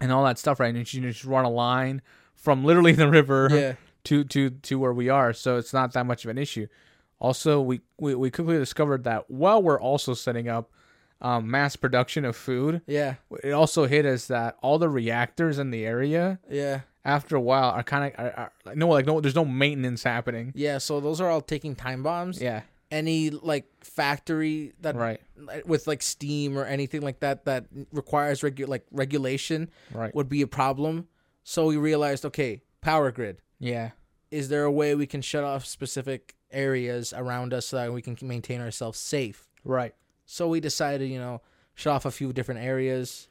and 0.00 0.10
all 0.10 0.24
that 0.24 0.38
stuff, 0.38 0.58
right? 0.58 0.74
And 0.74 0.90
you 0.94 1.00
just 1.02 1.22
run 1.22 1.44
a 1.44 1.50
line 1.50 2.00
from 2.34 2.64
literally 2.64 2.92
the 2.92 3.10
river 3.10 3.48
Yeah. 3.52 3.74
to 4.04 4.24
to 4.24 4.48
to 4.48 4.78
where 4.78 4.94
we 4.94 5.10
are, 5.10 5.34
so 5.34 5.58
it's 5.58 5.74
not 5.74 5.92
that 5.92 6.06
much 6.06 6.24
of 6.24 6.30
an 6.30 6.38
issue. 6.38 6.66
Also, 7.20 7.60
we 7.60 7.82
we, 7.98 8.14
we 8.14 8.30
quickly 8.30 8.56
discovered 8.56 9.04
that 9.04 9.30
while 9.30 9.62
we're 9.62 9.78
also 9.80 10.14
setting 10.14 10.48
up 10.48 10.70
um, 11.20 11.50
mass 11.50 11.76
production 11.76 12.24
of 12.24 12.36
food, 12.36 12.80
Yeah. 12.86 13.16
it 13.42 13.52
also 13.52 13.86
hit 13.86 14.06
us 14.06 14.28
that 14.28 14.56
all 14.62 14.78
the 14.78 14.88
reactors 14.88 15.58
in 15.58 15.70
the 15.70 15.84
area 15.84 16.38
Yeah. 16.50 16.80
after 17.04 17.36
a 17.36 17.40
while 17.40 17.70
are 17.70 17.82
kind 17.82 18.12
of 18.14 18.18
are, 18.18 18.32
are, 18.32 18.52
like 18.64 18.76
no 18.78 18.88
like 18.88 19.04
no 19.06 19.20
there's 19.20 19.34
no 19.34 19.44
maintenance 19.44 20.02
happening. 20.04 20.52
Yeah. 20.56 20.78
So 20.78 21.00
those 21.00 21.20
are 21.20 21.28
all 21.28 21.42
taking 21.42 21.74
time 21.76 22.02
bombs. 22.02 22.40
Yeah, 22.42 22.62
Any 22.90 23.30
like 23.30 23.66
factory 23.82 24.72
that 24.80 24.94
right, 24.94 25.20
with 25.66 25.86
like 25.86 26.02
steam 26.02 26.56
or 26.58 26.64
anything 26.64 27.00
like 27.00 27.20
that 27.20 27.44
that 27.46 27.66
requires 27.92 28.42
regu- 28.42 28.68
like 28.68 28.84
regulation 28.92 29.70
right, 29.92 30.14
would 30.14 30.28
be 30.28 30.42
a 30.42 30.46
problem. 30.46 31.08
So 31.42 31.66
we 31.66 31.76
realized, 31.76 32.24
okay, 32.26 32.62
power 32.80 33.10
grid. 33.10 33.38
yeah, 33.58 33.90
Is 34.30 34.48
there 34.48 34.64
a 34.64 34.70
way 34.70 34.94
we 34.94 35.06
can 35.06 35.22
shut 35.22 35.44
off 35.44 35.66
specific 35.66 36.34
areas 36.52 37.12
around 37.12 37.52
us 37.52 37.66
so 37.66 37.76
that 37.78 37.92
we 37.92 38.00
can 38.00 38.16
maintain 38.22 38.60
ourselves 38.60 38.98
safe? 38.98 39.48
right, 39.64 39.94
So 40.26 40.48
we 40.48 40.60
decided, 40.60 41.08
you 41.10 41.18
know, 41.18 41.40
shut 41.74 41.92
off 41.94 42.04
a 42.04 42.10
few 42.10 42.32
different 42.32 42.60
areas 42.60 43.28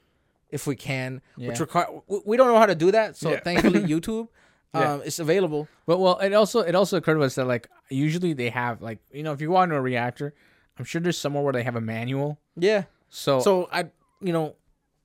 if 0.50 0.68
we 0.68 0.76
can, 0.76 1.22
Yeah. 1.38 1.50
which 1.50 1.60
require 1.60 1.88
we 2.26 2.38
don't 2.38 2.48
know 2.48 2.60
how 2.60 2.66
to 2.68 2.76
do 2.76 2.92
that. 2.92 3.16
So 3.16 3.32
Yeah. 3.32 3.40
thankfully, 3.40 3.80
YouTube, 3.94 4.28
Yeah. 4.74 4.94
um, 4.94 5.02
it's 5.06 5.20
available. 5.20 5.68
But 5.86 6.00
well, 6.00 6.18
it 6.20 6.34
also 6.34 6.62
it 6.62 6.74
also 6.76 6.98
occurred 6.98 7.16
to 7.16 7.22
us 7.24 7.36
that 7.36 7.46
like 7.46 7.68
usually 7.90 8.34
they 8.34 8.50
have 8.50 8.82
like 8.82 9.00
you 9.12 9.24
know 9.24 9.32
if 9.34 9.42
you 9.42 9.50
go 9.50 9.62
into 9.62 9.76
a 9.76 9.82
reactor, 9.82 10.34
I'm 10.80 10.86
sure 10.86 11.00
there's 11.02 11.18
somewhere 11.18 11.44
where 11.44 11.54
they 11.54 11.64
have 11.64 11.76
a 11.76 11.82
manual. 11.82 12.40
Yeah. 12.56 12.84
So, 13.10 13.40
So 13.42 13.70
I, 13.72 13.86
you 14.22 14.34
know, 14.34 14.56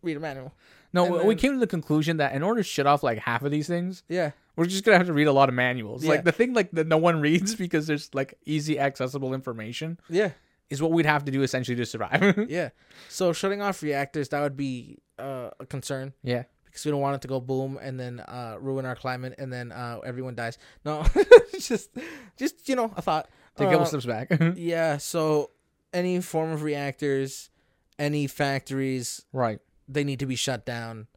read 0.02 0.16
a 0.16 0.20
manual. 0.20 0.54
no, 0.94 1.04
and 1.04 1.14
we 1.28 1.34
then- 1.34 1.36
came 1.38 1.52
to 1.54 1.58
the 1.60 1.66
conclusion 1.66 2.16
that 2.16 2.32
in 2.34 2.42
order 2.42 2.60
to 2.60 2.64
shut 2.64 2.86
off 2.86 3.02
like 3.02 3.18
half 3.18 3.42
of 3.42 3.50
these 3.50 3.66
things, 3.68 4.02
Yeah. 4.08 4.30
we're 4.56 4.64
just 4.64 4.84
gonna 4.84 4.96
have 4.96 5.06
to 5.08 5.12
read 5.12 5.26
a 5.26 5.32
lot 5.32 5.50
of 5.50 5.54
manuals. 5.54 6.02
Yeah. 6.04 6.10
Like 6.12 6.24
the 6.24 6.32
thing 6.32 6.54
like 6.54 6.70
that 6.72 6.86
no 6.86 6.96
one 6.96 7.20
reads 7.28 7.54
because 7.54 7.86
there's 7.86 8.08
like 8.14 8.38
easy 8.46 8.78
accessible 8.78 9.34
information 9.34 10.00
Yeah. 10.08 10.30
is 10.70 10.80
what 10.80 10.92
we'd 10.92 11.04
have 11.04 11.26
to 11.26 11.30
do 11.30 11.42
essentially 11.42 11.76
to 11.76 11.84
survive. 11.84 12.46
Yeah. 12.48 12.70
So 13.10 13.34
shutting 13.34 13.60
off 13.60 13.82
reactors 13.82 14.30
that 14.30 14.40
would 14.40 14.56
be 14.56 14.96
uh, 15.18 15.50
a 15.60 15.66
concern 15.66 16.14
yeah. 16.22 16.44
Because 16.68 16.84
we 16.84 16.90
don't 16.90 17.00
want 17.00 17.16
it 17.16 17.22
to 17.22 17.28
go 17.28 17.40
boom 17.40 17.78
and 17.80 17.98
then 17.98 18.20
uh, 18.20 18.56
ruin 18.60 18.84
our 18.86 18.94
climate 18.94 19.34
and 19.38 19.52
then 19.52 19.72
uh, 19.72 19.98
everyone 20.04 20.34
dies. 20.34 20.58
No, 20.84 21.04
just 21.60 21.90
just 22.36 22.68
you 22.68 22.76
know 22.76 22.92
a 22.96 23.02
thought. 23.02 23.28
Take 23.56 23.68
a 23.68 23.70
couple 23.70 23.86
Uh, 23.86 23.88
steps 23.88 24.06
back. 24.06 24.30
Yeah. 24.56 24.98
So 24.98 25.50
any 25.92 26.20
form 26.20 26.50
of 26.52 26.62
reactors, 26.62 27.50
any 27.98 28.26
factories, 28.28 29.24
right. 29.32 29.58
they 29.88 30.04
need 30.04 30.20
to 30.20 30.26
be 30.26 30.36
shut 30.36 30.64
down 30.64 31.08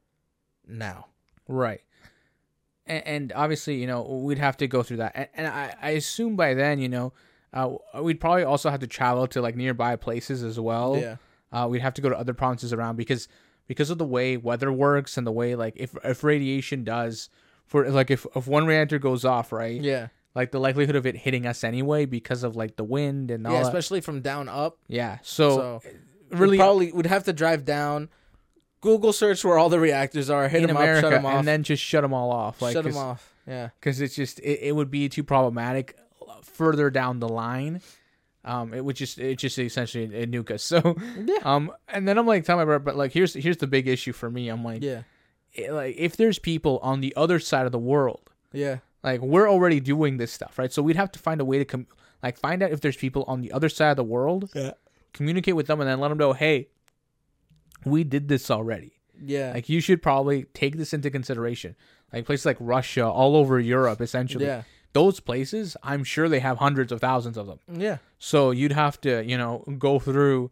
now. 0.67 1.07
Right. 1.47 1.81
And, 2.87 3.05
and 3.05 3.33
obviously, 3.33 3.75
you 3.75 3.85
know, 3.87 4.01
we'd 4.01 4.39
have 4.39 4.57
to 4.57 4.67
go 4.67 4.81
through 4.81 4.97
that. 4.97 5.11
And, 5.13 5.27
and 5.35 5.47
I, 5.47 5.75
I 5.81 5.89
assume 5.91 6.35
by 6.35 6.53
then, 6.55 6.79
you 6.79 6.89
know, 6.89 7.13
uh, 7.53 7.69
we'd 8.01 8.19
probably 8.19 8.43
also 8.43 8.69
have 8.69 8.79
to 8.79 8.87
travel 8.87 9.27
to 9.27 9.41
like 9.41 9.55
nearby 9.55 9.95
places 9.97 10.43
as 10.43 10.59
well. 10.59 10.97
Yeah. 10.97 11.17
Uh, 11.51 11.67
we'd 11.67 11.81
have 11.81 11.93
to 11.95 12.01
go 12.01 12.09
to 12.09 12.17
other 12.17 12.33
provinces 12.33 12.71
around 12.73 12.95
because 12.95 13.27
because 13.71 13.89
of 13.89 13.97
the 13.97 14.05
way 14.05 14.35
weather 14.35 14.69
works 14.69 15.15
and 15.17 15.25
the 15.25 15.31
way 15.31 15.55
like 15.55 15.75
if 15.77 15.95
if 16.03 16.25
radiation 16.25 16.83
does 16.83 17.29
for 17.67 17.89
like 17.89 18.11
if 18.11 18.25
if 18.35 18.45
one 18.45 18.65
reactor 18.65 18.99
goes 18.99 19.23
off, 19.23 19.53
right? 19.53 19.79
Yeah. 19.79 20.07
Like 20.35 20.51
the 20.51 20.59
likelihood 20.59 20.97
of 20.97 21.05
it 21.05 21.15
hitting 21.15 21.45
us 21.45 21.63
anyway 21.63 22.03
because 22.05 22.43
of 22.43 22.57
like 22.57 22.75
the 22.75 22.83
wind 22.83 23.31
and 23.31 23.47
all 23.47 23.53
Yeah. 23.53 23.61
that. 23.61 23.67
Especially 23.67 24.01
from 24.01 24.19
down 24.19 24.49
up. 24.49 24.77
Yeah. 24.89 25.19
So, 25.21 25.49
So 25.55 25.81
really 26.31 26.37
really, 26.41 26.57
probably 26.57 26.91
would 26.91 27.05
have 27.05 27.23
to 27.23 27.33
drive 27.33 27.63
down. 27.63 28.09
Google 28.81 29.13
search 29.13 29.45
where 29.45 29.57
all 29.57 29.69
the 29.69 29.79
reactors 29.79 30.29
are. 30.29 30.49
Hit 30.49 30.67
them 30.67 30.75
America 30.75 31.07
up. 31.07 31.13
Shut 31.13 31.21
them 31.21 31.25
off. 31.25 31.39
and 31.39 31.47
then 31.47 31.63
just 31.63 31.81
shut 31.81 32.01
them 32.01 32.13
all 32.13 32.29
off. 32.29 32.61
Like 32.61 32.73
shut 32.73 32.83
them 32.83 32.97
off. 32.97 33.33
Yeah. 33.47 33.69
because 33.79 34.01
it's 34.01 34.15
just 34.15 34.39
it, 34.39 34.59
it 34.63 34.75
would 34.75 34.91
be 34.91 35.07
too 35.07 35.23
problematic 35.23 35.95
further 36.43 36.89
down 36.89 37.19
the 37.21 37.29
line. 37.29 37.79
Um, 38.43 38.73
it 38.73 38.83
would 38.83 38.95
just 38.95 39.19
it 39.19 39.37
just 39.37 39.59
essentially 39.59 40.05
a 40.05 40.25
nuke 40.25 40.49
us. 40.51 40.63
So 40.63 40.95
Yeah. 41.25 41.37
um, 41.43 41.71
and 41.87 42.07
then 42.07 42.17
I'm 42.17 42.25
like 42.25 42.43
telling 42.43 42.61
my 42.61 42.65
brother, 42.65 42.79
but 42.83 42.95
like 42.95 43.11
here's 43.13 43.33
here's 43.35 43.57
the 43.57 43.67
big 43.67 43.87
issue 43.87 44.13
for 44.13 44.31
me. 44.31 44.49
I'm 44.49 44.63
like, 44.63 44.81
Yeah. 44.81 45.03
it- 45.53 45.71
like 45.71 45.95
if 45.97 46.17
there's 46.17 46.39
people 46.39 46.79
on 46.81 47.01
the 47.01 47.15
other 47.15 47.37
side 47.39 47.65
of 47.67 47.71
the 47.71 47.79
world, 47.79 48.29
Yeah. 48.51 48.77
like 49.03 49.21
we're 49.21 49.49
already 49.49 49.79
doing 49.79 50.17
this 50.17 50.31
stuff, 50.31 50.57
right? 50.57 50.71
So 50.73 50.81
we'd 50.81 50.95
have 50.95 51.11
to 51.11 51.19
find 51.19 51.39
a 51.39 51.45
way 51.45 51.59
to 51.59 51.65
com- 51.65 51.87
like 52.23 52.37
find 52.37 52.63
out 52.63 52.71
if 52.71 52.81
there's 52.81 52.97
people 52.97 53.23
on 53.27 53.41
the 53.41 53.51
other 53.51 53.69
side 53.69 53.91
of 53.91 53.97
the 53.97 54.03
world, 54.03 54.49
Yeah. 54.55 54.71
communicate 55.13 55.55
with 55.55 55.67
them, 55.67 55.79
and 55.79 55.87
then 55.89 55.99
let 55.99 56.09
them 56.09 56.17
know, 56.17 56.33
hey, 56.33 56.69
we 57.85 58.03
did 58.03 58.27
this 58.27 58.49
already. 58.51 58.93
Yeah. 59.23 59.51
Like 59.53 59.69
you 59.69 59.81
should 59.81 60.01
probably 60.01 60.43
take 60.53 60.77
this 60.77 60.93
into 60.93 61.09
consideration. 61.11 61.75
Like 62.11 62.25
places 62.25 62.45
like 62.45 62.57
Russia, 62.59 63.05
all 63.07 63.35
over 63.35 63.59
Europe, 63.59 64.01
essentially. 64.01 64.45
Yeah. 64.45 64.63
Those 64.93 65.19
places, 65.19 65.77
I'm 65.83 66.03
sure 66.03 66.27
they 66.27 66.39
have 66.39 66.57
hundreds 66.57 66.91
of 66.91 66.99
thousands 66.99 67.37
of 67.37 67.47
them. 67.47 67.59
Yeah. 67.71 67.97
So 68.19 68.51
you'd 68.51 68.73
have 68.73 68.99
to, 69.01 69.23
you 69.23 69.37
know, 69.37 69.63
go 69.79 69.99
through 69.99 70.51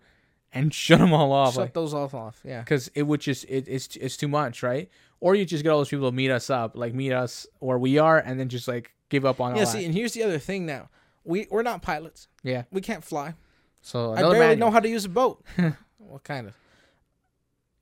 and 0.54 0.74
shut 0.84 1.00
them 1.00 1.14
all 1.14 1.32
off, 1.34 1.56
Shut 1.56 1.74
those 1.74 1.94
off 1.94 2.14
off. 2.14 2.40
Yeah. 2.44 2.60
because 2.62 2.88
it 2.96 3.04
would 3.04 3.20
just 3.22 3.44
it, 3.46 3.68
it's 3.68 3.96
it's 3.98 4.16
too 4.18 4.28
much, 4.30 4.64
right? 4.64 4.90
Or 5.20 5.36
you 5.36 5.44
just 5.46 5.64
get 5.64 5.70
all 5.70 5.80
those 5.80 5.90
people 5.90 6.10
to 6.10 6.16
meet 6.16 6.32
us 6.32 6.50
up, 6.50 6.78
like 6.78 6.94
meet 6.94 7.12
us 7.12 7.46
where 7.60 7.78
we 7.78 7.98
are, 7.98 8.18
and 8.20 8.40
then 8.40 8.48
just 8.50 8.68
like 8.68 8.92
give 9.10 9.26
up 9.26 9.42
on 9.42 9.56
Yeah. 9.56 9.66
See, 9.66 9.80
that. 9.80 9.86
and 9.86 9.94
here's 9.94 10.14
the 10.14 10.24
other 10.24 10.40
thing. 10.40 10.66
Now, 10.66 10.90
we 11.26 11.48
we're 11.52 11.64
not 11.64 11.82
pilots. 11.82 12.28
Yeah. 12.44 12.64
We 12.72 12.80
can't 12.82 13.04
fly. 13.04 13.34
So 13.82 14.14
I 14.14 14.22
barely 14.22 14.40
manual. 14.40 14.58
know 14.68 14.72
how 14.72 14.80
to 14.80 14.90
use 14.90 15.04
a 15.06 15.10
boat. 15.10 15.44
what 15.98 16.24
kind 16.24 16.48
of? 16.48 16.54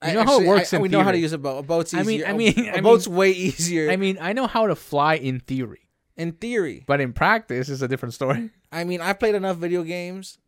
You 0.06 0.14
know 0.14 0.24
how 0.24 0.40
it 0.40 0.46
works 0.46 0.72
I, 0.72 0.76
in 0.76 0.82
we 0.82 0.88
know 0.88 1.02
how 1.02 1.10
to 1.10 1.18
use 1.18 1.32
a 1.32 1.38
boat. 1.38 1.58
A 1.58 1.62
boat's 1.62 1.92
I 1.92 2.00
easier. 2.02 2.18
mean- 2.18 2.24
I 2.26 2.32
mean- 2.32 2.66
a, 2.66 2.70
I 2.70 2.74
mean- 2.74 2.82
boat's 2.84 3.08
way 3.08 3.30
easier 3.32 3.90
I 3.90 3.96
mean, 3.96 4.16
I 4.20 4.32
know 4.32 4.46
how 4.46 4.66
to 4.68 4.76
fly 4.76 5.14
in 5.14 5.40
theory, 5.40 5.87
in 6.18 6.32
theory. 6.32 6.84
but 6.86 7.00
in 7.00 7.12
practice, 7.14 7.68
it's 7.70 7.80
a 7.80 7.88
different 7.88 8.12
story. 8.14 8.50
I 8.72 8.84
mean, 8.84 9.00
I've 9.00 9.18
played 9.18 9.34
enough 9.34 9.56
video 9.56 9.82
games. 9.82 10.38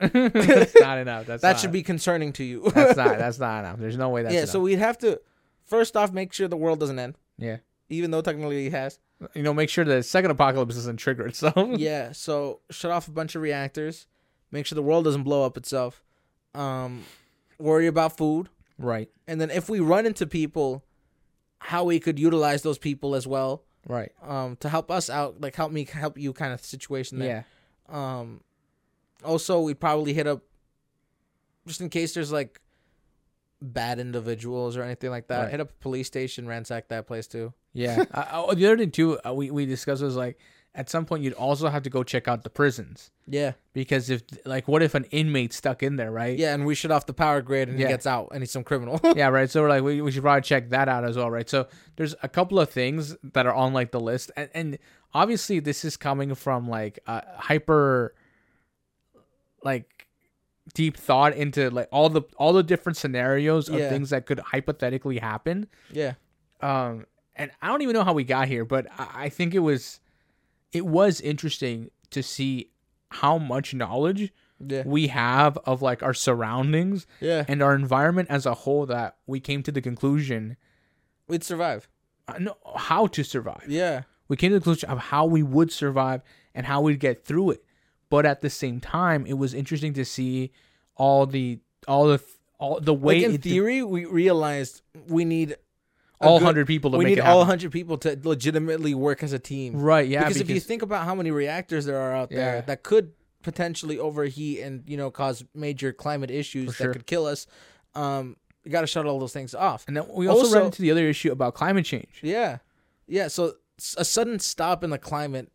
that's 0.00 0.74
not 0.80 0.96
enough. 0.98 1.26
That's 1.26 1.42
that 1.42 1.52
not- 1.52 1.60
should 1.60 1.72
be 1.72 1.82
concerning 1.82 2.32
to 2.34 2.44
you. 2.44 2.70
That's 2.74 2.96
not. 2.96 3.18
That's 3.18 3.38
not 3.38 3.58
enough. 3.60 3.78
There's 3.78 3.98
no 3.98 4.08
way 4.08 4.22
that's 4.22 4.32
yeah. 4.32 4.40
enough. 4.40 4.50
So 4.50 4.60
we'd 4.60 4.78
have 4.78 4.96
to 4.98 5.20
first 5.66 5.94
off 5.94 6.10
make 6.12 6.32
sure 6.32 6.48
the 6.48 6.56
world 6.56 6.80
doesn't 6.80 6.98
end, 6.98 7.16
yeah. 7.36 7.58
even 7.90 8.10
though 8.10 8.22
technically 8.22 8.66
it 8.66 8.72
has. 8.72 8.98
You 9.34 9.42
know, 9.42 9.52
make 9.52 9.68
sure 9.68 9.84
the 9.84 10.02
second 10.02 10.30
apocalypse 10.30 10.76
doesn't 10.76 10.96
trigger 10.96 11.26
itself. 11.26 11.78
yeah. 11.78 12.12
So 12.12 12.60
shut 12.70 12.90
off 12.90 13.08
a 13.08 13.10
bunch 13.10 13.34
of 13.34 13.42
reactors. 13.42 14.06
Make 14.50 14.64
sure 14.64 14.76
the 14.76 14.82
world 14.82 15.04
doesn't 15.04 15.24
blow 15.24 15.44
up 15.44 15.58
itself. 15.58 16.02
Um, 16.54 17.04
worry 17.58 17.86
about 17.86 18.16
food. 18.16 18.48
Right. 18.78 19.10
and 19.28 19.38
then 19.38 19.50
if 19.50 19.68
we 19.68 19.80
run 19.80 20.06
into 20.06 20.26
people 20.26 20.82
how 21.58 21.84
we 21.84 22.00
could 22.00 22.18
utilize 22.18 22.62
those 22.62 22.78
people 22.78 23.14
as 23.14 23.26
well 23.26 23.62
Right. 23.88 24.12
um 24.22 24.56
to 24.60 24.68
help 24.68 24.90
us 24.90 25.08
out 25.10 25.40
like 25.40 25.56
help 25.56 25.72
me 25.72 25.84
help 25.84 26.18
you 26.18 26.32
kind 26.32 26.52
of 26.52 26.62
situation 26.64 27.20
Yeah. 27.20 27.42
um 27.88 28.42
also 29.24 29.60
we'd 29.60 29.80
probably 29.80 30.12
hit 30.12 30.26
up 30.26 30.42
just 31.66 31.80
in 31.80 31.88
case 31.88 32.14
there's 32.14 32.32
like 32.32 32.60
bad 33.62 33.98
individuals 33.98 34.76
or 34.76 34.82
anything 34.82 35.10
like 35.10 35.28
that 35.28 35.42
Right. 35.42 35.50
hit 35.50 35.60
up 35.60 35.70
a 35.70 35.82
police 35.82 36.06
station 36.06 36.46
ransack 36.46 36.88
that 36.88 37.06
place 37.06 37.26
too 37.26 37.52
Yeah. 37.72 38.04
the 38.54 38.66
other 38.66 38.76
thing 38.78 38.90
too, 38.90 39.18
uh, 39.26 39.32
we 39.34 39.50
we 39.50 39.66
discussed 39.66 40.02
was 40.02 40.16
like 40.16 40.38
at 40.74 40.88
some 40.88 41.04
point 41.04 41.22
you'd 41.24 41.32
also 41.32 41.68
have 41.68 41.82
to 41.82 41.90
go 41.90 42.02
check 42.04 42.28
out 42.28 42.44
the 42.44 42.50
prisons 42.50 43.10
yeah 43.26 43.52
because 43.72 44.08
if 44.08 44.22
like 44.46 44.68
what 44.68 44.82
if 44.82 44.94
an 44.94 45.04
inmate 45.10 45.52
stuck 45.52 45.82
in 45.82 45.96
there, 45.96 46.10
right? 46.12 46.38
yeah 46.38 46.54
and 46.54 46.64
we 46.64 46.74
shut 46.74 46.90
off 46.92 47.06
the 47.06 47.12
power 47.12 47.42
grid 47.42 47.68
and 47.68 47.78
Yeah. 47.78 47.86
he 47.88 47.92
gets 47.92 48.06
out 48.06 48.28
and 48.32 48.40
he's 48.42 48.50
some 48.52 48.62
criminal 48.64 49.00
yeah, 49.16 49.28
right. 49.28 49.50
So 49.50 49.62
we're 49.62 49.68
like, 49.68 49.82
we, 49.82 50.00
we 50.00 50.10
should 50.12 50.22
probably 50.22 50.42
check 50.42 50.70
that 50.70 50.88
out 50.88 51.04
as 51.04 51.16
well, 51.16 51.30
right? 51.30 51.48
So 51.50 51.66
there's 51.96 52.14
a 52.22 52.28
couple 52.28 52.58
of 52.60 52.70
things 52.70 53.16
that 53.34 53.46
are 53.46 53.54
on 53.54 53.72
like 53.72 53.90
the 53.90 54.00
list, 54.00 54.30
and, 54.36 54.48
and 54.54 54.78
obviously 55.12 55.58
this 55.60 55.84
is 55.84 55.96
coming 55.96 56.34
from 56.34 56.68
like 56.68 56.98
uh, 57.06 57.20
hyper, 57.36 58.14
like 59.62 60.06
deep 60.74 60.96
thought 60.96 61.34
into 61.34 61.68
like 61.70 61.88
all 61.90 62.08
the 62.08 62.22
all 62.36 62.52
the 62.52 62.62
different 62.62 62.96
scenarios 62.96 63.68
of 63.68 63.76
Yeah. 63.80 63.88
things 63.88 64.10
that 64.10 64.26
could 64.26 64.38
hypothetically 64.38 65.18
happen. 65.18 65.66
yeah 65.90 66.14
Um, 66.60 67.06
and 67.36 67.50
I 67.62 67.68
don't 67.68 67.82
even 67.82 67.94
know 67.94 68.04
how 68.04 68.12
we 68.12 68.24
got 68.24 68.48
here, 68.48 68.64
but 68.64 68.86
I, 68.98 69.24
I 69.24 69.28
think 69.30 69.54
it 69.54 69.60
was, 69.60 70.00
it 70.72 70.86
was 70.86 71.20
interesting 71.20 71.90
to 72.10 72.22
see 72.22 72.70
how 73.10 73.38
much 73.38 73.74
knowledge 73.74 74.32
yeah 74.66 74.82
we 74.84 75.06
have 75.08 75.56
of 75.64 75.80
like 75.82 76.02
our 76.02 76.14
surroundings 76.14 77.06
yeah 77.20 77.44
and 77.48 77.62
our 77.62 77.74
environment 77.74 78.28
as 78.30 78.44
a 78.46 78.54
whole 78.54 78.86
that 78.86 79.16
we 79.26 79.40
came 79.40 79.62
to 79.62 79.72
the 79.72 79.80
conclusion 79.80 80.56
we'd 81.28 81.42
survive 81.42 81.88
uh, 82.28 82.38
no, 82.38 82.56
how 82.76 83.06
to 83.08 83.22
survive. 83.24 83.64
yeah 83.68 84.02
We 84.28 84.36
came 84.36 84.50
to 84.50 84.58
the 84.58 84.64
conclusion 84.64 84.90
of 84.90 84.98
how 84.98 85.26
we 85.26 85.42
would 85.42 85.72
survive 85.72 86.22
and 86.54 86.66
how 86.66 86.80
we'd 86.82 87.00
get 87.00 87.24
through 87.24 87.52
it. 87.52 87.64
But 88.08 88.26
at 88.26 88.40
the 88.40 88.50
same 88.50 88.80
time, 88.80 89.26
it 89.26 89.34
was 89.34 89.54
interesting 89.54 89.92
to 89.94 90.04
see 90.04 90.52
all 90.96 91.26
the 91.26 91.58
all 91.88 92.06
the 92.06 92.20
all 92.58 92.80
the 92.80 92.94
way 92.94 93.22
Like 93.22 93.34
in 93.34 93.40
theory, 93.40 93.82
we 93.82 94.04
realized 94.04 94.82
we 95.08 95.24
need 95.24 95.56
all 96.20 96.38
good- 96.38 96.44
hundred 96.44 96.66
people 96.66 96.90
to 96.92 96.98
we 96.98 97.04
make 97.04 97.12
need 97.16 97.18
it 97.20 97.26
all 97.26 97.44
hundred 97.44 97.72
people 97.72 97.96
to 97.98 98.18
legitimately 98.22 98.94
work 98.94 99.22
as 99.22 99.32
a 99.32 99.38
team. 99.38 99.74
Right? 99.80 100.06
Yeah. 100.08 100.20
because, 100.20 100.34
Because, 100.38 100.50
if 100.50 100.54
you 100.54 100.60
think 100.60 100.82
about 100.82 101.04
how 101.04 101.14
many 101.14 101.30
reactors 101.30 101.84
there 101.86 101.98
are 101.98 102.12
out 102.14 102.30
there 102.30 102.56
Yeah. 102.56 102.60
that 102.62 102.82
could 102.82 103.12
potentially 103.42 103.98
overheat 103.98 104.60
and 104.60 104.82
you 104.86 104.96
know 104.98 105.10
cause 105.10 105.44
major 105.54 105.92
climate 105.92 106.30
issues 106.30 106.74
sure. 106.74 106.88
that 106.88 106.92
could 106.92 107.06
kill 107.06 107.24
us, 107.26 107.46
um, 107.94 108.36
you 108.64 108.70
got 108.70 108.82
to 108.82 108.86
shut 108.86 109.06
all 109.06 109.18
those 109.18 109.32
things 109.32 109.54
off. 109.54 109.84
and 109.88 109.96
then 109.96 110.04
we 110.12 110.26
also, 110.26 110.42
Also- 110.42 110.56
run 110.58 110.66
into 110.66 110.82
the 110.82 110.90
other 110.90 111.06
issue 111.08 111.32
about 111.32 111.54
climate 111.54 111.86
change. 111.86 112.20
Yeah, 112.22 112.58
yeah. 113.06 113.28
So 113.28 113.54
a 113.96 114.04
sudden 114.04 114.38
stop 114.38 114.84
in 114.84 114.90
the 114.90 114.98
climate 114.98 115.50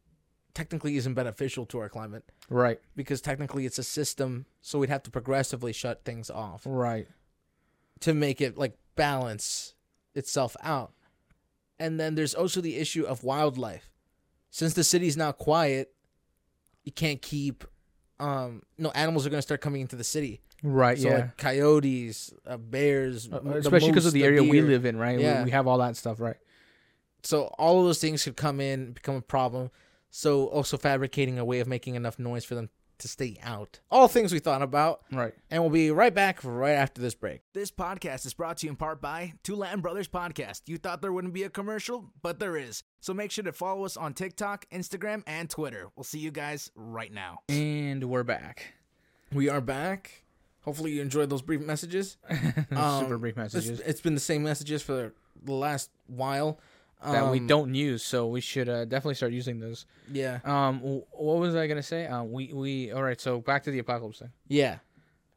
technically 0.56 0.98
isn't 0.98 1.14
beneficial 1.14 1.66
to 1.68 1.78
our 1.80 1.90
climate 1.90 2.24
Right. 2.50 2.80
because 2.96 3.22
technically 3.22 3.68
it's 3.68 3.78
a 3.78 3.84
system, 3.84 4.48
so 4.62 4.80
we'd 4.80 4.90
have 4.90 5.04
to 5.04 5.12
progressively 5.12 5.74
shut 5.74 6.04
things 6.06 6.32
off 6.32 6.64
Right. 6.66 7.08
to 8.00 8.16
make 8.16 8.42
it 8.42 8.58
like 8.58 8.76
balance 8.96 9.75
itself 10.16 10.56
out. 10.64 10.94
And 11.80 12.00
then 12.00 12.16
there's 12.16 12.34
also 12.34 12.62
the 12.62 12.78
issue 12.78 13.04
of 13.04 13.24
wildlife. 13.24 13.90
Since 14.50 14.74
the 14.74 14.84
city's 14.84 15.18
now 15.18 15.32
quiet, 15.32 15.94
you 16.84 16.92
can't 16.92 17.22
keep 17.22 17.66
um 18.20 18.64
no 18.78 18.92
animals 18.92 19.26
are 19.26 19.30
going 19.30 19.40
to 19.40 19.42
start 19.42 19.60
coming 19.60 19.82
into 19.82 19.98
the 19.98 20.04
city. 20.04 20.42
Right. 20.64 20.98
So 20.98 21.10
yeah. 21.10 21.16
like 21.16 21.38
coyotes, 21.38 22.34
uh, 22.48 22.58
bears, 22.58 23.30
Uh, 23.32 23.42
Especially 23.56 23.90
because 23.90 24.06
of 24.06 24.14
the 24.14 24.24
area 24.24 24.42
we 24.42 24.62
live 24.62 24.86
in, 24.86 24.98
right? 24.98 25.18
We- 25.18 25.24
Yeah. 25.24 25.44
We, 25.44 25.52
have 25.52 25.68
all 25.68 25.78
that 25.80 25.98
stuff, 25.98 26.20
right? 26.20 26.38
So 27.24 27.46
all 27.60 27.80
of 27.80 27.86
those 27.86 28.00
things 28.00 28.24
could 28.24 28.38
come 28.38 28.62
in, 28.62 28.94
become 28.94 29.16
a 29.16 29.22
problem. 29.22 29.70
So 30.10 30.46
also 30.46 30.78
fabricating 30.78 31.38
a 31.38 31.46
way 31.46 31.60
of 31.60 31.68
making 31.68 31.96
enough 31.96 32.18
noise 32.18 32.46
for 32.46 32.56
them 32.56 32.70
to 33.00 33.08
stay 33.08 33.38
out. 33.44 33.80
All 33.92 34.08
things 34.08 34.32
we 34.34 34.40
thought 34.40 34.62
about. 34.62 35.02
Right. 35.12 35.34
And 35.52 35.62
we'll 35.64 35.70
be 35.72 35.92
right 35.92 36.14
back 36.14 36.40
right 36.44 36.74
after 36.74 37.02
this 37.02 37.16
break. 37.16 37.42
This 37.54 37.72
podcast 37.72 38.26
is 38.26 38.34
brought 38.34 38.58
to 38.58 38.66
you 38.68 38.72
in 38.72 38.76
part 38.76 39.02
by 39.02 39.34
Two 39.44 39.56
Latin 39.56 39.82
Brothers 39.82 40.08
Podcast. 40.08 40.62
You 40.68 40.78
thought 40.78 41.02
there 41.02 41.12
wouldn't 41.14 41.34
be 41.34 41.44
a 41.44 41.50
commercial, 41.50 42.12
but 42.22 42.40
there 42.40 42.58
is. 42.58 42.84
So 43.00 43.14
make 43.14 43.32
sure 43.32 43.44
to 43.44 43.52
follow 43.54 43.86
us 43.86 43.98
on 43.98 44.14
TikTok, 44.14 44.66
Instagram, 44.72 45.24
and 45.28 45.50
Twitter. 45.50 45.88
We'll 45.96 46.04
see 46.04 46.20
you 46.20 46.32
guys 46.32 46.72
right 46.76 47.12
now. 47.14 47.40
And 47.50 48.04
we're 48.06 48.24
back. 48.24 48.74
We 49.32 49.50
are 49.50 49.62
back. 49.62 50.24
Hopefully 50.62 50.94
you 50.94 51.02
enjoyed 51.02 51.30
those 51.30 51.42
brief 51.44 51.62
messages. 51.62 52.18
Um, 52.72 53.02
Super 53.04 53.18
brief 53.18 53.34
It's- 53.38 53.54
messages 53.54 53.80
it's 53.82 54.02
been 54.02 54.16
the 54.16 54.20
same 54.20 54.44
messages 54.44 54.82
for 54.82 55.14
the 55.44 55.54
last 55.54 55.92
while. 56.08 56.60
That 57.12 57.32
we 57.32 57.40
Um, 57.40 57.48
don't 57.48 57.74
use, 57.76 58.04
so 58.04 58.28
we 58.28 58.42
should 58.42 58.68
uh, 58.70 58.86
definitely 58.86 59.16
start 59.16 59.32
using 59.32 59.60
those. 59.60 59.86
Yeah. 60.12 60.40
Um, 60.44 60.80
w- 60.80 61.06
what 61.12 61.40
was 61.40 61.56
I 61.56 61.68
gonna 61.68 61.84
say? 61.84 62.06
Um, 62.08 62.32
we 62.32 62.52
we 62.54 62.92
all 62.92 63.04
right. 63.04 63.20
So 63.20 63.40
back 63.42 63.64
to 63.64 63.72
the 63.72 63.80
apocalypse 63.80 64.20
thing. 64.20 64.32
Yeah. 64.48 64.80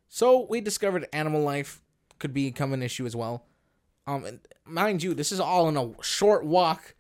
So 0.09 0.46
we 0.48 0.61
discovered 0.61 1.07
animal 1.12 1.42
life 1.42 1.83
could 2.18 2.33
become 2.33 2.72
an 2.72 2.83
issue 2.83 3.07
as 3.07 3.14
well. 3.14 3.44
Um, 4.07 4.24
and 4.24 4.40
mind 4.64 5.02
you, 5.02 5.12
this 5.14 5.31
is 5.33 5.38
all 5.40 5.68
in 5.68 5.76
a 5.76 5.92
short 6.02 6.44
walk 6.44 6.94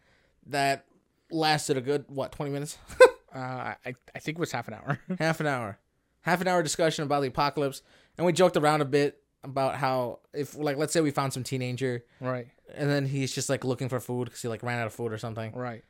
that 0.46 0.84
lasted 1.30 1.76
a 1.76 1.80
good 1.80 2.04
what 2.08 2.32
twenty 2.32 2.52
minutes, 2.52 2.78
Uh, 3.34 3.74
I 3.84 3.94
I 4.14 4.18
think 4.20 4.38
it 4.38 4.40
was 4.40 4.52
half 4.52 4.68
an 4.68 4.74
hour. 4.74 4.98
half 5.18 5.40
an 5.40 5.46
hour, 5.46 5.78
half 6.22 6.40
an 6.40 6.48
hour 6.48 6.62
discussion 6.62 7.04
about 7.04 7.20
the 7.20 7.28
apocalypse, 7.28 7.82
and 8.16 8.26
we 8.26 8.32
joked 8.32 8.56
around 8.56 8.80
a 8.80 8.86
bit 8.86 9.20
about 9.48 9.74
how 9.76 10.20
if 10.32 10.54
like 10.56 10.76
let's 10.76 10.92
say 10.92 11.00
we 11.00 11.10
found 11.10 11.32
some 11.32 11.42
teenager 11.42 12.04
right. 12.20 12.46
and 12.74 12.88
then 12.90 13.06
he's 13.06 13.32
just 13.34 13.48
like 13.48 13.64
looking 13.64 13.88
for 13.88 13.98
food 14.00 14.26
because 14.26 14.42
he 14.42 14.48
like 14.48 14.62
ran 14.62 14.78
out 14.78 14.86
of 14.86 14.92
food 14.94 15.12
or 15.12 15.18
something. 15.18 15.52
Right. 15.52 15.82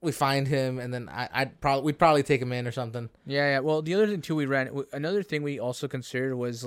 We 0.00 0.12
find 0.12 0.46
him 0.46 0.78
and 0.78 0.94
then 0.94 1.08
I 1.08 1.28
I'd 1.32 1.60
probably 1.60 1.84
we'd 1.86 1.98
probably 1.98 2.22
take 2.22 2.40
him 2.40 2.52
in 2.52 2.66
or 2.66 2.72
something. 2.72 3.10
Yeah, 3.26 3.46
yeah. 3.54 3.58
Well, 3.60 3.82
the 3.82 3.94
other 3.94 4.06
thing 4.06 4.20
too, 4.22 4.36
we 4.36 4.46
ran. 4.46 4.66
w- 4.66 4.86
Another 4.92 5.22
thing 5.22 5.42
we 5.42 5.58
also 5.58 5.88
considered 5.88 6.36
was 6.36 6.66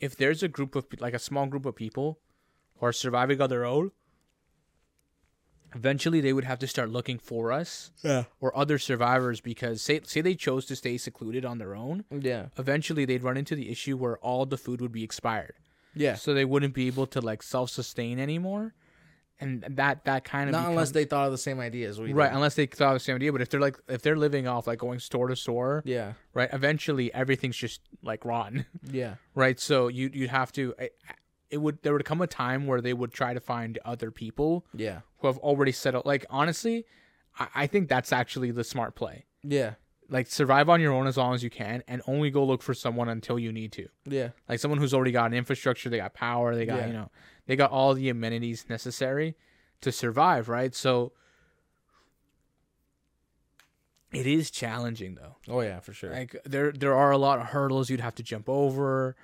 if 0.00 0.16
there's 0.16 0.42
a 0.42 0.48
group 0.48 0.74
of 0.74 0.90
pe- 0.90 0.96
like 1.00 1.14
a 1.14 1.18
small 1.20 1.46
group 1.46 1.66
of 1.66 1.76
people 1.76 2.18
who 2.78 2.86
are 2.86 2.92
surviving 2.92 3.40
on 3.40 3.48
their 3.48 3.64
own. 3.64 3.92
Eventually, 5.74 6.20
they 6.20 6.32
would 6.32 6.44
have 6.44 6.58
to 6.60 6.66
start 6.66 6.88
looking 6.90 7.18
for 7.18 7.52
us 7.52 7.90
Yeah. 8.02 8.24
or 8.40 8.56
other 8.56 8.78
survivors 8.78 9.40
because 9.40 9.82
say 9.82 10.00
say 10.04 10.20
they 10.20 10.34
chose 10.34 10.64
to 10.66 10.76
stay 10.76 10.96
secluded 10.96 11.44
on 11.44 11.58
their 11.58 11.74
own. 11.74 12.04
Yeah. 12.10 12.46
Eventually, 12.56 13.04
they'd 13.04 13.22
run 13.22 13.36
into 13.36 13.54
the 13.54 13.70
issue 13.70 13.96
where 13.96 14.16
all 14.18 14.46
the 14.46 14.56
food 14.58 14.80
would 14.80 14.92
be 14.92 15.04
expired, 15.04 15.54
Yeah. 15.94 16.14
so 16.14 16.32
they 16.34 16.44
wouldn't 16.46 16.74
be 16.74 16.86
able 16.86 17.06
to 17.08 17.20
like 17.20 17.42
self 17.42 17.70
sustain 17.70 18.18
anymore, 18.18 18.74
and 19.40 19.62
that 19.68 20.04
that 20.06 20.24
kind 20.24 20.48
of 20.48 20.52
Not 20.54 20.70
unless 20.70 20.90
they 20.92 21.04
thought 21.04 21.26
of 21.26 21.32
the 21.32 21.38
same 21.38 21.60
idea 21.60 21.88
as 21.88 22.00
we 22.00 22.12
right 22.12 22.28
did. 22.30 22.34
unless 22.36 22.54
they 22.54 22.66
thought 22.66 22.94
of 22.94 23.00
the 23.00 23.04
same 23.04 23.16
idea. 23.16 23.30
But 23.32 23.42
if 23.42 23.50
they're 23.50 23.60
like 23.60 23.76
if 23.88 24.00
they're 24.02 24.16
living 24.16 24.48
off 24.48 24.66
like 24.66 24.78
going 24.78 25.00
store 25.00 25.28
to 25.28 25.36
store, 25.36 25.82
Yeah. 25.84 26.14
right? 26.34 26.48
Eventually, 26.52 27.12
everything's 27.12 27.56
just 27.56 27.82
like 28.02 28.24
rotten, 28.24 28.64
Yeah. 28.90 29.16
right? 29.34 29.60
So 29.60 29.88
you 29.88 30.10
you'd 30.12 30.30
have 30.30 30.50
to. 30.52 30.74
I- 30.80 30.90
It 31.50 31.58
would 31.58 31.82
there 31.82 31.92
would 31.94 32.04
come 32.04 32.20
a 32.20 32.26
time 32.26 32.66
where 32.66 32.80
they 32.80 32.92
would 32.92 33.12
try 33.12 33.32
to 33.34 33.40
find 33.40 33.78
other 33.84 34.10
people 34.10 34.66
Yeah. 34.74 35.00
who 35.18 35.26
have 35.28 35.38
already 35.38 35.72
settled. 35.72 36.04
Like 36.06 36.26
honestly, 36.30 36.84
I, 37.38 37.48
I 37.54 37.66
think 37.66 37.88
that's 37.88 38.12
actually 38.12 38.50
the 38.50 38.64
smart 38.64 38.94
play. 38.94 39.24
Yeah. 39.42 39.74
Like 40.10 40.26
survive 40.26 40.68
on 40.68 40.80
your 40.80 40.92
own 40.92 41.06
as 41.06 41.16
long 41.16 41.34
as 41.34 41.42
you 41.42 41.50
can, 41.50 41.82
and 41.86 42.00
only 42.06 42.30
go 42.30 42.44
look 42.44 42.62
for 42.62 42.72
someone 42.74 43.08
until 43.10 43.38
you 43.38 43.52
need 43.52 43.72
to. 43.72 43.88
Yeah. 44.06 44.30
Like 44.48 44.58
someone 44.60 44.78
who's 44.78 44.94
already 44.94 45.12
got 45.12 45.26
an 45.26 45.34
infrastructure, 45.34 45.88
they 45.90 45.98
got 45.98 46.14
power, 46.14 46.54
they 46.54 46.64
got 46.66 46.78
Yeah. 46.80 46.86
you 46.86 46.92
know, 46.94 47.10
they 47.46 47.56
got 47.56 47.70
all 47.70 47.92
the 47.94 48.08
amenities 48.08 48.66
necessary 48.68 49.34
to 49.82 49.92
survive, 49.92 50.48
right? 50.48 50.74
So 50.74 51.12
it 54.12 54.26
is 54.26 54.50
challenging 54.50 55.14
though. 55.16 55.36
Oh 55.48 55.60
yeah, 55.60 55.80
for 55.80 55.92
sure. 55.92 56.10
Like 56.10 56.36
there 56.44 56.72
there 56.72 56.94
are 56.94 57.10
a 57.10 57.18
lot 57.18 57.38
of 57.38 57.46
hurdles 57.46 57.90
you'd 57.90 58.00
have 58.00 58.14
to 58.16 58.22
jump 58.22 58.48
over. 58.48 59.14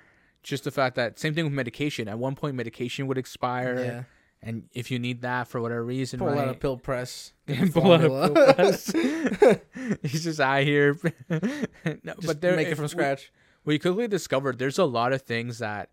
Just 0.45 0.63
the 0.63 0.71
fact 0.71 0.95
that 0.95 1.17
same 1.19 1.33
thing 1.33 1.43
with 1.45 1.53
medication. 1.53 2.07
At 2.07 2.19
one 2.19 2.35
point, 2.35 2.55
medication 2.55 3.07
would 3.07 3.17
expire, 3.17 3.79
yeah. 3.79 4.03
and 4.47 4.69
if 4.73 4.91
you 4.91 4.99
need 4.99 5.21
that 5.23 5.47
for 5.47 5.59
whatever 5.59 5.83
reason, 5.83 6.19
Pull 6.19 6.27
right? 6.29 6.37
out 6.37 6.49
a 6.49 6.53
pill 6.53 6.77
press. 6.77 7.33
Pull 7.73 7.91
out 7.91 8.03
a 8.05 8.09
pill 8.09 8.53
press. 8.53 8.91
He's 10.03 10.23
just 10.23 10.39
out 10.39 10.61
here. 10.63 10.97
no, 11.29 11.41
Just 12.13 12.27
but 12.27 12.41
there, 12.41 12.55
make 12.55 12.67
it 12.67 12.75
from 12.75 12.87
scratch. 12.87 13.31
we 13.65 13.79
quickly 13.79 14.07
discovered 14.07 14.59
there's 14.59 14.77
a 14.77 14.85
lot 14.85 15.13
of 15.13 15.23
things 15.23 15.57
that 15.59 15.89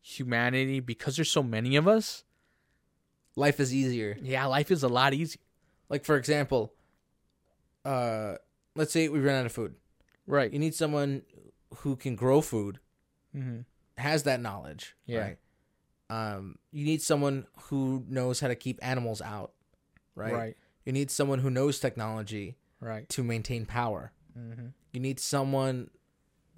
humanity, 0.00 0.78
because 0.78 1.16
there's 1.16 1.30
so 1.30 1.42
many 1.42 1.74
of 1.74 1.88
us, 1.88 2.22
Life 3.34 3.58
is 3.60 3.74
easier. 3.74 4.16
yeah, 4.22 4.46
life 4.46 4.70
is 4.70 4.82
a 4.84 4.88
lot 4.88 5.12
easier. 5.14 5.40
Like 5.88 6.04
for 6.04 6.16
example, 6.16 6.72
uh, 7.84 8.36
let's 8.76 8.92
say 8.92 9.08
we 9.08 9.18
run 9.20 9.34
out 9.34 9.46
of 9.46 9.52
food. 9.52 9.74
Right. 10.28 10.52
You 10.52 10.58
need 10.60 10.74
someone 10.74 11.22
who 11.78 11.96
can 11.96 12.14
grow 12.16 12.40
food, 12.40 12.78
hmm 13.32 13.60
has 13.98 14.24
that 14.24 14.40
knowledge. 14.40 14.94
Yeah. 15.06 15.18
Right. 15.20 15.38
Um, 16.08 16.56
you 16.70 16.84
need 16.84 17.02
someone 17.02 17.46
who 17.64 18.04
knows 18.08 18.40
how 18.40 18.48
to 18.48 18.54
keep 18.54 18.78
animals 18.82 19.20
out. 19.20 19.52
Right. 20.14 20.32
Right. 20.32 20.56
You 20.84 20.92
need 20.92 21.10
someone 21.10 21.40
who 21.40 21.50
knows 21.50 21.80
technology 21.80 22.56
Right. 22.80 23.08
to 23.10 23.24
maintain 23.24 23.66
power. 23.66 24.12
hmm 24.34 24.68
You 24.92 25.00
need 25.00 25.18
someone 25.18 25.90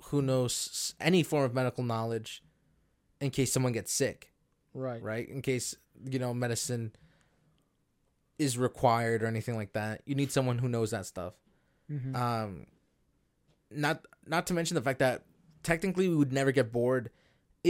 who 0.05 0.20
knows 0.22 0.94
any 1.01 1.22
form 1.22 1.44
of 1.44 1.55
medical 1.55 1.83
knowledge 1.85 2.42
in 3.20 3.31
case 3.31 3.53
someone 3.53 3.72
gets 3.72 3.92
sick. 3.92 4.33
Right. 4.74 5.03
right? 5.03 5.29
In 5.29 5.42
case 5.42 5.74
you 6.05 6.18
know 6.18 6.33
medicine 6.35 6.92
is 8.38 8.57
required 8.59 9.22
or 9.22 9.27
anything 9.27 9.57
like 9.57 9.72
that. 9.72 10.03
You 10.07 10.14
need 10.14 10.31
someone 10.31 10.59
who 10.59 10.68
knows 10.68 10.90
that 10.90 11.07
stuff. 11.07 11.35
hmm 11.88 12.14
Um, 12.14 12.66
not 13.70 14.05
not 14.27 14.46
to 14.48 14.55
mention 14.55 14.74
the 14.77 14.83
fact 14.83 14.98
that 15.01 15.24
technically 15.62 16.09
we 16.09 16.16
would 16.16 16.33
never 16.33 16.53
get 16.53 16.70
bored 16.72 17.11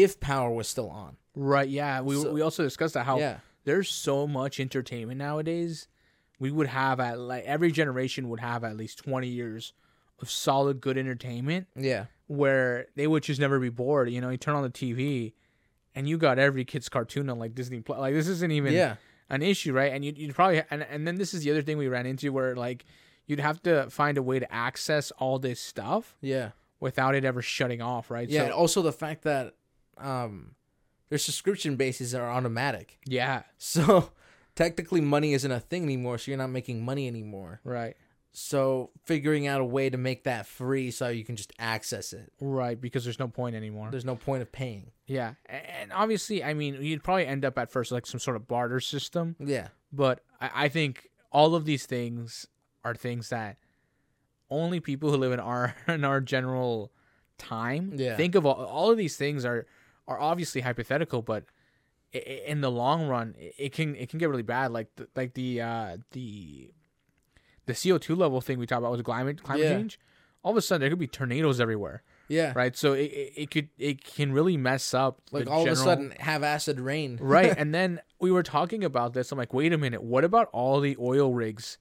if 0.03 0.21
power 0.21 0.51
was 0.51 0.69
still 0.69 0.91
on. 0.91 1.17
Right. 1.35 1.69
Yeah. 1.69 2.01
We 2.01 2.15
So- 2.17 2.33
we 2.33 2.41
also 2.41 2.63
discussed 2.63 2.95
that 2.95 3.05
how 3.07 3.19
yeah, 3.19 3.39
there's 3.65 3.89
so 3.91 4.27
much 4.27 4.59
entertainment 4.61 5.19
nowadays. 5.19 5.89
We 6.41 6.51
would 6.51 6.69
have 6.69 7.01
at 7.01 7.19
like 7.19 7.45
every 7.45 7.73
generation 7.73 8.29
would 8.29 8.41
have 8.41 8.63
at 8.65 8.77
least 8.77 8.99
20 8.99 9.27
years 9.29 9.73
of 10.21 10.31
solid 10.31 10.81
good 10.81 10.97
entertainment 10.99 11.67
yeah, 11.77 12.07
where 12.27 12.87
they 12.97 13.07
would 13.07 13.23
just 13.23 13.41
never 13.41 13.59
be 13.61 13.69
bored. 13.71 14.11
You 14.11 14.21
know, 14.21 14.31
you 14.31 14.37
turn 14.37 14.55
on 14.55 14.63
the 14.63 14.71
TV 14.71 15.33
and 15.95 16.09
you 16.09 16.17
got 16.19 16.39
every 16.39 16.65
kid's 16.65 16.89
cartoon 16.89 17.29
on 17.31 17.39
like 17.39 17.55
Disney 17.55 17.81
Plus. 17.81 17.99
Like 17.99 18.15
this 18.15 18.29
isn't 18.29 18.53
even 18.53 18.73
yeah, 18.73 18.97
an 19.31 19.43
issue, 19.43 19.73
right? 19.73 19.93
And 19.93 20.05
you'd, 20.05 20.17
you'd 20.19 20.35
probably 20.35 20.63
and 20.71 20.83
and 20.85 21.07
then 21.07 21.17
this 21.17 21.35
is 21.35 21.43
the 21.43 21.51
other 21.51 21.63
thing 21.63 21.77
we 21.79 21.89
ran 21.89 22.07
into 22.07 22.33
where 22.33 22.55
like 22.57 22.85
you'd 23.27 23.41
have 23.41 23.63
to 23.65 23.91
find 23.91 24.17
a 24.19 24.23
way 24.23 24.39
to 24.39 24.53
access 24.53 25.11
all 25.19 25.39
this 25.39 25.61
stuff 25.61 26.17
yeah, 26.21 26.51
without 26.81 27.15
it 27.15 27.25
ever 27.25 27.43
shutting 27.43 27.83
off, 27.83 28.11
right? 28.11 28.29
yeah. 28.29 28.43
and 28.45 28.51
So, 28.53 28.57
also 28.57 28.83
the 28.83 28.93
fact 28.93 29.23
that 29.23 29.55
um, 30.01 30.55
their 31.09 31.19
subscription 31.19 31.77
bases 31.77 32.15
are 32.15 32.29
automatic, 32.31 32.99
yeah, 33.07 33.43
so 33.59 34.11
technically 34.55 35.01
money 35.01 35.33
isn't 35.35 35.51
a 35.51 35.61
thing 35.61 35.83
anymore. 35.85 36.19
So 36.19 36.31
you're 36.31 36.39
not 36.39 36.51
making 36.51 36.85
money 36.85 37.07
anymore. 37.07 37.61
right. 37.65 37.97
So 38.31 38.91
figuring 39.05 39.47
out 39.49 39.61
a 39.61 39.65
way 39.65 39.91
to 39.91 39.97
make 39.97 40.25
that 40.25 40.47
free 40.47 40.91
so 40.93 41.09
you 41.09 41.25
can 41.25 41.35
just 41.35 41.53
access 41.59 42.13
it. 42.13 42.31
Right, 42.41 42.81
because 42.81 43.03
there's 43.03 43.19
no 43.19 43.27
point 43.27 43.57
anymore. 43.57 43.89
There's 43.91 44.05
no 44.05 44.15
point 44.17 44.43
of 44.43 44.53
paying. 44.53 44.93
Yeah, 45.07 45.35
and 45.49 45.91
obviously, 45.93 46.45
I 46.45 46.55
mean, 46.55 46.81
you'd 46.81 47.03
probably 47.03 47.27
end 47.27 47.45
up 47.45 47.59
at 47.59 47.73
first 47.73 47.91
like 47.91 48.07
some 48.07 48.21
sort 48.21 48.37
of 48.37 48.47
barter 48.47 48.79
system, 48.81 49.35
Yeah. 49.41 49.69
but 49.93 50.21
I, 50.41 50.51
I 50.55 50.69
think 50.69 51.09
all 51.33 51.55
of 51.57 51.65
these 51.65 51.87
things 51.87 52.47
are 52.85 52.95
things 52.95 53.31
that 53.31 53.57
only 54.51 54.79
people 54.79 55.11
who 55.11 55.17
live 55.17 55.33
in 55.33 55.41
our 55.41 55.75
in 55.89 56.05
our 56.05 56.21
general 56.21 56.93
time. 57.39 57.93
Yeah. 57.97 58.17
Think 58.17 58.35
of 58.35 58.47
all, 58.47 58.55
all 58.67 58.91
of 58.91 58.99
these 58.99 59.17
things 59.17 59.45
are 59.45 59.67
are 60.09 60.18
obviously 60.21 60.62
hypothetical, 60.62 61.23
but 61.23 61.44
in 62.12 62.61
the 62.62 62.71
long 62.71 63.07
run, 63.07 63.35
it 63.38 63.73
can 63.73 63.94
it 63.94 64.09
can 64.09 64.18
get 64.18 64.29
really 64.29 64.42
bad. 64.42 64.73
Like 64.73 64.88
the, 64.97 65.07
like 65.14 65.35
the 65.35 65.61
uh, 65.61 65.97
the 66.12 66.73
the 67.66 67.75
CO 67.75 67.99
two 67.99 68.16
level 68.16 68.40
thing 68.40 68.59
we 68.59 68.66
talked 68.66 68.81
about 68.81 68.92
with 68.92 69.05
climate 69.05 69.42
climate 69.42 69.64
Yeah. 69.64 69.77
change. 69.77 70.01
All 70.42 70.53
of 70.53 70.57
a 70.57 70.62
sudden, 70.62 70.81
there 70.81 70.88
could 70.90 71.01
be 71.01 71.09
tornadoes 71.09 71.61
everywhere, 71.61 72.03
Yeah. 72.29 72.53
right? 72.55 72.75
So 72.77 72.92
it, 72.92 73.07
it, 73.07 73.33
it 73.37 73.51
could 73.51 73.68
it 73.77 74.03
can 74.05 74.33
really 74.33 74.57
mess 74.57 74.94
up 74.94 75.21
Like 75.33 75.51
all 75.51 75.62
of 75.66 75.68
a 75.73 75.77
sudden 75.77 76.14
have 76.21 76.42
acid 76.42 76.81
rain. 76.81 77.18
right? 77.21 77.55
And 77.59 77.75
then 77.75 78.01
we 78.21 78.31
were 78.31 78.44
talking 78.44 78.85
about 78.85 79.12
this. 79.14 79.31
I'm 79.33 79.37
like, 79.38 79.53
wait 79.53 79.73
a 79.73 79.79
minute, 79.79 80.03
what 80.03 80.25
about 80.25 80.49
all 80.53 80.81
the 80.81 80.97
oil 80.99 81.35
rigs 81.35 81.77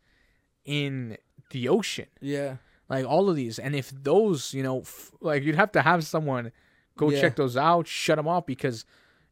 in 0.65 1.17
the 1.51 1.69
ocean? 1.69 2.07
Yeah. 2.19 2.57
like 2.89 3.05
all 3.05 3.29
of 3.29 3.35
these 3.35 3.59
and 3.59 3.75
if 3.75 3.91
those 4.03 4.53
you 4.53 4.63
know 4.63 4.79
f- 4.81 5.11
like 5.21 5.43
you'd 5.43 5.55
have 5.55 5.71
to 5.73 5.81
have 5.81 6.05
someone 6.05 6.51
go 6.97 7.09
Yeah. 7.09 7.21
check 7.21 7.35
those 7.35 7.55
out 7.57 7.87
shut 7.87 8.17
them 8.17 8.27
off 8.27 8.45
because 8.45 8.85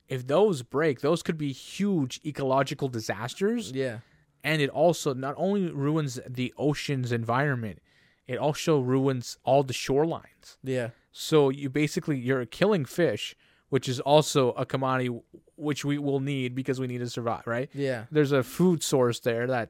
if 0.08 0.26
those 0.28 0.62
break 0.62 1.02
those 1.02 1.24
could 1.24 1.38
be 1.38 1.52
huge 1.52 2.20
ecological 2.26 2.88
disasters 2.88 3.72
Yeah. 3.72 4.00
and 4.44 4.62
it 4.62 4.70
also 4.70 5.14
not 5.14 5.34
only 5.38 5.70
ruins 5.72 6.20
the 6.28 6.54
ocean's 6.58 7.12
environment 7.12 7.80
it 8.28 8.38
also 8.38 8.80
ruins 8.80 9.38
all 9.44 9.64
the 9.64 9.74
shorelines 9.74 10.58
Yeah. 10.64 10.90
so 11.12 11.50
you 11.50 11.70
basically 11.70 12.18
you're 12.18 12.46
killing 12.46 12.86
fish 12.86 13.36
which 13.70 13.90
is 13.90 14.00
also 14.00 14.52
a 14.52 14.66
commodity 14.66 15.10
which 15.56 15.84
we 15.86 15.98
will 15.98 16.20
need 16.20 16.54
because 16.54 16.80
we 16.80 16.88
need 16.88 17.00
to 17.00 17.10
survive 17.10 17.46
right 17.48 17.70
Yeah. 17.74 18.06
there's 18.12 18.32
a 18.32 18.44
food 18.44 18.84
source 18.84 19.20
there 19.20 19.48
that 19.48 19.70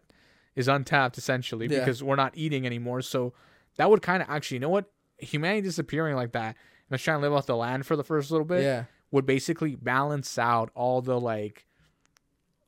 is 0.55 0.67
untapped 0.67 1.17
essentially 1.17 1.67
Yeah. 1.67 1.79
because 1.79 2.01
we're 2.03 2.15
not 2.15 2.31
eating 2.36 2.65
anymore. 2.65 3.01
So 3.01 3.34
that 3.75 3.89
would 3.89 4.01
kind 4.01 4.23
of 4.23 4.29
actually, 4.29 4.55
you 4.55 4.62
know 4.62 4.69
what? 4.69 4.86
Humanity 5.17 5.63
disappearing 5.63 6.15
like 6.15 6.31
that 6.31 6.55
and 6.89 6.95
us 6.95 7.01
trying 7.01 7.17
to 7.17 7.21
live 7.21 7.33
off 7.33 7.45
the 7.45 7.55
land 7.55 7.85
for 7.85 7.95
the 7.95 8.03
first 8.03 8.31
little 8.31 8.45
bit 8.45 8.63
Yeah. 8.63 8.85
would 9.11 9.25
basically 9.25 9.75
balance 9.75 10.37
out 10.37 10.69
all 10.75 11.01
the 11.01 11.19
like, 11.19 11.65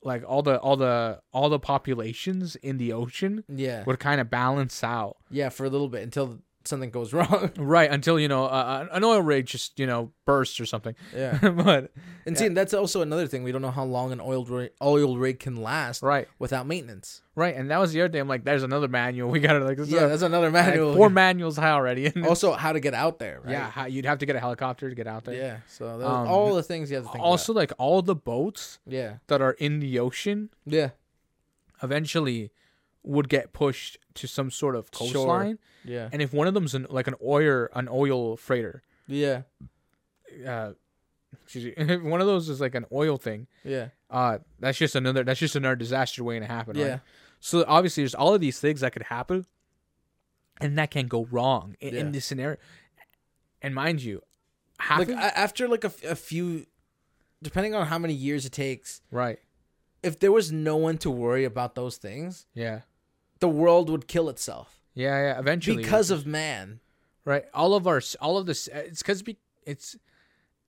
like 0.02 0.22
all 0.26 0.42
the 0.42 0.58
all 0.60 0.76
the 0.76 1.20
all 1.32 1.48
the 1.48 1.58
populations 1.58 2.56
in 2.56 2.78
the 2.78 2.92
ocean 2.92 3.44
Yeah. 3.48 3.84
would 3.84 3.98
kind 3.98 4.20
of 4.20 4.30
balance 4.30 4.82
out 4.84 5.16
Yeah. 5.30 5.48
For 5.48 5.64
a 5.66 5.70
little 5.70 5.88
bit 5.88 6.02
until 6.02 6.38
something 6.68 6.90
goes 6.90 7.12
wrong. 7.16 7.50
right 7.56 7.90
until 7.90 8.20
you 8.20 8.28
know 8.28 8.44
uh, 8.46 8.86
an 8.92 9.02
oil 9.02 9.20
rig 9.22 9.46
just 9.46 9.78
you 9.78 9.86
know 9.86 10.12
bursts 10.24 10.60
or 10.60 10.66
something. 10.66 10.94
yeah. 11.14 11.38
but 11.50 11.90
And 12.26 12.36
see, 12.38 12.48
that's 12.48 12.74
also 12.74 13.00
another 13.02 13.26
thing. 13.26 13.42
We 13.42 13.50
don't 13.52 13.62
know 13.62 13.70
how 13.70 13.84
long 13.84 14.12
an 14.12 14.20
oil 14.20 14.44
rig, 14.44 14.70
oil 14.82 15.16
rig 15.16 15.40
can 15.40 15.56
last 15.56 16.02
right, 16.02 16.28
without 16.38 16.66
maintenance. 16.66 17.22
right, 17.34 17.54
and 17.56 17.70
that 17.70 17.78
was 17.78 17.92
the 17.92 18.02
other 18.02 18.12
thing. 18.12 18.20
I'm 18.20 18.28
like, 18.28 18.44
there's 18.44 18.62
another 18.62 18.88
manual. 18.88 19.30
We 19.38 19.40
gotta 19.40 19.64
like, 19.64 19.76
this 19.78 19.88
Yeah, 19.88 20.04
a- 20.04 20.08
that's 20.08 20.22
another 20.22 20.50
like, 20.50 20.66
manual. 20.66 20.94
four 20.94 21.08
manuals 21.10 21.56
high 21.56 21.70
already. 21.70 22.06
And 22.06 22.26
also, 22.26 22.52
how 22.52 22.72
to 22.72 22.80
get 22.80 22.94
out 22.94 23.18
there, 23.18 23.40
right? 23.42 23.52
Yeah, 23.52 23.70
how, 23.70 23.86
you'd 23.86 24.04
have 24.06 24.18
to 24.18 24.26
get 24.26 24.36
a 24.36 24.40
helicopter 24.40 24.88
to 24.90 24.94
get 24.94 25.06
out 25.06 25.24
there. 25.24 25.34
Yeah. 25.34 25.56
So 25.68 25.86
Um, 26.04 26.28
all 26.28 26.54
the 26.54 26.62
things 26.62 26.90
you 26.90 26.96
have 26.96 27.04
to 27.06 27.10
think 27.12 27.20
about. 27.20 27.26
Also, 27.30 27.52
like 27.52 27.72
all 27.78 28.02
the 28.02 28.14
boats. 28.14 28.78
Yeah. 28.86 29.14
that 29.28 29.40
are 29.40 29.52
in 29.52 29.80
the 29.80 29.98
ocean 29.98 30.50
Yeah. 30.66 30.90
eventually 31.82 32.50
would 33.02 33.28
get 33.28 33.52
pushed 33.52 33.98
to 34.14 34.26
some 34.26 34.50
sort 34.50 34.76
of 34.76 34.90
coastline. 34.90 35.58
Yeah. 35.84 36.08
And 36.12 36.20
if 36.20 36.32
one 36.32 36.46
of 36.48 36.54
them's 36.54 36.74
an, 36.74 36.86
like 36.90 37.06
an 37.06 37.14
oil 37.24 37.68
an 37.74 37.88
oil 37.90 38.36
freighter, 38.36 38.82
Yeah. 39.06 39.42
uh, 40.46 40.72
excuse 41.44 41.64
me, 41.66 41.74
if 41.76 42.02
one 42.02 42.20
of 42.20 42.26
those 42.26 42.48
is 42.48 42.60
like 42.60 42.74
an 42.74 42.84
oil 42.92 43.16
thing, 43.16 43.46
Yeah. 43.64 43.88
uh, 44.10 44.38
that's 44.58 44.78
just 44.78 44.94
another 44.96 45.24
that's 45.24 45.40
just 45.40 45.56
another 45.56 45.76
disaster 45.76 46.22
waiting 46.24 46.42
to 46.46 46.52
happen. 46.52 46.76
Yeah. 46.76 46.88
Right? 46.88 47.00
So 47.40 47.64
obviously, 47.68 48.02
there's 48.02 48.14
all 48.16 48.34
of 48.34 48.40
these 48.40 48.58
things 48.58 48.80
that 48.80 48.92
could 48.92 49.04
happen, 49.04 49.46
and 50.60 50.76
that 50.76 50.90
can 50.90 51.06
go 51.06 51.26
wrong 51.30 51.76
in, 51.80 51.94
in 51.94 52.12
this 52.12 52.24
scenario. 52.26 52.58
And 53.62 53.74
mind 53.74 54.02
you, 54.02 54.22
half 54.80 54.98
Like 54.98 55.10
after 55.10 55.68
like 55.68 55.84
a, 55.84 55.92
a 56.08 56.14
few, 56.16 56.66
depending 57.42 57.74
on 57.76 57.86
how 57.86 57.98
many 57.98 58.14
years 58.14 58.44
it 58.44 58.50
takes, 58.52 59.00
right, 59.12 59.38
if 60.02 60.18
there 60.20 60.32
was 60.32 60.52
no 60.52 60.76
one 60.76 60.98
to 60.98 61.10
worry 61.10 61.44
about 61.44 61.74
those 61.74 61.96
things, 61.96 62.46
yeah, 62.54 62.80
the 63.40 63.48
world 63.48 63.90
would 63.90 64.06
kill 64.08 64.28
itself 64.28 64.80
yeah, 64.94 65.16
yeah. 65.34 65.38
Eventually, 65.38 65.76
because 65.82 66.10
of 66.10 66.26
man. 66.26 66.80
right 67.24 67.44
all 67.54 67.74
of 67.74 67.86
our 67.86 68.00
all 68.20 68.36
of 68.38 68.46
this 68.46 68.68
uh, 68.68 68.78
it's 68.86 69.02
because 69.02 69.22
be, 69.22 69.36
it's 69.64 69.96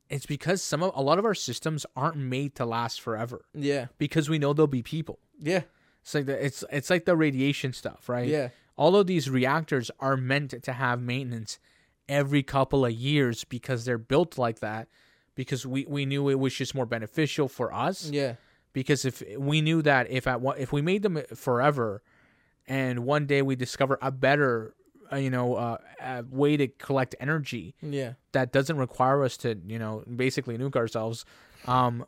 it's 0.09 0.27
because 0.27 0.61
some 0.63 0.83
of 0.83 0.93
a 0.95 1.03
lot 1.03 1.19
of 1.19 1.25
our 1.25 1.35
systems 1.35 1.87
aren't 1.97 2.17
made 2.17 2.55
to 2.57 2.65
last 2.67 3.01
forever 3.01 3.45
Yeah. 3.55 3.87
because 3.99 4.29
we 4.29 4.39
know 4.39 4.53
there'll 4.53 4.67
be 4.67 4.83
people 4.83 5.19
Yeah. 5.39 5.63
it's 6.03 6.15
like 6.15 6.27
the, 6.27 6.45
it's 6.45 6.63
it's 6.71 6.91
like 6.91 7.05
the 7.07 7.17
radiation 7.17 7.73
stuff 7.73 8.09
right 8.09 8.29
Yeah. 8.29 8.49
all 8.77 8.95
of 8.97 9.07
these 9.07 9.29
reactors 9.31 9.91
are 10.01 10.17
meant 10.17 10.63
to 10.63 10.73
have 10.73 11.01
maintenance 11.01 11.59
every 12.09 12.43
couple 12.43 12.85
of 12.85 12.93
years 12.93 13.45
because 13.45 13.85
they're 13.85 13.99
built 13.99 14.37
like 14.39 14.59
that 14.61 14.89
because 15.37 15.65
we, 15.65 15.87
we 15.89 16.05
knew 16.07 16.29
it 16.29 16.39
was 16.39 16.55
just 16.55 16.75
more 16.75 16.87
beneficial 16.87 17.49
for 17.49 17.73
us 17.73 18.11
Yeah. 18.11 18.35
Because 18.73 19.05
if 19.05 19.23
we 19.39 19.61
knew 19.61 19.83
that 19.83 20.11
if 20.11 20.27
at 20.27 20.41
one 20.41 20.57
if 20.59 20.73
we 20.73 20.83
made 20.83 21.03
them 21.03 21.21
forever 21.35 22.03
and 22.69 23.05
one 23.05 23.27
day 23.27 23.43
we 23.43 23.57
discover 23.57 23.99
a 24.03 24.11
better 24.11 24.75
uh, 25.13 25.17
you 25.17 25.31
know 25.31 25.55
uh, 25.57 25.79
a 26.01 26.25
way 26.31 26.57
to 26.57 26.69
collect 26.69 27.15
energy 27.21 27.75
Yeah. 27.83 28.13
that 28.33 28.53
doesn't 28.53 28.77
require 28.77 29.23
us 29.25 29.37
to 29.39 29.59
you 29.67 29.79
know 29.79 30.05
basically 30.15 30.57
nuke 30.59 30.77
ourselves 30.77 31.25
um 31.67 32.05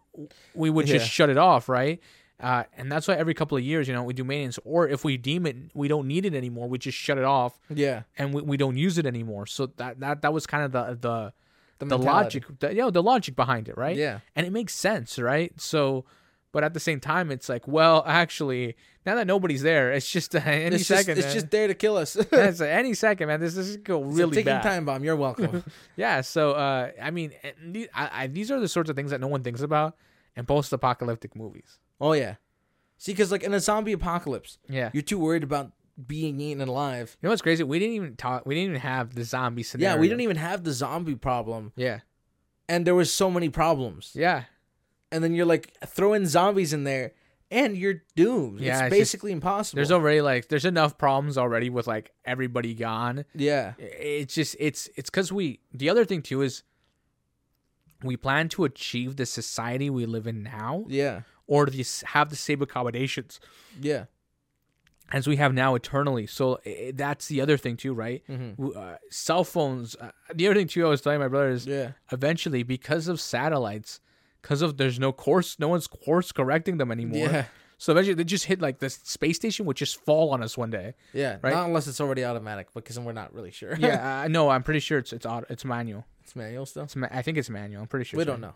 we 0.55 0.71
would 0.71 0.87
just 0.87 1.07
Yeah. 1.07 1.09
shut 1.11 1.31
it 1.31 1.39
off 1.39 1.69
right 1.69 2.01
uh, 2.41 2.65
and 2.77 2.91
that's 2.91 3.07
why 3.07 3.15
every 3.15 3.35
couple 3.35 3.57
of 3.57 3.63
years 3.63 3.87
you 3.89 3.95
know 3.95 4.03
we 4.03 4.15
do 4.15 4.25
maintenance 4.25 4.59
or 4.65 4.89
if 4.89 5.05
we 5.05 5.17
deem 5.17 5.47
it 5.47 5.57
we 5.75 5.89
don't 5.89 6.07
need 6.07 6.25
it 6.25 6.35
anymore 6.35 6.69
we 6.69 6.79
just 6.79 6.97
shut 6.99 7.19
it 7.19 7.25
off 7.25 7.59
Yeah. 7.69 8.03
and 8.19 8.33
we, 8.35 8.43
we 8.43 8.57
don't 8.57 8.77
use 8.77 8.99
it 8.99 9.07
anymore 9.07 9.47
so 9.47 9.67
that 9.77 10.01
that 10.01 10.23
that 10.23 10.33
was 10.33 10.47
kind 10.47 10.65
of 10.65 10.73
the 10.73 10.85
the 11.09 11.33
The, 11.79 11.87
the 11.87 11.99
logic 11.99 12.45
the, 12.61 12.69
you 12.71 12.81
know 12.83 12.91
the 12.91 13.03
logic 13.03 13.35
behind 13.35 13.69
it 13.69 13.77
right 13.77 13.97
Yeah. 13.97 14.21
and 14.37 14.47
it 14.47 14.53
makes 14.53 14.75
sense, 14.75 15.19
right? 15.19 15.51
So, 15.61 16.05
but 16.53 16.63
at 16.65 16.75
the 16.75 16.81
same 16.81 17.01
time, 17.01 17.31
it's 17.31 17.49
like, 17.49 17.67
well, 17.67 18.05
actually, 18.07 18.77
now 19.07 19.15
that 19.17 19.27
nobody's 19.27 19.63
there, 19.63 19.91
it's 19.93 20.09
just 20.11 20.35
uh, 20.37 20.39
any 20.45 20.77
It's 20.77 20.87
just, 20.87 21.01
second. 21.01 21.19
it's 21.19 21.27
man. 21.29 21.35
just 21.35 21.51
there 21.51 21.67
to 21.67 21.75
kill 21.75 21.97
us. 21.97 22.15
it's 22.33 22.61
any 22.83 22.95
second, 22.95 23.29
man. 23.29 23.41
This, 23.41 23.55
this 23.55 23.69
is 23.69 23.77
go 23.79 24.03
a 24.03 24.07
really 24.07 24.31
ticking 24.37 24.53
bad. 24.53 24.63
time 24.63 24.85
bomb. 24.85 25.03
You're 25.03 25.17
welcome. 25.17 25.65
Yeah. 25.97 26.21
So, 26.21 26.53
uh, 26.53 26.91
I 27.01 27.11
mean, 27.11 27.33
and 27.43 27.89
I, 27.95 28.11
I, 28.13 28.27
these 28.29 28.51
are 28.51 28.61
the 28.61 28.69
sorts 28.69 28.91
of 28.91 28.97
things 28.97 29.11
that 29.11 29.21
no 29.21 29.29
one 29.29 29.43
thinks 29.43 29.61
about 29.63 29.97
in 30.37 30.45
post-apocalyptic 30.47 31.35
movies. 31.37 31.79
oh 32.01 32.13
yeah. 32.13 32.37
See, 32.99 33.13
because 33.13 33.33
like 33.33 33.43
in 33.43 33.53
a 33.53 33.59
zombie 33.61 33.93
apocalypse, 33.93 34.59
Yeah. 34.69 34.91
you're 34.93 35.03
too 35.03 35.19
worried 35.19 35.43
about 35.43 35.73
being 36.07 36.41
eaten 36.41 36.67
alive. 36.67 37.17
You 37.21 37.27
know 37.27 37.31
what's 37.33 37.43
crazy? 37.43 37.65
We 37.65 37.79
didn't 37.81 37.97
even 37.97 38.15
talk. 38.17 38.47
We 38.47 38.55
didn't 38.55 38.71
even 38.71 38.81
have 38.81 39.15
the 39.15 39.25
zombie 39.25 39.63
scenario. 39.65 39.95
Yeah, 39.97 40.01
we 40.01 40.07
didn't 40.09 40.21
even 40.21 40.37
have 40.37 40.63
the 40.65 40.73
zombie 40.73 41.17
problem, 41.17 41.73
Yeah. 41.77 42.01
and 42.69 42.87
there 42.87 42.95
was 42.95 43.13
so 43.13 43.29
many 43.31 43.49
problems. 43.49 44.13
Yeah. 44.15 44.45
And 45.13 45.23
then 45.23 45.35
you're 45.35 45.47
like 45.47 45.73
throwing 45.87 46.27
zombies 46.27 46.73
in 46.73 46.85
there, 46.85 47.13
and 47.51 47.77
you're 47.77 48.03
doomed. 48.17 48.61
Yeah, 48.61 48.73
it's 48.73 48.73
it's 48.81 48.83
just- 48.91 48.99
basically 48.99 49.33
impossible. 49.33 49.77
There's 49.77 49.93
already 49.93 50.21
like 50.23 50.49
there's 50.49 50.65
enough 50.65 50.97
problems 50.99 51.37
already 51.39 51.69
with 51.71 51.87
like 51.87 52.11
everybody 52.25 52.75
gone. 52.75 53.25
yeah, 53.35 53.75
it's 53.79 54.35
just 54.35 54.57
it's 54.59 54.89
it's 54.97 55.11
because 55.11 55.31
we 55.31 55.61
the 55.73 55.89
other 55.91 56.05
thing 56.05 56.23
too 56.23 56.43
is 56.43 56.63
we 58.03 58.17
plan 58.17 58.49
to 58.49 58.65
achieve 58.65 59.17
the 59.17 59.27
society 59.27 59.89
we 59.91 60.07
live 60.07 60.27
in 60.27 60.43
now 60.43 60.85
yeah, 60.89 61.21
or 61.47 61.67
the, 61.67 61.85
have 62.07 62.31
the 62.31 62.37
same 62.37 62.61
accommodations 62.63 63.39
yeah, 63.81 64.07
as 65.13 65.29
we 65.29 65.37
have 65.37 65.55
now 65.55 65.75
eternally 65.77 66.27
so 66.27 66.59
i 66.67 66.93
that's 66.97 67.29
the 67.29 67.41
other 67.41 67.57
thing 67.57 67.77
too 67.77 67.95
right 67.95 68.23
Mhm. 68.29 68.77
Uh, 68.77 68.97
cell 69.11 69.45
phones 69.45 69.95
uh, 70.01 70.11
the 70.35 70.47
other 70.49 70.57
thing 70.59 70.67
too 70.67 70.85
i 70.85 70.89
was 70.89 71.01
telling 71.01 71.21
my 71.21 71.29
brother 71.29 71.51
is 71.51 71.65
yeah, 71.67 71.93
eventually 72.11 72.65
because 72.65 73.07
of 73.07 73.21
satellites 73.21 74.01
because 74.43 74.61
of 74.63 74.77
there's 74.77 74.99
no 74.99 75.13
course 75.13 75.57
no 75.59 75.69
one's 75.69 75.87
course 75.87 76.33
correcting 76.33 76.77
them 76.79 76.91
anymore 76.93 77.29
yeah, 77.29 77.45
so 77.79 77.93
eventually 77.93 78.15
they 78.15 78.25
just 78.25 78.45
hit 78.47 78.61
like 78.61 78.79
the 78.81 78.91
space 78.91 79.37
station 79.37 79.65
would 79.67 79.77
just 79.77 79.97
fall 80.05 80.31
on 80.31 80.43
us 80.43 80.59
one 80.59 80.71
day 80.71 80.95
yeah. 81.13 81.39
Right? 81.43 81.53
Not 81.55 81.67
unless 81.67 81.87
it's 81.87 82.01
already 82.01 82.25
automatic, 82.25 82.69
because 82.75 82.99
we're 82.99 83.13
not 83.13 83.33
really 83.35 83.51
sure. 83.51 83.75
yeah 83.79 84.23
uh, 84.25 84.29
no 84.29 84.49
i'm 84.51 84.63
pretty 84.63 84.81
sure 84.81 84.99
it's 84.99 85.13
it's 85.13 85.25
auto, 85.27 85.47
it's 85.49 85.65
manual 85.65 86.05
it's 86.23 86.35
manual 86.37 86.67
still. 86.67 86.85
it's 86.85 86.97
ma- 86.97 87.09
i 87.11 87.23
think 87.23 87.39
it's 87.39 87.51
manual 87.51 87.83
i'm 87.83 87.89
pretty 87.89 88.05
sure 88.05 88.19
We 88.19 88.25
don't 88.25 88.41
know. 88.41 88.55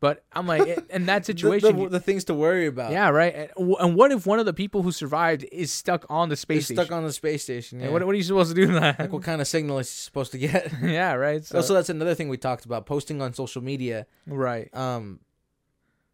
But 0.00 0.22
I'm 0.34 0.46
like, 0.46 0.84
in- 0.90 1.06
that 1.06 1.24
situation, 1.30 1.76
the, 1.78 1.88
the, 1.88 2.00
things 2.00 2.24
to 2.24 2.34
worry 2.34 2.66
about. 2.66 2.92
yeah, 2.92 3.08
right. 3.08 3.34
And, 3.34 3.48
w- 3.56 3.76
and 3.76 3.94
what 3.96 4.12
if 4.12 4.26
one 4.26 4.38
of 4.38 4.44
the 4.44 4.52
people 4.52 4.82
who 4.82 4.92
survived 4.92 5.46
is 5.50 5.72
stuck 5.72 6.04
on 6.10 6.28
the 6.28 6.36
space 6.36 6.66
station? 6.66 6.84
Stuck 6.84 6.94
on 6.94 7.04
the 7.04 7.12
space 7.12 7.42
station. 7.44 7.80
Yeah. 7.80 7.88
What, 7.88 8.04
what 8.04 8.12
are 8.12 8.16
you 8.18 8.22
supposed 8.22 8.54
to 8.54 8.66
do 8.66 8.66
that? 8.74 8.98
like 8.98 9.12
what 9.12 9.22
kind 9.30 9.40
of 9.40 9.46
signal 9.48 9.78
is 9.78 9.88
he 9.90 9.96
supposed 9.96 10.32
to 10.32 10.38
get? 10.38 10.70
yeah, 10.82 11.14
right. 11.14 11.42
So, 11.44 11.56
also, 11.58 11.72
that's 11.74 11.88
another 11.88 12.14
thing 12.14 12.28
we 12.28 12.36
talked 12.36 12.66
about: 12.66 12.84
posting 12.86 13.22
on 13.22 13.32
social 13.32 13.62
media. 13.62 14.06
right, 14.26 14.68
Um, 14.74 15.20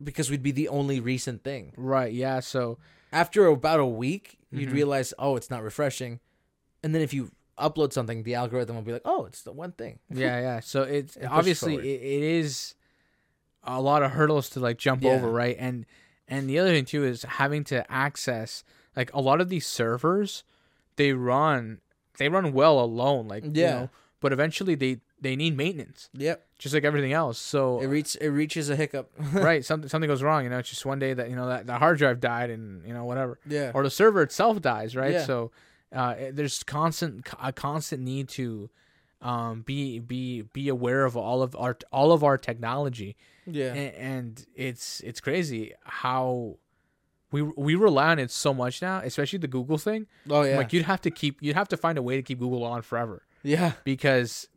because 0.02 0.30
we'd 0.30 0.42
be 0.42 0.52
the 0.52 0.68
only 0.68 1.00
recent 1.00 1.42
thing. 1.42 1.72
right. 1.76 2.12
Yeah. 2.12 2.40
So 2.40 2.78
After 3.12 3.46
about 3.46 3.80
a 3.80 3.86
week, 3.86 4.38
you'd 4.52 4.68
Mhm. 4.68 4.72
realize, 4.74 5.12
oh, 5.18 5.34
it's 5.36 5.50
not 5.50 5.64
refreshing, 5.64 6.20
and 6.84 6.94
then 6.94 7.02
if 7.02 7.12
you 7.12 7.32
upload 7.58 7.92
something, 7.92 8.22
the 8.22 8.36
algorithm 8.36 8.76
will 8.76 8.82
be 8.84 8.92
like, 8.92 9.02
oh, 9.04 9.24
it's 9.26 9.42
the 9.42 9.50
one 9.52 9.72
thing. 9.72 9.98
yeah, 10.10 10.40
yeah. 10.40 10.60
So 10.60 10.82
it's 10.84 11.18
obviously 11.28 11.74
it, 11.76 12.00
it 12.02 12.22
is 12.22 12.74
a 13.64 13.80
lot 13.80 14.02
of 14.02 14.12
hurdles 14.12 14.48
to 14.50 14.60
like 14.60 14.78
jump 14.78 15.02
Yeah. 15.02 15.12
over, 15.12 15.30
right? 15.30 15.56
And 15.58 15.86
and 16.28 16.48
the 16.48 16.58
other 16.58 16.70
thing 16.70 16.84
too 16.84 17.04
is 17.04 17.22
having 17.24 17.64
to 17.64 17.90
access 17.90 18.62
like 18.96 19.12
a 19.12 19.20
lot 19.20 19.40
of 19.40 19.48
these 19.48 19.66
servers, 19.66 20.44
they 20.96 21.12
run 21.12 21.80
they 22.18 22.28
run 22.28 22.52
well 22.52 22.78
alone, 22.80 23.28
like 23.28 23.44
you 23.44 23.50
Yeah. 23.54 23.70
know, 23.72 23.90
but 24.20 24.32
eventually 24.32 24.74
they 24.74 25.00
they 25.22 25.36
need 25.36 25.54
maintenance, 25.54 26.08
Yep. 26.14 26.46
just 26.58 26.74
like 26.74 26.84
everything 26.84 27.12
else. 27.12 27.38
So 27.38 27.80
It 27.80 27.86
reaches 27.88 28.16
it 28.16 28.28
reaches 28.28 28.70
a 28.70 28.76
hiccup. 28.76 29.10
right, 29.34 29.62
something 29.64 29.88
something 29.88 30.08
goes 30.08 30.22
wrong. 30.22 30.44
You 30.44 30.50
know, 30.50 30.58
it's 30.58 30.70
just 30.70 30.86
one 30.86 30.98
day 30.98 31.12
that 31.12 31.28
you 31.28 31.36
know 31.36 31.48
that 31.48 31.66
the 31.66 31.76
hard 31.78 31.98
drive 31.98 32.20
died 32.20 32.48
and 32.50 32.86
you 32.86 32.94
know 32.94 33.04
whatever, 33.04 33.38
yeah. 33.46 33.72
or 33.74 33.82
the 33.82 33.90
server 33.90 34.22
itself 34.22 34.60
dies. 34.62 34.96
Right. 34.96 35.12
Yeah. 35.12 35.24
So 35.24 35.50
uh, 35.94 36.14
it- 36.18 36.36
there's 36.36 36.62
constant 36.62 37.26
a 37.42 37.52
constant 37.52 38.02
need 38.02 38.28
to 38.30 38.70
um, 39.22 39.62
be 39.62 39.98
be 39.98 40.42
be 40.42 40.68
aware 40.68 41.04
of 41.04 41.16
all 41.16 41.42
of 41.42 41.54
our 41.56 41.76
all 41.92 42.12
of 42.12 42.24
our 42.24 42.38
technology, 42.38 43.16
yeah. 43.46 43.72
and, 43.74 43.94
and 43.94 44.46
it's 44.54 45.00
it's 45.00 45.20
crazy 45.20 45.74
how. 45.84 46.58
We, 47.32 47.42
we 47.42 47.76
rely 47.76 48.08
on 48.08 48.18
it 48.18 48.32
so 48.32 48.52
much 48.52 48.82
now, 48.82 49.02
especially 49.04 49.38
the 49.38 49.46
Google 49.46 49.78
thing. 49.78 50.08
oh 50.28 50.42
yeah. 50.42 50.56
Like 50.56 50.72
you'd 50.72 50.86
have 50.86 51.00
to 51.02 51.12
keep 51.12 51.40
you'd 51.40 51.54
have 51.54 51.68
to 51.68 51.76
find 51.76 51.96
a 51.96 52.02
way 52.02 52.16
to 52.16 52.22
keep 52.22 52.40
Google 52.40 52.64
on 52.64 52.82
forever 52.82 53.22
yeah. 53.44 53.72
because 53.84 54.48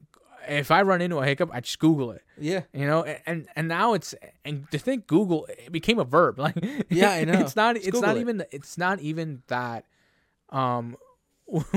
if 0.47 0.71
I 0.71 0.81
run 0.81 1.01
into 1.01 1.17
a 1.19 1.25
hiccup, 1.25 1.49
I 1.53 1.61
just 1.61 1.79
Google 1.79 2.11
it. 2.11 2.23
Yeah. 2.37 2.61
You 2.73 2.85
know, 2.85 3.03
and 3.25 3.47
and, 3.55 3.67
now 3.67 3.93
it's 3.93 4.13
and 4.43 4.69
to 4.71 4.77
think 4.77 5.07
Google 5.07 5.45
it 5.45 5.71
became 5.71 5.99
a 5.99 6.03
verb. 6.03 6.39
Like 6.43 6.55
Yeah, 6.89 7.11
I 7.11 7.23
know. 7.23 7.39
It's 7.39 7.55
not. 7.55 7.75
Just 7.75 7.87
it's 7.87 7.95
Google 7.95 8.07
not 8.07 8.17
it. 8.17 8.21
even. 8.21 8.43
It's 8.51 8.77
not 8.77 8.99
even 8.99 9.43
that. 9.47 9.85
Um, 10.49 10.97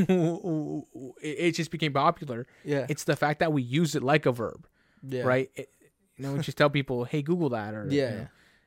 it, 1.22 1.52
just 1.52 1.70
became 1.70 1.92
popular. 1.92 2.46
Yeah. 2.64 2.86
It's 2.88 3.04
the 3.04 3.16
fact 3.16 3.40
that 3.40 3.52
we 3.52 3.62
use 3.62 3.94
it 3.94 4.02
like 4.02 4.26
a 4.26 4.32
verb, 4.32 4.66
yeah. 5.06 5.22
right? 5.22 5.50
It, 5.54 5.70
you 6.16 6.24
know, 6.24 6.32
we 6.32 6.40
just 6.40 6.56
tell 6.56 6.70
people, 6.70 7.04
"Hey, 7.04 7.22
Google 7.22 7.50
that," 7.50 7.74
or 7.74 7.86
you 7.90 7.98
Yeah. 8.00 8.26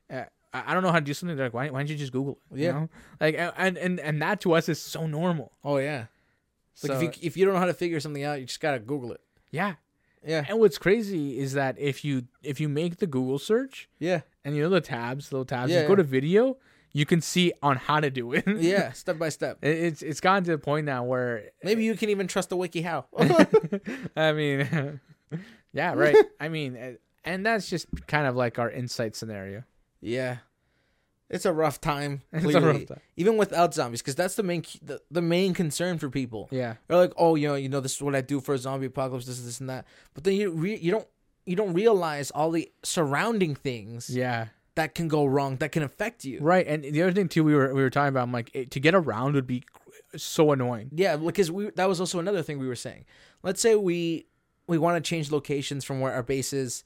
know, 0.10 0.18
uh, 0.18 0.26
I 0.54 0.74
don't 0.74 0.84
know 0.84 0.92
how 0.92 1.00
to 1.00 1.06
do 1.06 1.14
something. 1.14 1.36
They're 1.36 1.48
like, 1.48 1.54
why, 1.54 1.70
why 1.70 1.80
don't 1.80 1.90
you 1.90 1.96
just 1.96 2.12
Google 2.12 2.40
it? 2.52 2.58
You 2.58 2.66
Yeah. 2.66 2.72
know? 2.74 2.90
like 3.20 3.36
and 3.38 3.78
and 3.78 4.00
and 4.00 4.22
that 4.22 4.42
to 4.42 4.54
us 4.54 4.70
is 4.70 4.82
so 4.82 5.08
normal. 5.08 5.52
Oh 5.64 5.78
yeah. 5.78 6.06
Like 6.84 6.92
So, 6.92 6.94
if 6.94 7.02
you 7.04 7.12
if 7.22 7.38
you 7.38 7.46
don't 7.46 7.54
know 7.56 7.60
how 7.60 7.66
to 7.66 7.74
figure 7.74 8.00
something 8.00 8.24
out, 8.24 8.40
you 8.40 8.46
just 8.46 8.60
gotta 8.60 8.80
Google 8.80 9.12
it. 9.14 9.22
yeah, 9.52 9.76
Yeah. 10.26 10.46
And 10.48 10.60
what's 10.60 10.78
crazy 10.78 11.40
is 11.40 11.54
that 11.54 11.78
if 11.80 12.06
you 12.06 12.26
if 12.44 12.60
you 12.60 12.70
make 12.70 12.98
the 12.98 13.08
Google 13.08 13.40
search 13.40 13.90
Yeah. 14.00 14.22
and 14.46 14.56
you 14.56 14.62
know 14.64 14.70
the 14.70 14.82
tabs, 14.82 15.32
little 15.32 15.46
tabs, 15.46 15.72
Yeah, 15.72 15.82
you 15.82 15.88
go 15.88 15.96
to 15.96 16.04
video, 16.04 16.58
you 16.92 17.06
can 17.06 17.22
see 17.22 17.54
on 17.62 17.78
how 17.78 18.00
to 18.00 18.10
do 18.10 18.34
it. 18.34 18.44
Yeah. 18.48 18.92
Step 18.94 19.18
by 19.20 19.30
step. 19.30 19.60
It- 19.62 19.78
it's 19.78 20.02
it's 20.02 20.20
gotten 20.22 20.44
to 20.46 20.52
the 20.52 20.58
point 20.58 20.86
now 20.86 21.04
where 21.04 21.52
Maybe 21.64 21.84
you 21.84 21.96
can 21.96 22.10
even 22.10 22.28
trust 22.28 22.50
the 22.50 22.58
wiki 22.58 22.82
how. 22.82 23.06
I 24.16 24.32
mean, 24.34 25.00
yeah, 25.74 25.94
right. 25.94 26.16
I 26.40 26.50
mean, 26.50 26.98
and 27.24 27.46
that's 27.46 27.70
just 27.70 27.88
kind 28.08 28.26
of 28.28 28.36
like 28.36 28.58
our 28.60 28.70
insight 28.72 29.16
scenario. 29.16 29.64
yeah. 30.02 30.38
It's 31.32 31.46
a 31.46 31.54
rough 31.54 31.80
time. 31.80 32.24
It's 32.34 32.56
a 32.56 32.60
rough 32.60 32.88
time. 32.88 33.02
Even 33.16 33.38
without 33.38 33.76
zombies, 33.76 34.02
because 34.02 34.16
that's 34.16 34.34
the 34.34 34.42
main 34.42 34.64
the, 34.82 35.00
the 35.12 35.22
main 35.22 35.54
concern 35.54 36.00
for 36.00 36.10
people. 36.10 36.48
Yeah, 36.50 36.78
They're 36.88 36.98
like, 36.98 37.14
oh, 37.18 37.36
you 37.36 37.48
know, 37.50 37.54
you 37.54 37.70
know, 37.70 37.82
this 37.82 37.94
is 37.98 38.02
what 38.02 38.16
I 38.16 38.22
do 38.22 38.40
for 38.42 38.56
a 38.56 38.58
zombie 38.58 38.88
apocalypse, 38.88 39.28
this, 39.28 39.40
this, 39.40 39.60
and 39.60 39.70
that. 39.70 39.86
But 40.16 40.24
then 40.24 40.34
you 40.34 40.50
re- 40.50 40.80
you 40.80 40.90
don't 40.90 41.08
you 41.46 41.56
don't 41.56 41.74
realize 41.76 42.32
all 42.32 42.50
the 42.50 42.72
surrounding 42.82 43.54
things 43.54 44.10
yeah, 44.10 44.48
that 44.80 44.96
can 44.96 45.08
go 45.08 45.26
wrong, 45.26 45.58
that 45.58 45.72
can 45.72 45.84
affect 45.84 46.24
you. 46.26 46.40
right. 46.42 46.66
And 46.66 46.84
the 46.84 47.02
other 47.04 47.12
thing 47.12 47.28
too, 47.28 47.44
we 47.44 47.54
were 47.54 47.74
we 47.74 47.82
were 47.82 47.90
talking 47.90 48.10
about, 48.10 48.24
I'm 48.24 48.32
like, 48.32 48.50
it, 48.54 48.72
to 48.72 48.80
get 48.80 48.96
around 48.96 49.34
would 49.36 49.46
be 49.48 49.64
so 50.16 50.52
annoying. 50.52 50.90
Yeah, 50.96 51.18
because 51.18 51.52
we 51.52 51.70
that 51.72 51.88
was 51.88 52.00
also 52.00 52.18
another 52.20 52.42
thing 52.42 52.58
we 52.60 52.68
were 52.68 52.76
saying. 52.76 53.06
Let's 53.44 53.62
say 53.62 53.76
we 53.76 54.26
we 54.68 54.78
want 54.78 55.04
to 55.04 55.08
change 55.08 55.32
locations 55.32 55.84
from 55.86 56.00
where 56.00 56.14
our 56.14 56.24
base 56.24 56.54
is, 56.54 56.84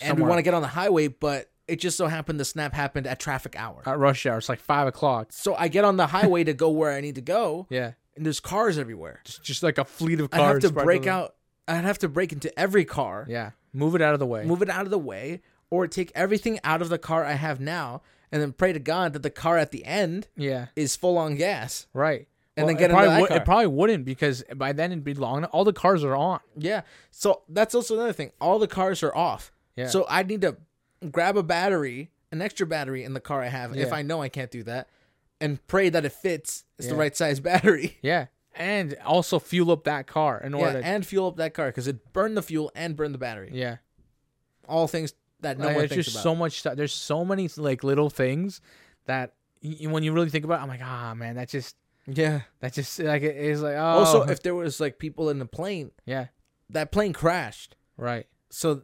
and 0.00 0.16
we 0.18 0.24
want 0.24 0.38
to 0.38 0.42
get 0.42 0.54
on 0.54 0.62
the 0.62 0.68
highway, 0.68 1.08
but 1.08 1.50
it 1.68 1.76
just 1.80 1.96
so 1.96 2.06
happened 2.06 2.40
the 2.40 2.44
snap 2.44 2.72
happened 2.72 3.06
at 3.06 3.20
traffic 3.20 3.54
hour. 3.56 3.82
At 3.86 3.98
rush 3.98 4.26
hour, 4.26 4.38
it's 4.38 4.48
like 4.48 4.60
five 4.60 4.86
o'clock. 4.86 5.28
So 5.32 5.54
I 5.54 5.68
get 5.68 5.84
on 5.84 5.96
the 5.96 6.06
highway 6.08 6.44
to 6.44 6.52
go 6.54 6.70
where 6.70 6.92
I 6.92 7.00
need 7.00 7.14
to 7.16 7.20
go, 7.20 7.66
Yeah, 7.70 7.92
and 8.16 8.24
there's 8.26 8.40
cars 8.40 8.78
everywhere. 8.78 9.20
just 9.24 9.42
just 9.42 9.62
like 9.62 9.78
a 9.78 9.84
fleet 9.84 10.20
of 10.20 10.30
cars. 10.30 10.42
I 10.42 10.46
have 10.48 10.60
to 10.62 10.70
break 10.84 11.06
out. 11.06 11.34
I'd 11.68 11.84
have 11.84 11.98
to 11.98 12.08
break 12.08 12.32
into 12.32 12.56
every 12.58 12.84
car, 12.84 13.26
Yeah, 13.28 13.50
move 13.72 13.94
it 13.94 14.02
out 14.02 14.14
of 14.14 14.18
the 14.20 14.26
way. 14.26 14.44
move 14.44 14.62
it 14.62 14.68
out 14.70 14.84
of 14.84 14.90
the 14.90 14.98
way, 14.98 15.42
or 15.72 15.88
take 15.88 16.12
everything 16.14 16.60
out 16.64 16.82
of 16.82 16.90
the 16.90 16.98
car 16.98 17.24
I 17.24 17.32
have 17.32 17.58
now, 17.58 18.02
and 18.30 18.42
then 18.42 18.52
pray 18.52 18.74
to 18.74 18.78
God 18.78 19.14
that 19.14 19.22
the 19.22 19.30
car 19.30 19.56
at 19.56 19.70
the 19.70 19.84
end 19.86 20.28
Yeah, 20.36 20.66
is 20.76 20.94
full 20.96 21.16
on 21.16 21.34
gas. 21.36 21.86
right. 21.94 22.28
And 22.54 22.68
then 22.68 22.76
get 22.76 22.90
into 22.90 23.02
probably 23.02 23.22
would-. 23.22 23.30
It 23.30 23.44
probably 23.46 23.66
wouldn't 23.68 24.04
because 24.04 24.44
by 24.54 24.72
then 24.74 24.92
it'd 24.92 25.02
be 25.04 25.14
long. 25.14 25.44
All 25.46 25.64
the 25.64 25.72
cars 25.72 26.04
are 26.04 26.14
on. 26.14 26.40
Yeah. 26.54 26.82
So 27.10 27.40
that's 27.48 27.74
also 27.74 27.94
another 27.94 28.12
thing. 28.12 28.30
All 28.42 28.58
the 28.58 28.68
cars 28.68 29.02
are 29.02 29.16
off. 29.16 29.50
Yeah. 29.74 29.86
So 29.88 30.04
I 30.06 30.22
need 30.22 30.42
to 30.42 30.58
grab 31.10 31.38
a 31.38 31.42
battery, 31.42 32.10
an 32.30 32.42
extra 32.42 32.66
battery 32.66 33.04
in 33.04 33.14
the 33.14 33.20
car 33.20 33.40
I 33.40 33.46
have, 33.48 33.74
if 33.74 33.90
I 33.90 34.02
know 34.02 34.20
I 34.20 34.28
can't 34.28 34.50
do 34.50 34.62
that, 34.64 34.90
and 35.40 35.66
pray 35.66 35.88
that 35.88 36.04
it 36.04 36.12
fits. 36.12 36.64
It's 36.78 36.88
the 36.88 36.94
right 36.94 37.16
size 37.16 37.40
battery. 37.50 37.96
Yeah, 38.02 38.26
and 38.54 38.96
also 39.02 39.38
fuel 39.38 39.70
up 39.70 39.84
that 39.84 40.06
car 40.06 40.38
in 40.38 40.52
Yeah, 40.52 40.58
order. 40.58 40.80
to, 40.82 40.86
and 40.86 41.06
fuel 41.06 41.28
up 41.28 41.36
that 41.36 41.54
car 41.54 41.68
because 41.68 41.88
it 41.88 42.12
burned 42.12 42.36
the 42.36 42.42
fuel 42.42 42.70
and 42.74 42.94
burned 42.96 43.14
the 43.14 43.18
battery. 43.18 43.48
yeah. 43.54 43.76
All 44.68 44.86
things 44.88 45.14
that 45.42 45.58
no 45.58 45.66
Like, 45.66 45.76
one 45.76 45.88
thinks 45.88 46.04
just 46.06 46.16
about. 46.16 46.22
so 46.22 46.34
much 46.34 46.58
stuff. 46.60 46.76
There's 46.76 46.92
so 46.94 47.24
many 47.24 47.48
like 47.56 47.84
little 47.84 48.10
things 48.10 48.60
that 49.06 49.34
y- 49.62 49.86
when 49.88 50.02
you 50.02 50.12
really 50.12 50.30
think 50.30 50.44
about, 50.44 50.60
it, 50.60 50.62
I'm 50.62 50.68
like, 50.68 50.82
ah, 50.82 51.14
man, 51.14 51.36
that 51.36 51.48
just 51.48 51.76
yeah. 52.06 52.40
that 52.60 52.72
just 52.72 52.98
like 52.98 53.22
it 53.22 53.36
is 53.36 53.62
like 53.62 53.74
oh 53.76 53.80
Also, 54.00 54.22
if 54.22 54.42
there 54.42 54.54
was 54.54 54.80
like 54.80 54.98
people 54.98 55.28
in 55.30 55.38
the 55.38 55.46
plane, 55.46 55.90
yeah, 56.06 56.26
that 56.70 56.90
plane 56.90 57.12
crashed. 57.12 57.76
right, 57.96 58.26
So 58.50 58.82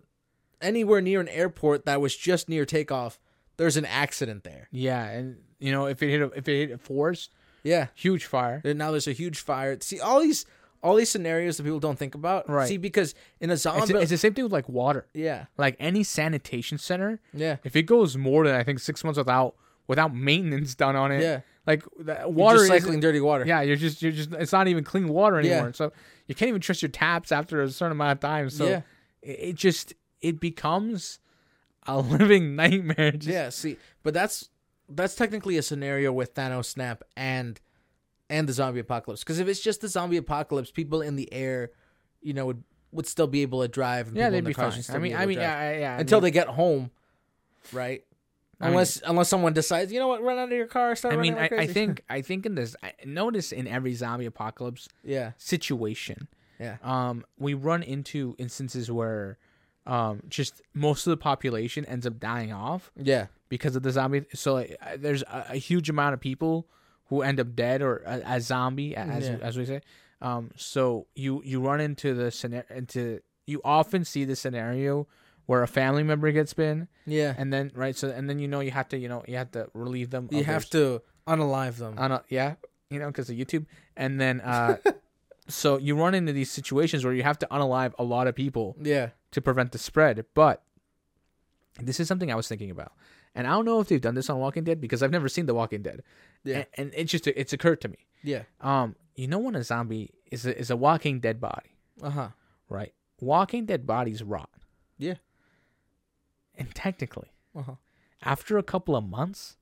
anywhere 0.61 1.01
near 1.01 1.21
an 1.21 1.29
airport 1.29 1.85
that 1.87 2.01
was 2.01 2.17
just 2.17 2.49
near 2.49 2.65
takeoff, 2.65 3.19
there's 3.57 3.77
an 3.77 3.85
accident 3.85 4.45
there. 4.45 4.69
yeah, 4.71 5.05
and 5.09 5.39
you 5.59 5.73
know 5.73 5.87
if 5.87 6.03
it 6.03 6.11
hit 6.11 6.21
a, 6.23 6.27
if 6.37 6.49
it 6.49 6.69
hit 6.69 6.71
a 6.73 6.79
forest, 6.79 7.31
Yeah. 7.65 7.89
huge 7.95 8.25
fire. 8.25 8.61
And 8.65 8.79
now 8.79 8.91
there's 8.93 9.09
a 9.09 9.13
huge 9.13 9.41
fire. 9.41 9.77
See 9.81 9.99
all 10.01 10.21
these 10.21 10.47
all 10.83 10.95
these 10.97 11.11
scenarios 11.11 11.57
that 11.57 11.63
people 11.65 11.81
don't 11.81 11.99
think 11.99 12.15
about. 12.15 12.49
Right. 12.49 12.69
See, 12.69 12.77
because 12.77 13.15
in 13.41 13.51
a 13.51 13.55
It's, 13.55 13.63
zombie, 13.63 13.95
it's 13.95 14.11
the 14.11 14.17
same 14.19 14.35
thing 14.35 14.45
with 14.45 14.53
like 14.53 14.69
water. 14.69 15.07
yeah, 15.15 15.47
Like 15.57 15.77
any 15.81 16.03
sanitation 16.05 16.79
center, 16.79 17.21
yeah, 17.33 17.57
if 17.65 17.75
it 17.77 17.83
goes 17.85 18.17
more 18.17 18.47
than 18.47 18.55
I 18.55 18.63
think 18.65 18.79
six 18.79 19.03
months 19.05 19.19
without 19.19 19.55
without 19.87 20.15
maintenance 20.15 20.75
done 20.75 20.97
on 20.97 21.11
it, 21.13 21.23
yeah. 21.23 21.41
like 21.67 21.83
that 22.01 22.33
Water 22.33 22.59
just 22.59 22.69
cycling 22.69 23.01
dirty 23.01 23.21
water. 23.21 23.45
Yeah, 23.47 23.63
you're 23.63 23.77
just 23.77 24.03
you're 24.03 24.13
just 24.13 24.33
it's 24.33 24.53
not 24.53 24.69
even 24.69 24.85
clean 24.85 25.09
water 25.09 25.39
anymore. 25.39 25.67
Yeah. 25.67 25.73
So 25.73 25.93
you 26.27 26.35
can't 26.35 26.51
even 26.51 26.61
trust 26.61 26.83
your 26.83 26.91
taps 26.91 27.33
after 27.33 27.63
a 27.63 27.69
certain 27.71 27.93
amount 27.93 28.13
of 28.13 28.21
time. 28.21 28.51
So 28.51 28.67
Yeah. 28.67 28.83
it, 29.23 29.39
it 29.41 29.55
just 29.57 29.95
it 30.21 30.41
becomes 30.41 31.19
a 31.87 31.99
living 32.01 32.55
nightmare. 32.55 33.13
Just, 33.13 33.27
yeah. 33.29 33.49
See, 33.49 33.77
but 34.03 34.13
that's 34.15 34.51
that's 34.89 35.15
technically 35.15 35.57
a 35.57 35.63
scenario 35.63 36.13
with 36.13 36.35
Thanos 36.35 36.67
snap 36.67 37.03
and 37.17 37.59
and 38.31 38.49
the 38.49 38.53
zombie 38.53 38.81
apocalypse. 38.81 39.23
Because 39.23 39.39
if 39.39 39.49
it's 39.49 39.61
just 39.61 39.81
the 39.81 39.89
zombie 39.89 40.17
apocalypse, 40.17 40.71
people 40.71 41.03
in 41.03 41.17
the 41.17 41.33
air, 41.33 41.71
you 42.21 42.33
know, 42.33 42.47
would 42.47 42.63
would 42.93 43.07
still 43.07 43.27
be 43.27 43.43
able 43.43 43.63
to 43.63 43.69
drive. 43.69 44.09
And 44.09 44.17
yeah, 44.17 44.31
they'd 44.31 44.45
be 44.45 44.53
fine. 44.53 44.73
I 44.89 44.99
mean, 44.99 45.15
I 45.15 45.27
mean, 45.27 45.39
yeah, 45.39 45.73
yeah, 45.73 45.79
yeah. 45.79 46.01
until 46.01 46.19
I 46.19 46.21
mean, 46.21 46.25
they 46.25 46.31
get 46.31 46.49
home, 46.49 46.91
right? 47.73 48.05
I 48.61 48.65
mean- 48.65 48.73
Unless 48.73 49.03
unless 49.05 49.29
someone 49.29 49.53
decides, 49.53 49.93
you 49.93 50.01
know 50.01 50.09
what, 50.09 50.23
run 50.23 50.39
out 50.39 50.51
of 50.51 50.57
your 50.57 50.67
car, 50.67 50.97
start 50.97 51.15
I 51.15 51.17
mean, 51.17 51.35
I, 51.35 51.49
I 51.53 51.67
think 51.67 52.03
I 52.11 52.23
think 52.23 52.45
in 52.45 52.55
this, 52.55 52.75
I 52.83 52.93
notice 53.05 53.53
in 53.53 53.69
every 53.69 53.95
zombie 53.95 54.27
apocalypse 54.27 54.89
yeah, 55.05 55.33
situation, 55.37 56.29
yeah, 56.59 56.79
um, 56.83 57.25
we 57.39 57.55
run 57.55 57.83
into 57.85 58.35
instances 58.37 58.91
where, 58.91 59.39
um, 59.87 60.23
just 60.29 60.61
most 60.75 61.07
of 61.07 61.13
the 61.13 61.17
population 61.17 61.85
ends 61.85 62.05
up 62.05 62.19
dying 62.19 62.53
off 62.53 62.91
yeah, 62.97 63.27
because 63.49 63.77
of 63.77 63.85
the 63.85 63.93
zombie. 63.93 64.25
So 64.35 64.55
like, 64.55 64.77
there's 64.97 65.23
a, 65.23 65.47
a 65.51 65.57
huge 65.57 65.89
amount 65.89 66.15
of 66.15 66.21
people 66.21 66.67
who 67.09 67.23
end 67.23 67.41
up 67.41 67.55
dead 67.55 67.83
or 67.83 68.03
a, 68.07 68.23
a 68.37 68.41
zombie, 68.41 68.97
as 68.97 69.29
Yeah. 69.29 69.37
as 69.43 69.57
we 69.57 69.65
say. 69.65 69.81
Um, 70.21 70.51
so 70.57 71.07
you 71.15 71.43
you 71.45 71.61
run 71.61 71.81
into 71.81 72.15
the 72.15 72.31
scenario 72.31 72.67
into 72.75 73.21
you 73.47 73.61
often 73.65 74.05
see 74.05 74.25
the 74.25 74.37
scenario 74.37 75.07
where 75.47 75.63
a 75.63 75.69
family 75.69 76.03
member 76.03 76.31
gets 76.33 76.53
bitten, 76.53 76.89
yeah. 77.07 77.35
and 77.39 77.53
then 77.53 77.71
right 77.75 77.97
so 77.97 78.09
and 78.11 78.29
then 78.29 78.39
you 78.39 78.49
know 78.49 78.61
you 78.61 78.71
have 78.71 78.89
to 78.89 78.99
you 78.99 79.09
know 79.09 79.25
you 79.29 79.37
have 79.37 79.51
to 79.53 79.69
relieve 79.75 80.11
them. 80.11 80.29
You 80.31 80.45
have 80.45 80.69
to 80.71 81.03
unalive 81.27 81.77
them. 81.77 81.99
a, 81.99 82.23
yeah 82.29 82.55
you 82.91 82.99
know 82.99 83.07
because 83.07 83.31
of 83.31 83.37
YouTube, 83.37 83.67
and 83.97 84.21
then 84.21 84.41
uh, 84.41 84.77
so 85.49 85.79
you 85.79 85.97
run 85.97 86.15
into 86.15 86.33
these 86.33 86.51
situations 86.51 87.05
where 87.05 87.15
you 87.15 87.23
have 87.23 87.39
to 87.39 87.47
unalive 87.51 87.93
a 87.99 88.05
lot 88.05 88.27
of 88.27 88.35
people 88.35 88.77
yeah, 88.81 89.11
to 89.33 89.41
prevent 89.41 89.73
the 89.73 89.79
spread. 89.79 90.25
But 90.35 90.63
this 91.81 92.01
is 92.01 92.09
something 92.09 92.33
I 92.33 92.35
was 92.35 92.49
thinking 92.49 92.71
about, 92.71 92.93
and 93.35 93.47
I 93.47 93.51
don't 93.51 93.65
know 93.65 93.81
if 93.81 93.89
they've 93.89 94.01
done 94.01 94.15
this 94.15 94.31
on 94.31 94.39
Walking 94.39 94.65
Dead 94.65 94.81
because 94.81 95.03
I've 95.03 95.11
never 95.11 95.29
seen 95.29 95.47
The 95.47 95.55
Walking 95.55 95.83
Dead. 95.83 96.03
Yeah. 96.49 96.57
and, 96.59 96.67
and 96.77 96.93
it 96.95 97.05
just 97.05 97.27
it's 97.27 97.53
occurred 97.53 97.81
to 97.83 97.89
me. 97.89 98.07
yeah. 98.23 98.43
Um, 98.61 98.97
you 99.15 99.27
know 99.29 99.39
when 99.39 99.55
a 99.55 99.63
zombie 99.65 100.13
is 100.31 100.47
a, 100.47 100.57
is 100.59 100.71
a 100.71 100.77
walking 100.77 101.21
dead 101.21 101.41
body, 101.41 101.71
Uh 102.03 102.11
huh. 102.11 102.29
right? 102.69 102.93
Walking 103.21 103.67
dead 103.67 103.87
bodies 103.87 104.23
rot, 104.23 104.51
Yeah. 104.97 105.15
and 106.57 106.75
technically, 106.75 107.33
Uh 107.55 107.63
huh. 107.63 107.75
after 108.23 108.59
a 108.59 108.63
couple 108.63 108.95
of 108.97 109.05
months, 109.05 109.57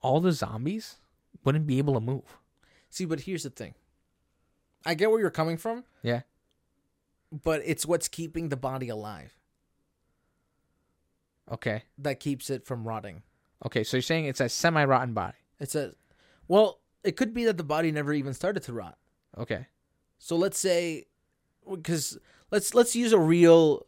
all 0.00 0.20
the 0.20 0.32
zombies 0.32 0.96
wouldn't 1.44 1.66
be 1.66 1.78
able 1.78 1.94
to 1.94 2.00
move. 2.00 2.38
See, 2.90 3.04
but 3.04 3.20
here's 3.20 3.42
the 3.42 3.50
thing. 3.50 3.74
I 4.86 4.94
get 4.94 5.10
where 5.10 5.20
you're 5.20 5.30
coming 5.30 5.56
from, 5.56 5.84
Yeah, 6.02 6.22
but 7.30 7.62
it's 7.64 7.84
what's 7.86 8.08
keeping 8.08 8.48
the 8.50 8.56
body 8.56 8.88
alive 8.88 9.32
okay, 11.50 11.82
that 11.98 12.20
keeps 12.20 12.50
it 12.50 12.64
from 12.66 12.86
rotting. 12.86 13.22
okay. 13.66 13.84
So 13.84 13.96
you're 13.96 14.02
saying 14.02 14.26
it's 14.26 14.40
a 14.40 14.48
semi 14.48 14.84
rotten 14.84 15.12
body. 15.14 15.36
It's 15.62 15.74
a, 15.74 15.94
well, 16.48 16.80
it 17.04 17.16
could 17.16 17.32
be 17.32 17.44
that 17.46 17.56
the 17.56 17.64
body 17.64 17.90
never 17.92 18.12
even 18.12 18.34
started 18.34 18.62
to 18.64 18.72
rot. 18.72 18.98
Okay, 19.38 19.66
So 20.18 20.36
let's 20.36 20.58
say 20.58 21.06
because 21.70 22.18
let's 22.50 22.74
let's 22.74 22.94
use 22.94 23.12
a 23.12 23.18
real 23.18 23.86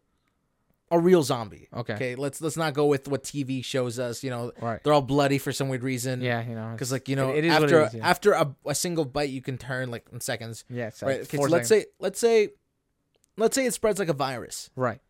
a 0.90 0.98
real 0.98 1.22
zombie. 1.22 1.68
Okay. 1.74 1.94
Okay. 1.94 2.14
Let's 2.14 2.40
let's 2.40 2.56
not 2.56 2.72
go 2.74 2.86
with 2.86 3.08
what 3.08 3.24
TV 3.24 3.64
shows 3.64 3.98
us. 3.98 4.22
You 4.22 4.30
know, 4.30 4.52
Right. 4.60 4.82
they're 4.82 4.92
all 4.92 5.02
bloody 5.02 5.38
for 5.38 5.50
some 5.52 5.68
weird 5.68 5.82
reason. 5.82 6.20
Yeah, 6.22 6.46
you 6.48 6.54
know. 6.54 6.70
Because 6.72 6.92
like 6.92 7.08
you 7.08 7.16
know, 7.16 7.30
It- 7.30 7.44
it 7.44 7.44
it 7.46 7.50
after 7.50 7.84
is, 7.86 7.94
yeah. 7.94 8.08
after 8.08 8.32
a, 8.32 8.54
a 8.66 8.74
single 8.74 9.04
bite, 9.04 9.30
you 9.30 9.42
can 9.42 9.58
turn 9.58 9.90
like 9.90 10.06
in 10.12 10.20
seconds. 10.20 10.64
yeah, 10.70 10.86
it's 10.88 11.02
right. 11.02 11.20
Okay, 11.22 11.36
so 11.36 11.42
let's 11.44 11.68
seconds. 11.68 11.68
say 11.68 11.86
let's 11.98 12.18
say 12.20 12.48
let's 13.36 13.54
say 13.56 13.66
it 13.66 13.74
spreads 13.74 13.98
like 13.98 14.08
a 14.08 14.12
virus. 14.14 14.70
right. 14.76 15.00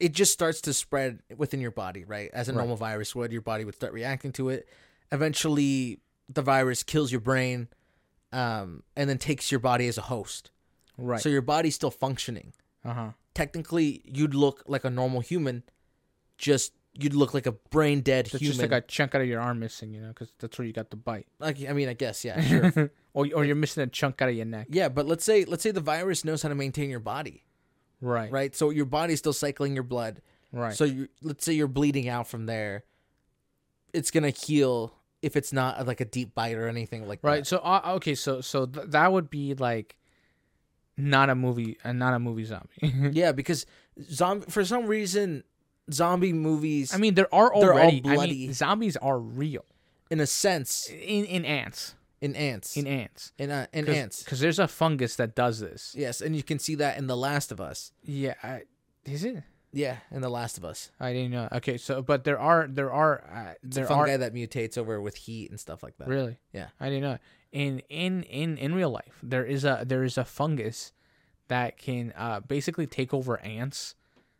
It 0.00 0.12
just 0.12 0.32
starts 0.32 0.60
to 0.62 0.72
spread 0.72 1.20
within 1.36 1.60
your 1.60 1.70
body, 1.72 2.04
right? 2.04 2.30
As 2.32 2.48
a 2.48 2.52
Right. 2.52 2.58
normal 2.58 2.76
virus 2.76 3.14
would, 3.16 3.32
your 3.32 3.42
body 3.42 3.64
would 3.64 3.74
start 3.74 3.92
reacting 3.92 4.32
to 4.32 4.48
it. 4.48 4.68
Eventually, 5.10 5.98
the 6.28 6.42
virus 6.42 6.82
kills 6.82 7.10
your 7.10 7.20
brain, 7.20 7.68
um, 8.32 8.82
and 8.96 9.08
then 9.10 9.18
takes 9.18 9.50
your 9.50 9.58
body 9.60 9.88
as 9.88 9.98
a 9.98 10.02
host. 10.02 10.50
Right. 10.96 11.20
So 11.20 11.28
your 11.28 11.42
body's 11.42 11.74
still 11.74 11.90
functioning. 11.90 12.52
uh 12.84 12.92
huh. 12.94 13.10
Technically, 13.34 14.02
you'd 14.04 14.34
look 14.34 14.62
like 14.66 14.84
a 14.84 14.90
normal 14.90 15.20
human. 15.20 15.62
Just 16.38 16.72
you'd 16.94 17.14
look 17.14 17.32
like 17.34 17.46
a 17.46 17.52
brain 17.52 18.00
dead 18.00 18.26
It's 18.26 18.36
human. 18.40 18.46
just 18.58 18.60
like 18.60 18.72
a 18.72 18.80
chunk 18.86 19.14
out 19.14 19.20
of 19.22 19.28
your 19.28 19.40
arm 19.40 19.60
missing, 19.60 19.92
you 19.94 20.00
know, 20.00 20.08
because 20.08 20.32
that's 20.40 20.58
where 20.58 20.66
you 20.66 20.72
got 20.72 20.90
the 20.90 20.96
bite. 20.96 21.26
like 21.38 21.56
I 21.68 21.72
mean, 21.72 21.88
I 21.88 21.92
guess 21.94 22.24
yeah, 22.24 22.40
sure. 22.72 22.90
or 23.14 23.26
or 23.34 23.44
you're 23.44 23.54
missing 23.56 23.82
a 23.82 23.86
chunk 23.86 24.20
out 24.22 24.28
of 24.28 24.34
your 24.34 24.44
neck. 24.46 24.66
yeah, 24.70 24.88
but 24.88 25.06
let's 25.06 25.24
say 25.24 25.44
let's 25.44 25.62
say 25.62 25.70
the 25.70 25.80
virus 25.80 26.24
knows 26.24 26.42
how 26.42 26.48
to 26.48 26.54
maintain 26.56 26.90
your 26.90 27.00
body, 27.00 27.44
Right. 28.00 28.30
right? 28.30 28.54
So 28.54 28.70
your 28.70 28.84
body's 28.84 29.18
still 29.18 29.32
cycling 29.32 29.74
your 29.74 29.82
blood. 29.82 30.20
Right. 30.52 30.74
So 30.74 30.84
you 30.84 31.08
let's 31.22 31.44
say 31.44 31.52
you're 31.52 31.68
bleeding 31.68 32.08
out 32.08 32.26
from 32.28 32.46
there. 32.46 32.84
It's 33.92 34.10
gonna 34.10 34.30
heal 34.30 34.94
if 35.22 35.36
it's 35.36 35.52
not 35.52 35.86
like 35.86 36.00
a 36.00 36.04
deep 36.04 36.34
bite 36.34 36.56
or 36.56 36.68
anything 36.68 37.06
like 37.08 37.20
right. 37.22 37.38
that. 37.38 37.46
So 37.46 37.58
uh, 37.58 37.94
okay. 37.96 38.14
So 38.14 38.40
so 38.40 38.66
th- 38.66 38.88
that 38.88 39.12
would 39.12 39.30
be 39.30 39.54
like 39.54 39.96
not 40.96 41.30
a 41.30 41.34
movie, 41.34 41.78
uh, 41.84 41.92
not 41.92 42.14
a 42.14 42.18
movie 42.18 42.44
zombie. 42.44 42.68
Yeah, 43.12 43.32
because 43.32 43.66
zombie 44.10 44.46
for 44.48 44.64
some 44.64 44.86
reason 44.86 45.44
zombie 45.92 46.32
movies. 46.32 46.94
I 46.94 46.98
mean, 46.98 47.14
there 47.14 47.32
are 47.34 47.50
They're 47.54 47.72
all 47.72 47.78
already. 47.78 48.02
I 48.06 48.14
bloody. 48.14 48.32
mean, 48.46 48.52
zombies 48.52 48.96
are 48.96 49.18
real 49.18 49.64
in 50.10 50.20
a 50.20 50.26
sense, 50.26 50.88
in 50.90 51.24
in 51.24 51.44
ants. 51.44 51.94
In 52.20 52.34
ants, 52.34 52.76
In 52.76 52.86
ants. 52.86 53.32
in 53.38 53.50
uh, 53.50 53.66
in 53.72 53.86
Cause, 53.86 53.94
ants. 53.96 54.22
Because 54.22 54.40
there's 54.40 54.58
a 54.58 54.66
fungus 54.68 55.16
that 55.16 55.34
does 55.34 55.60
this. 55.60 55.94
Yes, 55.96 56.20
and 56.20 56.34
you 56.34 56.42
can 56.42 56.58
see 56.58 56.74
that 56.76 56.98
in 56.98 57.06
The 57.06 57.16
Last 57.16 57.52
of 57.52 57.60
Us. 57.60 57.92
Yeah. 58.04 58.34
I, 58.42 58.62
is 59.04 59.24
it? 59.24 59.42
Yeah, 59.72 59.98
in 60.10 60.22
The 60.22 60.28
Last 60.30 60.56
of 60.58 60.64
Us. 60.64 60.90
I 60.98 61.12
didn't 61.12 61.30
know. 61.30 61.48
Okay. 61.52 61.76
So, 61.76 62.02
but 62.02 62.24
there 62.24 62.38
are 62.38 62.66
there 62.66 62.90
are 62.92 63.22
uh, 63.32 63.54
there 63.62 63.84
a 63.84 63.88
fungi 63.88 64.14
are 64.14 64.18
that 64.18 64.34
mutates 64.34 64.76
over 64.78 65.00
with 65.00 65.14
heat 65.16 65.50
and 65.50 65.60
stuff 65.60 65.82
like 65.82 65.96
that. 65.98 66.08
really. 66.08 66.38
Yeah. 66.52 66.68
I 66.80 66.86
didn't 66.88 67.02
know. 67.02 67.18
In 67.52 67.80
in 67.88 68.22
in 68.24 68.56
in 68.58 68.74
real 68.74 68.90
life, 68.90 69.18
there 69.22 69.44
is 69.44 69.64
a 69.64 69.84
there 69.86 70.02
is 70.04 70.18
a 70.18 70.24
fungus 70.24 70.92
that 71.48 71.76
can 71.78 72.12
uh 72.16 72.40
basically 72.40 72.86
take 72.86 73.14
over 73.14 73.38
ants 73.40 73.94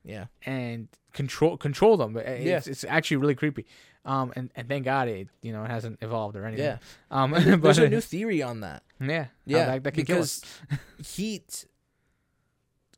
Yeah. 0.05 0.27
and 0.45 0.89
control 1.13 1.57
control 1.57 1.97
them. 1.97 2.17
It's, 2.17 2.45
Yeah. 2.45 2.61
it's 2.73 2.85
actually 2.85 3.19
really 3.19 3.35
creepy. 3.35 3.67
Um, 4.05 4.33
and, 4.37 4.51
and 4.57 4.69
thank 4.69 4.85
God 4.85 5.09
it 5.09 5.29
you 5.43 5.53
know 5.53 5.65
it 5.65 5.71
hasn't 5.71 5.99
evolved 6.03 6.37
or 6.37 6.45
anything. 6.47 6.65
Yeah. 6.65 6.79
Um, 7.11 7.31
but, 7.33 7.61
There's 7.63 7.79
a 7.79 7.89
new 7.89 8.01
theory 8.01 8.43
on 8.43 8.61
that. 8.61 8.83
yeah, 9.01 9.27
Yeah, 9.45 9.67
that, 9.67 9.85
that 9.85 9.95
can 9.95 10.05
kill 10.07 10.21
us. 10.23 10.43
because 10.99 11.17
heat 11.17 11.65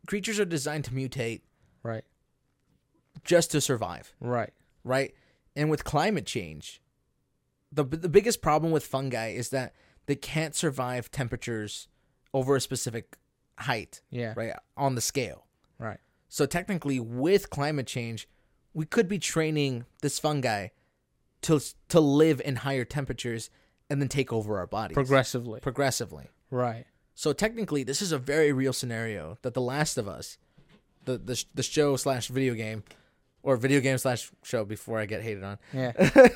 creatures 0.07 0.39
are 0.41 0.45
designed 0.45 0.85
to 0.85 0.91
mutate 0.93 1.41
Right, 1.83 2.05
just 3.25 3.51
to 3.53 3.61
survive, 3.61 4.15
right, 4.21 4.53
right? 4.85 5.15
And 5.57 5.71
with 5.71 5.83
climate 5.85 6.27
change, 6.27 6.81
the 7.73 7.85
the 7.85 8.09
biggest 8.09 8.43
problem 8.43 8.71
with 8.73 8.85
fungi 8.85 9.29
is 9.31 9.49
that 9.49 9.73
they 10.07 10.17
can't 10.17 10.55
survive 10.55 11.11
temperatures 11.11 11.89
over 12.35 12.55
a 12.57 12.61
specific 12.61 13.17
height, 13.61 14.03
yeah, 14.11 14.35
right, 14.37 14.53
on 14.77 14.95
the 14.95 15.01
scale. 15.01 15.47
right, 15.79 15.99
So 16.29 16.45
technically, 16.47 17.01
with 17.01 17.49
climate 17.51 17.87
change, 17.87 18.29
we 18.75 18.85
could 18.85 19.09
be 19.09 19.19
training 19.19 19.87
this 20.03 20.19
fungi 20.19 20.69
to 21.43 21.61
to 21.89 22.01
live 22.01 22.41
in 22.45 22.57
higher 22.57 22.85
temperatures 22.85 23.51
and 23.89 24.01
then 24.01 24.09
take 24.09 24.33
over 24.33 24.59
our 24.59 24.67
bodies 24.67 24.95
progressively. 24.95 25.61
progressively. 25.61 26.29
Right, 26.51 26.85
So 27.15 27.33
technically, 27.33 27.83
this 27.85 28.03
is 28.03 28.11
a 28.13 28.19
very 28.19 28.53
real 28.53 28.73
scenario 28.73 29.39
that 29.43 29.55
The 29.55 29.61
Last 29.61 29.97
of 29.99 30.09
Us, 30.09 30.37
the 31.05 31.17
the, 31.19 31.45
the 31.55 31.63
show 31.63 31.97
slash 31.97 32.29
video 32.29 32.55
game, 32.55 32.83
or 33.43 33.57
video 33.57 33.81
game 33.81 33.99
slash 33.99 34.31
show 34.43 34.65
before 34.65 34.99
I 34.99 35.07
get 35.07 35.23
hated 35.23 35.45
on, 35.45 35.59
yeah, 35.73 35.93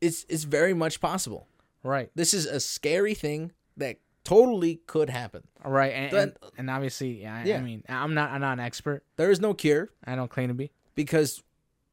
it's 0.00 0.24
it's 0.28 0.44
very 0.44 0.74
much 0.74 1.00
possible. 1.00 1.46
right, 1.82 2.10
This 2.14 2.34
is 2.34 2.46
a 2.46 2.60
scary 2.60 3.14
thing 3.14 3.52
that 3.76 3.96
totally 4.24 4.80
could 4.86 5.10
happen. 5.10 5.42
right, 5.64 5.92
and, 5.92 6.12
Then- 6.12 6.22
and, 6.42 6.52
and 6.58 6.70
obviously, 6.70 7.22
yeah, 7.22 7.36
I, 7.36 7.44
Yeah. 7.44 7.58
I 7.58 7.60
mean, 7.62 7.82
I'm 7.88 8.14
not 8.14 8.30
I'm 8.30 8.40
not 8.40 8.54
an 8.54 8.60
expert. 8.64 9.04
There 9.16 9.30
is 9.30 9.40
no 9.40 9.54
cure 9.54 9.90
I 10.04 10.14
don't 10.16 10.30
claim 10.30 10.48
to 10.48 10.54
be. 10.54 10.70
because 10.94 11.42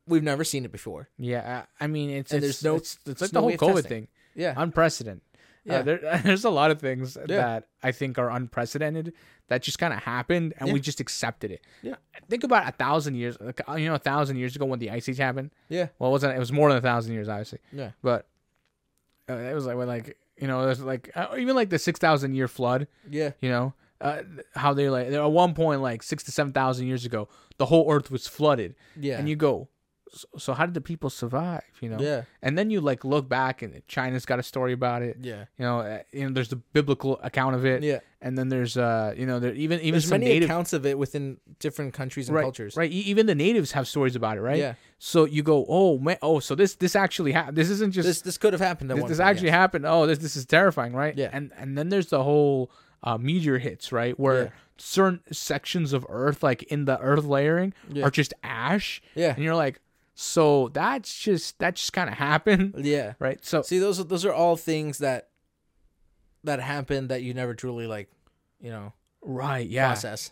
we've 0.08 0.24
never 0.24 0.44
seen 0.44 0.66
it 0.66 0.72
before. 0.72 1.10
Yeah, 1.18 1.66
I, 1.80 1.84
I 1.86 1.88
mean, 1.88 2.10
it's 2.10 2.32
And 2.32 2.44
it's, 2.44 2.62
there's 2.62 2.64
no- 2.64 2.78
it's, 2.78 2.94
it's 3.06 3.20
there's 3.20 3.22
like 3.22 3.34
no 3.34 3.50
the 3.50 3.58
whole 3.58 3.70
COVID 3.74 3.82
testing. 3.84 3.90
thing, 4.04 4.08
Yeah, 4.36 4.54
unprecedented. 4.58 5.22
Yeah. 5.66 5.80
Uh, 5.80 5.82
there, 5.84 6.22
there's 6.24 6.46
a 6.46 6.50
lot 6.50 6.72
of 6.72 6.80
things 6.80 7.16
that 7.26 7.68
I 7.84 7.92
think 7.92 8.18
are 8.18 8.30
unprecedented 8.30 9.12
that 9.50 9.62
just 9.64 9.80
kind 9.80 9.94
of 9.94 10.00
happened, 10.04 10.54
and 10.58 10.72
we 10.72 10.80
just 10.80 11.00
accepted 11.02 11.52
it. 11.52 11.62
Yeah. 11.82 11.96
Think 12.30 12.44
about 12.46 12.68
a 12.68 12.72
thousand 12.72 13.16
years, 13.16 13.38
like, 13.42 13.62
uh, 13.68 13.76
you 13.76 13.88
know, 13.88 13.96
a 13.96 14.00
thousand 14.00 14.38
years 14.38 14.56
ago 14.56 14.66
when 14.66 14.80
the 14.80 14.90
ice 14.92 15.08
age 15.10 15.18
happened. 15.18 15.52
yeah, 15.70 15.88
Well, 16.00 16.10
it 16.10 16.14
wasn't. 16.14 16.36
It 16.36 16.40
was 16.40 16.52
more 16.54 16.70
than 16.70 16.78
a 16.78 16.82
thousand 16.82 17.14
years, 17.14 17.28
obviously. 17.30 17.60
yeah, 17.74 17.92
But 18.02 18.28
uh, 19.30 19.34
it 19.34 19.54
was 19.54 19.66
like 19.66 19.76
when, 19.78 19.88
like, 19.88 20.18
you 20.38 20.48
know, 20.48 20.64
there's 20.66 20.80
like 20.82 21.12
uh, 21.16 21.36
even 21.38 21.56
like 21.56 21.70
the 21.70 21.80
six 21.80 22.00
thousand 22.00 22.34
year 22.36 22.48
flood. 22.48 22.88
yeah, 23.10 23.32
You 23.42 23.50
know, 23.50 23.74
uh, 24.00 24.22
how 24.56 24.74
they 24.74 24.90
like 24.90 25.08
at 25.08 25.32
one 25.32 25.54
point 25.54 25.82
like 25.82 26.04
six 26.04 26.24
to 26.24 26.32
seven 26.32 26.54
thousand 26.54 26.88
years 26.88 27.04
ago, 27.06 27.28
the 27.58 27.66
whole 27.66 27.92
earth 27.92 28.10
was 28.12 28.28
flooded, 28.28 28.76
yeah, 29.00 29.18
and 29.18 29.28
you 29.28 29.36
go, 29.36 29.68
so, 30.12 30.28
so 30.38 30.54
how 30.54 30.66
did 30.66 30.74
the 30.74 30.82
people 30.82 31.10
survive? 31.10 31.64
You 31.82 31.90
know, 31.90 32.00
yeah, 32.00 32.24
and 32.42 32.58
then 32.58 32.70
you 32.70 32.82
like 32.82 33.04
look 33.06 33.28
back 33.30 33.62
and 33.62 33.82
China's 33.88 34.26
got 34.26 34.40
a 34.40 34.44
story 34.44 34.74
about 34.74 35.02
it. 35.02 35.18
yeah, 35.22 35.46
You 35.58 35.66
know, 35.66 35.80
uh, 35.80 36.00
you 36.12 36.26
know, 36.28 36.34
there's 36.34 36.50
the 36.50 36.56
biblical 36.56 37.20
account 37.24 37.56
of 37.56 37.66
it, 37.66 37.84
yeah. 37.84 38.00
and 38.22 38.38
then 38.38 38.50
there's 38.50 38.78
uh, 38.78 39.14
you 39.18 39.26
know, 39.26 39.40
there 39.40 39.54
even 39.54 39.80
even 39.82 39.92
There's 39.94 40.06
some 40.06 40.20
many 40.20 40.26
native 40.26 40.50
accounts 40.50 40.74
of 40.74 40.86
it 40.86 40.98
within 40.98 41.38
different 41.60 41.94
countries 41.94 42.30
and 42.30 42.36
right, 42.36 42.42
cultures. 42.44 42.76
right. 42.78 42.92
Even 42.92 43.26
the 43.26 43.36
natives 43.36 43.72
have 43.74 43.88
stories 43.88 44.16
about 44.16 44.38
it, 44.38 44.42
right? 44.42 44.58
Yeah. 44.60 44.74
So 45.00 45.26
you 45.26 45.44
go, 45.44 45.66
oh 45.70 45.98
man, 46.00 46.18
oh, 46.22 46.40
so 46.40 46.56
this 46.56 46.76
this 46.76 46.96
actually 46.96 47.32
happened. 47.34 47.58
This 47.58 47.70
isn't 47.70 47.92
just 47.92 48.08
This 48.08 48.22
this 48.22 48.38
could 48.38 48.54
have 48.54 48.62
happened. 48.62 48.90
This, 48.90 49.00
one 49.00 49.10
this 49.10 49.18
point, 49.20 49.30
actually 49.30 49.48
yes. 49.48 49.56
happened. 49.56 49.86
Oh, 49.86 50.06
this 50.08 50.20
this 50.20 50.36
is 50.36 50.46
terrifying, 50.46 50.94
right? 50.94 51.16
Yeah. 51.18 51.30
And 51.32 51.52
and 51.58 51.78
then 51.78 51.90
there's 51.90 52.08
the 52.08 52.24
whole 52.24 52.72
uh, 53.04 53.18
meteor 53.18 53.60
hits, 53.60 53.92
right, 53.92 54.20
where 54.20 54.44
Yeah. 54.46 54.50
certain 54.78 55.22
sections 55.32 55.94
of 55.94 56.04
Earth, 56.10 56.42
like 56.42 56.64
in 56.64 56.86
the 56.86 57.00
Earth 57.00 57.26
layering, 57.26 57.74
Yeah. 57.90 58.06
are 58.06 58.10
just 58.10 58.34
ash, 58.44 59.02
Yeah, 59.14 59.36
and 59.36 59.44
you're 59.44 59.56
like, 59.56 59.80
so 60.20 60.70
that's 60.70 61.16
just 61.16 61.60
that 61.60 61.76
just 61.76 61.94
kind 61.94 62.10
of 62.10 62.16
happened, 62.16 62.74
yeah. 62.80 63.14
right? 63.20 63.44
So 63.46 63.62
See, 63.62 63.78
those 63.78 64.00
are 64.00 64.04
those 64.04 64.26
are 64.26 64.34
all 64.34 64.58
things 64.58 64.98
that 64.98 65.30
that 66.44 66.60
happen 66.60 67.10
that 67.10 67.22
you 67.22 67.36
never 67.36 67.54
truly 67.54 67.86
like, 67.86 68.10
you 68.60 68.72
know, 68.72 68.94
right, 69.22 69.68
yeah. 69.68 69.86
process. 69.86 70.32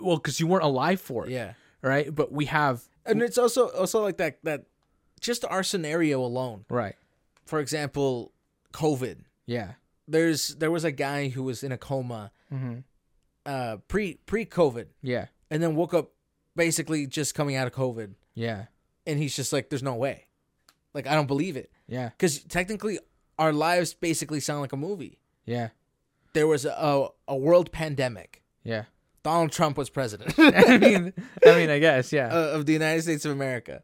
Well, 0.00 0.16
because 0.16 0.40
you 0.40 0.46
weren't 0.46 0.64
alive 0.64 1.02
for 1.02 1.26
it, 1.26 1.32
Yeah, 1.32 1.52
right? 1.82 2.12
But 2.14 2.32
we 2.32 2.46
have 2.46 2.84
and 3.04 3.20
it's 3.20 3.36
also 3.36 3.68
also 3.68 4.00
like 4.02 4.16
that 4.16 4.38
that 4.44 4.64
just 5.20 5.44
our 5.44 5.62
scenario 5.62 6.24
alone. 6.24 6.64
right, 6.70 6.94
For 7.44 7.60
example, 7.60 8.32
COVID. 8.72 9.18
yeah, 9.44 9.72
There's 10.08 10.54
there 10.54 10.70
was 10.70 10.84
a 10.84 10.92
guy 10.92 11.28
who 11.28 11.42
was 11.42 11.62
in 11.62 11.72
a 11.72 11.78
coma, 11.78 12.32
mm-hmm. 12.50 12.78
uh, 13.44 13.76
pre 13.86 14.14
pre 14.24 14.46
COVID, 14.46 14.86
yeah, 15.02 15.26
and 15.50 15.62
then 15.62 15.74
woke 15.76 15.92
up 15.92 16.12
basically 16.54 17.06
just 17.06 17.34
coming 17.34 17.54
out 17.54 17.66
of 17.66 17.74
COVID, 17.74 18.14
yeah, 18.34 18.66
and 19.06 19.18
he's 19.18 19.34
just 19.36 19.52
like, 19.52 19.68
"There's 19.70 19.82
no 19.82 19.94
way," 19.94 20.26
like 20.94 21.06
I 21.06 21.14
don't 21.14 21.26
believe 21.26 21.56
it, 21.56 21.70
yeah, 21.88 22.10
because 22.10 22.40
technically 22.44 22.98
our 23.38 23.52
lives 23.52 23.94
basically 23.94 24.40
sound 24.40 24.60
like 24.62 24.72
a 24.72 24.76
movie. 24.76 25.18
yeah, 25.44 25.68
There 26.32 26.46
was 26.46 26.64
a 26.64 27.08
a, 27.28 27.36
world 27.36 27.70
pandemic. 27.72 28.42
yeah. 28.64 28.84
Donald 29.22 29.50
Trump 29.50 29.76
was 29.76 29.90
president. 29.90 30.34
I 30.38 30.78
mean, 30.78 31.12
I 31.44 31.54
mean, 31.56 31.68
I 31.68 31.80
guess, 31.80 32.12
yeah, 32.12 32.28
uh, 32.32 32.50
of 32.56 32.64
the 32.66 32.72
United 32.72 33.02
States 33.02 33.24
of 33.24 33.32
America. 33.32 33.82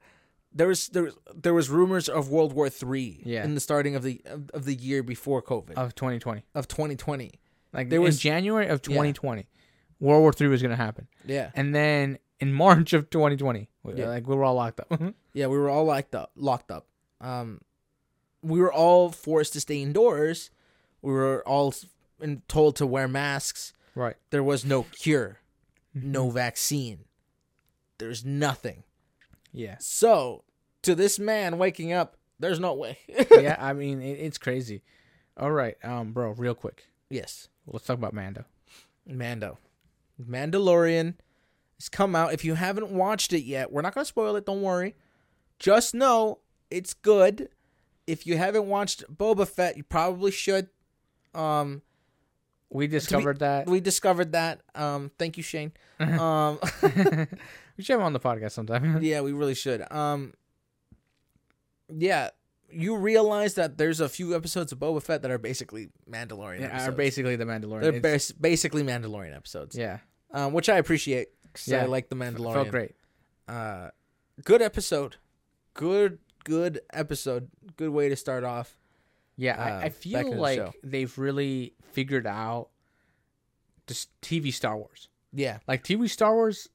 There 0.54 0.68
was 0.68 0.86
there 0.88 1.02
was 1.02 1.14
there 1.34 1.52
was 1.54 1.68
rumors 1.68 2.08
of 2.08 2.28
World 2.28 2.52
War 2.52 2.68
Three 2.70 3.22
Yeah. 3.24 3.42
in 3.44 3.54
the 3.56 3.60
starting 3.60 3.96
of 3.96 4.02
the 4.04 4.20
of, 4.26 4.50
of 4.54 4.64
the 4.66 4.74
year 4.74 5.02
before 5.02 5.42
COVID 5.42 5.74
of 5.74 5.94
2020. 5.96 6.44
of 6.54 6.68
2020. 6.68 7.32
Like 7.72 7.88
There 7.90 7.98
in 7.98 8.04
was- 8.04 8.18
January 8.20 8.68
of 8.68 8.82
2020, 8.82 9.46
World 9.98 10.20
War 10.20 10.32
Three 10.32 10.46
was 10.48 10.62
gonna 10.62 10.76
happen, 10.76 11.08
Yeah, 11.26 11.50
and 11.54 11.74
then 11.74 12.18
in 12.43 12.53
March 12.53 12.93
of 12.93 13.09
2020, 13.09 13.68
Yeah. 13.95 14.09
like 14.09 14.26
we 14.26 14.34
were 14.34 14.43
all 14.45 14.55
locked 14.57 14.80
up. 14.80 15.01
yeah, 15.32 15.47
we 15.47 15.57
were 15.57 15.70
all 15.70 15.84
locked 15.84 16.14
up, 16.14 16.32
locked 16.34 16.70
up. 16.72 16.86
Um, 17.20 17.61
we 18.43 18.59
were 18.61 18.72
all 18.72 19.11
forced 19.11 19.53
to 19.53 19.61
stay 19.61 19.80
indoors. 19.80 20.51
We 21.03 21.12
were 21.12 21.47
all 21.47 21.72
told 22.49 22.74
to 22.76 22.86
wear 22.86 23.07
masks. 23.07 23.72
right. 23.95 24.16
There 24.30 24.43
was 24.43 24.64
no 24.64 24.82
cure, 24.90 25.38
no 25.95 26.26
Mm-hmm. 26.26 26.34
vaccine. 26.34 26.99
There's 27.99 28.24
nothing. 28.24 28.82
Yeah. 29.53 29.76
So 29.78 30.43
to 30.82 30.95
this 30.97 31.18
man 31.20 31.59
waking 31.59 31.93
up, 31.93 32.16
there's 32.40 32.59
no 32.59 32.74
way. 32.74 32.99
yeah. 33.30 33.57
I 33.61 33.72
mean, 33.72 34.03
it, 34.03 34.18
it's 34.18 34.38
crazy. 34.38 34.82
All 35.36 35.53
right, 35.53 35.76
um, 35.84 36.12
bro. 36.12 36.32
Real 36.32 36.55
quick, 36.57 36.88
yes. 37.09 37.49
Let's 37.66 37.86
talk 37.86 37.99
about 37.99 38.12
Mando. 38.14 38.45
Mando. 39.07 39.59
Mandalorian 40.20 41.14
come 41.88 42.14
out. 42.14 42.32
If 42.32 42.44
you 42.44 42.54
haven't 42.54 42.90
watched 42.90 43.32
it 43.32 43.42
yet, 43.42 43.72
we're 43.72 43.82
not 43.82 43.94
going 43.94 44.04
to 44.04 44.08
spoil 44.08 44.36
it. 44.36 44.46
Don't 44.46 44.62
worry. 44.62 44.94
Just 45.58 45.94
know 45.94 46.38
it's 46.70 46.94
good. 46.94 47.48
If 48.06 48.26
you 48.26 48.36
haven't 48.36 48.66
watched 48.66 49.04
Boba 49.12 49.46
Fett, 49.46 49.76
you 49.76 49.84
probably 49.84 50.30
should. 50.30 50.68
Um, 51.34 51.82
We 52.68 52.86
discovered 52.86 53.38
that. 53.40 53.68
we 53.68 53.80
discovered 53.80 54.32
that. 54.32 54.60
Um, 54.74 55.10
thank 55.18 55.36
you, 55.36 55.42
Shane. 55.42 55.72
um, 56.00 56.58
we 56.82 57.84
should 57.84 57.92
have 57.92 58.00
him 58.00 58.02
on 58.02 58.12
the 58.12 58.20
podcast 58.20 58.52
sometime. 58.52 58.98
yeah, 59.02 59.20
we 59.20 59.32
really 59.32 59.54
should. 59.54 59.84
Um, 59.92 60.34
yeah, 61.88 62.30
you 62.70 62.96
realize 62.96 63.54
that 63.54 63.78
there's 63.78 64.00
a 64.00 64.08
few 64.08 64.34
episodes 64.34 64.72
of 64.72 64.78
Boba 64.78 65.02
Fett 65.02 65.22
that 65.22 65.30
are 65.30 65.38
basically 65.38 65.90
Mandalorian. 66.10 66.60
Yeah, 66.60 66.88
are 66.88 66.92
basically 66.92 67.36
the 67.36 67.44
Mandalorian. 67.44 68.02
They're 68.02 68.20
basically 68.40 68.82
Mandalorian 68.82 69.36
episodes. 69.36 69.76
yeah, 69.76 69.98
um, 70.32 70.52
which 70.52 70.68
I 70.68 70.78
appreciate. 70.78 71.28
'Cause 71.53 71.72
I 71.72 71.84
like 71.86 72.09
the 72.09 72.16
Mandalorian. 72.16 72.55
felt 72.55 72.68
great. 72.70 72.94
Uh, 73.48 73.90
good 74.44 74.62
episode. 74.62 75.16
Good, 75.74 76.18
good 76.44 76.80
episode. 76.92 77.48
Good 77.76 77.90
way 77.90 78.09
to 78.09 78.16
start 78.16 78.44
off. 78.44 78.76
Yeah, 79.36 79.59
uh, 79.59 79.64
I, 79.64 79.82
I 79.84 79.88
feel 79.88 80.22
the 80.30 80.36
like 80.36 80.74
they've 80.82 81.16
really 81.18 81.74
figured 81.92 82.26
out 82.26 82.68
this 83.86 84.07
TV 84.20 84.53
Star 84.53 84.76
Wars. 84.76 85.09
Yeah. 85.32 85.59
Like 85.66 85.82
TV 85.82 86.09
Star 86.09 86.34
Wars, 86.34 86.68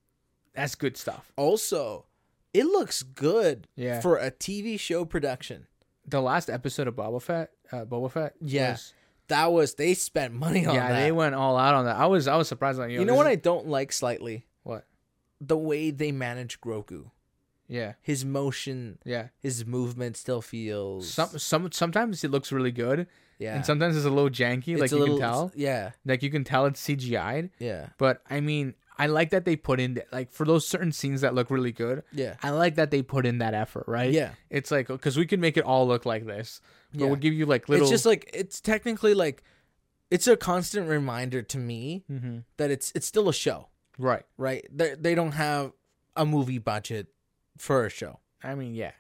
that's 0.53 0.75
good 0.75 0.97
stuff. 0.97 1.31
Also, 1.35 2.05
it 2.53 2.65
looks 2.65 3.03
good 3.03 3.67
Yeah. 3.75 4.01
for 4.01 4.17
a 4.17 4.31
TV 4.31 4.79
show 4.79 5.05
production. 5.05 5.67
The 6.07 6.21
last 6.21 6.49
episode 6.49 6.87
of 6.87 6.95
Boba 6.95 7.21
Fett, 7.21 7.51
uh, 7.71 7.85
Boba 7.85 8.11
Fett, 8.11 8.33
Yeah. 8.41 8.71
was- 8.71 8.93
That 9.27 9.51
was 9.51 9.73
they 9.75 9.93
spent 9.93 10.33
money 10.33 10.65
on 10.65 10.73
yeah, 10.73 10.87
that. 10.89 11.01
they 11.01 11.11
went 11.11 11.35
all 11.35 11.57
out 11.57 11.75
on 11.75 11.85
that. 11.85 11.97
I 11.97 12.05
was, 12.07 12.27
I 12.29 12.37
was 12.37 12.47
surprised. 12.47 12.79
Like, 12.79 12.91
you 12.91 13.03
know 13.05 13.15
what 13.15 13.27
I 13.27 13.35
don't 13.35 13.67
like 13.67 13.91
slightly? 13.91 14.47
The 15.41 15.57
way 15.57 15.91
they 15.91 16.11
manage 16.11 16.59
Grogu. 16.61 17.11
Yeah, 17.69 17.93
His 18.01 18.23
motion, 18.23 18.97
yeah. 19.03 19.27
his 19.41 19.65
movement 19.65 20.15
still 20.15 20.41
feels 20.41 21.09
Some, 21.11 21.37
some, 21.37 21.69
sometimes 21.73 22.23
it 22.23 22.31
looks 22.31 22.49
really 22.53 22.71
good, 22.71 23.07
yeah. 23.39 23.55
and 23.57 23.65
sometimes 23.65 23.97
it's 23.97 24.05
a 24.05 24.09
little 24.09 24.29
janky. 24.29 24.69
It's 24.69 24.79
like 24.79 24.91
you 24.91 24.99
little, 24.99 25.17
can 25.17 25.27
tell, 25.29 25.51
Yeah, 25.53 25.91
like 26.05 26.23
you 26.23 26.29
can 26.31 26.45
tell 26.45 26.65
it's 26.65 26.81
CGI'd. 26.81 27.49
yeah, 27.59 27.87
But 27.97 28.21
I 28.29 28.39
mean, 28.39 28.73
I 28.97 29.07
like 29.07 29.31
that 29.31 29.43
they 29.43 29.57
put 29.57 29.81
in 29.81 30.01
like 30.13 30.31
for 30.31 30.45
those 30.45 30.65
certain 30.65 30.93
scenes 30.93 31.19
that 31.21 31.35
look 31.35 31.51
really 31.51 31.73
good. 31.73 32.03
yeah, 32.13 32.35
I 32.41 32.51
like 32.51 32.75
that 32.75 32.89
they 32.89 33.01
put 33.01 33.25
in 33.25 33.39
that 33.39 33.53
effort, 33.53 33.83
right? 33.85 34.13
yeah. 34.13 34.31
It's 34.49 34.71
like 34.71 34.87
because 34.87 35.17
we 35.17 35.25
can 35.25 35.41
make 35.41 35.57
it 35.57 35.65
all 35.65 35.85
look 35.89 36.05
like 36.05 36.25
this, 36.25 36.61
but 36.93 37.01
Yeah. 37.01 37.07
we'll 37.07 37.15
give 37.17 37.33
you 37.33 37.45
like 37.45 37.67
little. 37.67 37.83
It's 37.83 37.91
just 37.91 38.05
like 38.05 38.29
it's 38.33 38.61
technically 38.61 39.13
like 39.13 39.43
it's 40.09 40.25
a 40.25 40.37
constant 40.37 40.87
reminder 40.87 41.41
to 41.41 41.57
me 41.57 42.05
Mhm. 42.09 42.45
that 42.55 42.71
it's 42.71 42.93
it's 42.95 43.05
still 43.05 43.27
a 43.27 43.33
show, 43.33 43.67
right. 43.97 44.23
right? 44.37 44.65
They 44.71 44.95
they 44.95 45.15
don't 45.15 45.33
have 45.33 45.71
a 46.15 46.25
movie 46.25 46.59
budget 46.59 47.07
for 47.57 47.85
a 47.85 47.89
show, 47.89 48.19
I 48.43 48.55
mean, 48.55 48.75
yeah, 48.75 48.91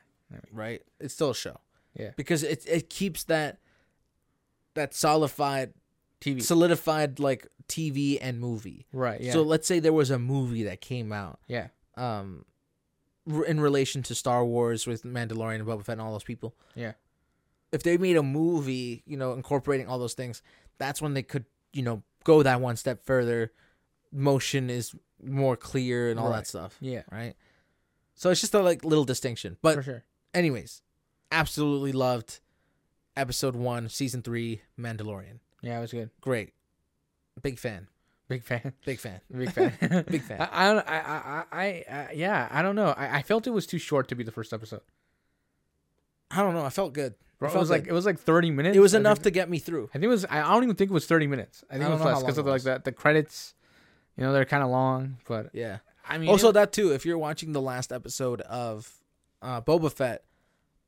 right? 0.51 0.81
It's 0.99 1.13
still 1.13 1.31
a 1.31 1.35
show. 1.35 1.59
Yeah. 1.97 2.11
Because 2.15 2.43
it 2.43 2.65
it 2.67 2.89
keeps 2.89 3.23
that 3.25 3.59
that 4.75 4.93
solidified 4.93 5.73
TV. 6.21 6.41
solidified 6.41 7.19
like 7.19 7.47
TV 7.67 8.17
and 8.21 8.39
movie. 8.39 8.85
right. 8.93 9.19
Yeah. 9.19 9.33
So 9.33 9.41
let's 9.41 9.67
say 9.67 9.79
there 9.79 9.93
was 9.93 10.09
a 10.11 10.19
movie 10.19 10.63
that 10.63 10.81
came 10.81 11.11
out 11.11 11.39
yeah. 11.47 11.67
um 11.95 12.45
in 13.45 13.59
relation 13.59 14.03
to 14.03 14.15
Star 14.15 14.45
Wars 14.45 14.87
with 14.87 15.03
Mandalorian 15.03 15.55
and 15.55 15.67
Boba 15.67 15.83
Fett 15.83 15.93
and 15.93 16.01
all 16.01 16.11
those 16.11 16.23
people. 16.23 16.55
Yeah. 16.75 16.93
If 17.71 17.83
they 17.83 17.97
made 17.97 18.15
a 18.15 18.23
movie, 18.23 19.03
you 19.05 19.17
know, 19.17 19.33
incorporating 19.33 19.87
all 19.87 19.99
those 19.99 20.13
things, 20.13 20.41
that's 20.77 21.01
when 21.01 21.13
they 21.13 21.23
could, 21.23 21.45
you 21.73 21.83
know, 21.83 22.03
go 22.23 22.41
that 22.43 22.61
one 22.61 22.77
step 22.77 23.03
further. 23.03 23.51
Motion 24.11 24.69
is 24.69 24.93
more 25.23 25.55
clear 25.57 26.09
and 26.09 26.19
all 26.19 26.29
Right. 26.29 26.37
that 26.37 26.47
stuff, 26.47 26.77
Yeah. 26.79 27.03
right? 27.11 27.35
So 28.15 28.29
it's 28.29 28.41
just 28.41 28.53
a 28.53 28.61
like 28.61 28.83
little 28.83 29.03
distinction. 29.05 29.57
But 29.61 29.75
for 29.75 29.83
sure. 29.83 30.03
anyways, 30.33 30.81
absolutely 31.31 31.91
loved 31.91 32.39
episode 33.15 33.55
1, 33.55 33.89
season 33.89 34.21
3 34.21 34.61
Mandalorian. 34.79 35.39
Yeah, 35.61 35.77
it 35.77 35.81
was 35.81 35.91
good. 35.91 36.09
Great. 36.21 36.53
Big 37.41 37.59
fan. 37.59 37.87
Big 38.27 38.43
fan. 38.43 38.73
Big 38.85 38.99
fan. 38.99 39.21
Big 39.31 39.51
fan. 39.51 39.73
Big 40.09 40.21
fan. 40.21 40.41
I, 40.41 40.49
I, 40.51 40.73
don't- 40.73 40.87
I, 40.89 40.97
I, 40.99 41.43
I, 41.51 41.63
I, 41.63 41.83
uh, 41.89 42.07
yeah, 42.13 42.47
I 42.51 42.61
don't 42.61 42.75
know. 42.75 42.89
I, 42.97 43.17
I 43.17 43.21
felt 43.21 43.47
it 43.47 43.51
was 43.51 43.65
too 43.65 43.77
short 43.77 44.07
to 44.09 44.15
be 44.15 44.23
the 44.23 44.31
first 44.31 44.51
episode. 44.53 44.81
I 46.31 46.41
don't 46.41 46.53
know, 46.53 46.65
I 46.65 46.69
felt 46.69 46.93
good. 46.93 47.15
Bro, 47.39 47.49
it 47.49 47.51
felt 47.51 47.61
was 47.61 47.69
like 47.69 47.83
good. 47.83 47.91
it 47.91 47.93
was 47.93 48.05
like 48.05 48.19
thirty 48.19 48.49
minutes. 48.51 48.75
it 48.75 48.79
was 48.79 48.95
I 48.95 48.97
enough 48.99 49.17
think. 49.19 49.23
to 49.25 49.31
get 49.31 49.49
me 49.49 49.59
through. 49.59 49.85
I 49.91 49.93
think 49.93 50.05
it 50.05 50.07
was. 50.07 50.25
I 50.25 50.41
don't 50.41 50.63
even 50.63 50.75
think 50.75 50.89
it 50.89 50.93
was 50.93 51.05
thirty 51.05 51.27
minutes. 51.27 51.63
I 51.69 51.73
think 51.73 51.83
I 51.83 51.85
it 51.85 51.89
don't 51.89 51.99
was 51.99 51.99
know 51.99 52.05
how 52.07 52.13
less 52.15 52.23
because 52.23 52.37
of 52.39 52.45
like 52.47 52.53
was. 52.53 52.63
the 52.63 52.81
the 52.83 52.91
credits. 52.91 53.53
You 54.17 54.23
know, 54.23 54.33
they're 54.33 54.45
kind 54.45 54.63
of 54.63 54.69
long, 54.69 55.17
but 55.27 55.49
Yeah. 55.53 55.77
I 56.09 56.17
mean, 56.17 56.29
Also, 56.29 56.49
it- 56.49 56.53
that 56.53 56.71
too. 56.73 56.91
If 56.93 57.05
you're 57.05 57.17
watching 57.17 57.51
the 57.53 57.61
last 57.61 57.91
episode 57.91 58.41
of 58.41 58.91
uh, 59.41 59.61
Boba 59.61 59.91
Fett 59.91 60.23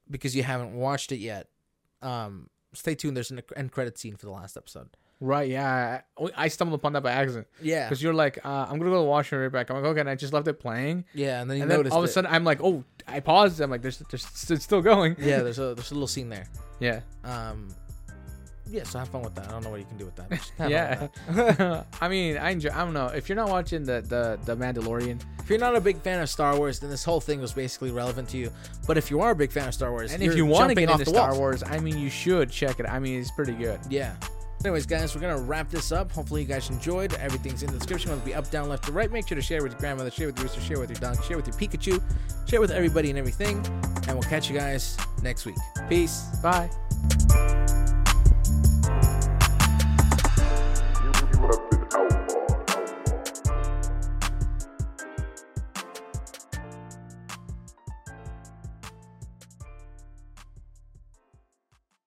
because 0.10 0.36
you 0.36 0.44
haven't 0.44 0.74
watched 0.74 1.12
it 1.12 1.18
yet, 1.20 1.48
um, 2.02 2.50
stay 2.74 2.96
tuned. 2.96 3.16
There's 3.18 3.30
an 3.32 3.42
end 3.56 3.72
credit 3.72 3.98
scene 3.98 4.16
for 4.16 4.26
the 4.26 4.32
last 4.32 4.58
episode. 4.58 4.90
right? 5.22 5.50
Yeah, 5.50 6.02
I, 6.18 6.30
I 6.36 6.48
stumbled 6.48 6.80
upon 6.80 6.94
that 6.94 7.04
by 7.04 7.12
accident 7.12 7.48
Yeah, 7.62 7.88
because 7.90 8.02
you're 8.02 8.14
like, 8.14 8.40
uh, 8.46 8.48
I'm 8.70 8.80
gonna 8.80 8.86
go 8.86 8.92
to 8.92 9.00
the 9.00 9.04
washroom 9.04 9.42
right 9.44 9.52
back. 9.52 9.70
I'm 9.70 9.76
like, 9.76 9.86
okay, 9.86 10.00
and 10.00 10.10
I 10.10 10.16
just 10.16 10.32
left 10.32 10.48
it 10.48 10.54
playing, 10.62 11.04
yeah, 11.14 11.42
and 11.42 11.50
then 11.52 11.58
you 11.58 11.64
and 11.64 11.70
then 11.72 11.80
noticed 11.80 11.94
all 11.94 12.00
of 12.00 12.06
a 12.06 12.10
it. 12.10 12.14
sudden 12.14 12.32
I'm 12.32 12.46
like, 12.46 12.62
oh, 12.64 12.86
I 13.06 13.20
paused. 13.20 13.60
I'm 13.60 13.70
like, 13.70 13.82
there's, 13.82 13.98
there's, 14.10 14.24
it's 14.50 14.64
still 14.64 14.82
going. 14.82 15.18
yeah, 15.20 15.40
there's 15.44 15.60
a 15.60 15.76
there's 15.76 15.92
a 15.92 15.94
little 15.94 16.08
scene 16.08 16.30
there. 16.30 16.48
Yeah, 16.80 17.02
Um, 17.26 17.68
yeah, 18.72 18.84
so 18.84 19.00
have 19.00 19.10
fun 19.10 19.22
with 19.22 19.36
that. 19.36 19.48
I 19.48 19.52
don't 19.52 19.64
know 19.64 19.70
what 19.72 19.80
you 19.80 19.86
can 19.86 19.98
do 19.98 20.06
with 20.06 20.16
that. 20.16 20.52
yeah. 20.70 21.02
with 21.02 21.12
that. 21.58 21.88
I 22.02 22.08
mean, 22.08 22.38
I 22.38 22.52
enjoy. 22.52 22.70
I 22.70 22.80
don't 22.80 22.94
know 22.94 23.08
if 23.08 23.30
you're 23.30 23.36
not 23.36 23.50
watching 23.50 23.84
the 23.84 24.02
the 24.02 24.40
the 24.46 24.56
Mandalorian, 24.56 25.20
if 25.40 25.50
you're 25.50 25.60
not 25.60 25.76
a 25.76 25.82
big 25.82 26.00
fan 26.02 26.20
of 26.22 26.30
Star 26.30 26.56
Wars, 26.56 26.80
then 26.80 26.90
this 26.90 27.04
whole 27.04 27.20
thing 27.20 27.42
was 27.42 27.54
basically 27.54 27.92
relevant 27.92 28.30
to 28.30 28.38
you. 28.38 28.52
But 28.86 28.98
if 28.98 29.10
you 29.10 29.22
are 29.22 29.32
a 29.32 29.36
big 29.36 29.52
fan 29.52 29.68
of 29.68 29.74
Star 29.74 29.92
Wars, 29.92 30.14
and 30.14 30.22
if 30.22 30.36
you 30.36 30.46
want 30.46 30.70
to 30.70 30.76
get 30.76 30.90
into 30.90 31.06
Star 31.06 31.30
walls. 31.30 31.40
Wars, 31.40 31.64
I 31.64 31.80
mean, 31.80 31.98
you 31.98 32.10
should 32.10 32.52
check 32.52 32.80
it. 32.80 32.86
I 32.86 33.00
mean, 33.00 33.20
it's 33.20 33.32
pretty 33.32 33.54
good. 33.54 33.80
Yeah. 33.90 34.16
Anyways, 34.64 34.86
guys, 34.86 35.16
we're 35.16 35.22
gonna 35.22 35.40
wrap 35.40 35.70
this 35.70 35.92
up. 35.92 36.12
Hopefully, 36.12 36.42
you 36.42 36.48
guys 36.48 36.70
enjoyed. 36.70 37.14
Everything's 37.14 37.64
in 37.64 37.72
the 37.72 37.78
description. 37.78 38.12
Whether 38.12 38.22
it 38.22 38.26
be 38.26 38.34
up, 38.34 38.52
down, 38.52 38.68
left, 38.68 38.90
or 38.90 38.92
right. 38.92 39.10
Make 39.10 39.28
sure 39.28 39.36
to 39.36 39.42
share 39.42 39.64
with 39.64 39.72
your 39.72 39.80
grandmother, 39.80 40.12
share 40.12 40.28
with 40.28 40.38
your 40.38 40.44
rooster, 40.44 40.62
share 40.62 40.80
with 40.80 40.90
your 40.90 41.00
dog, 41.00 41.24
share 41.24 41.38
with 41.38 41.48
your 41.48 41.56
Pikachu, 41.56 42.02
share 42.48 42.60
with 42.60 42.72
everybody 42.72 43.10
and 43.10 43.18
everything. 43.18 43.66
And 44.08 44.20
we'll 44.20 44.30
catch 44.30 44.50
you 44.50 44.58
guys 44.58 44.98
next 45.24 45.46
week. 45.46 45.56
Peace. 45.88 46.24
Bye. 46.44 46.70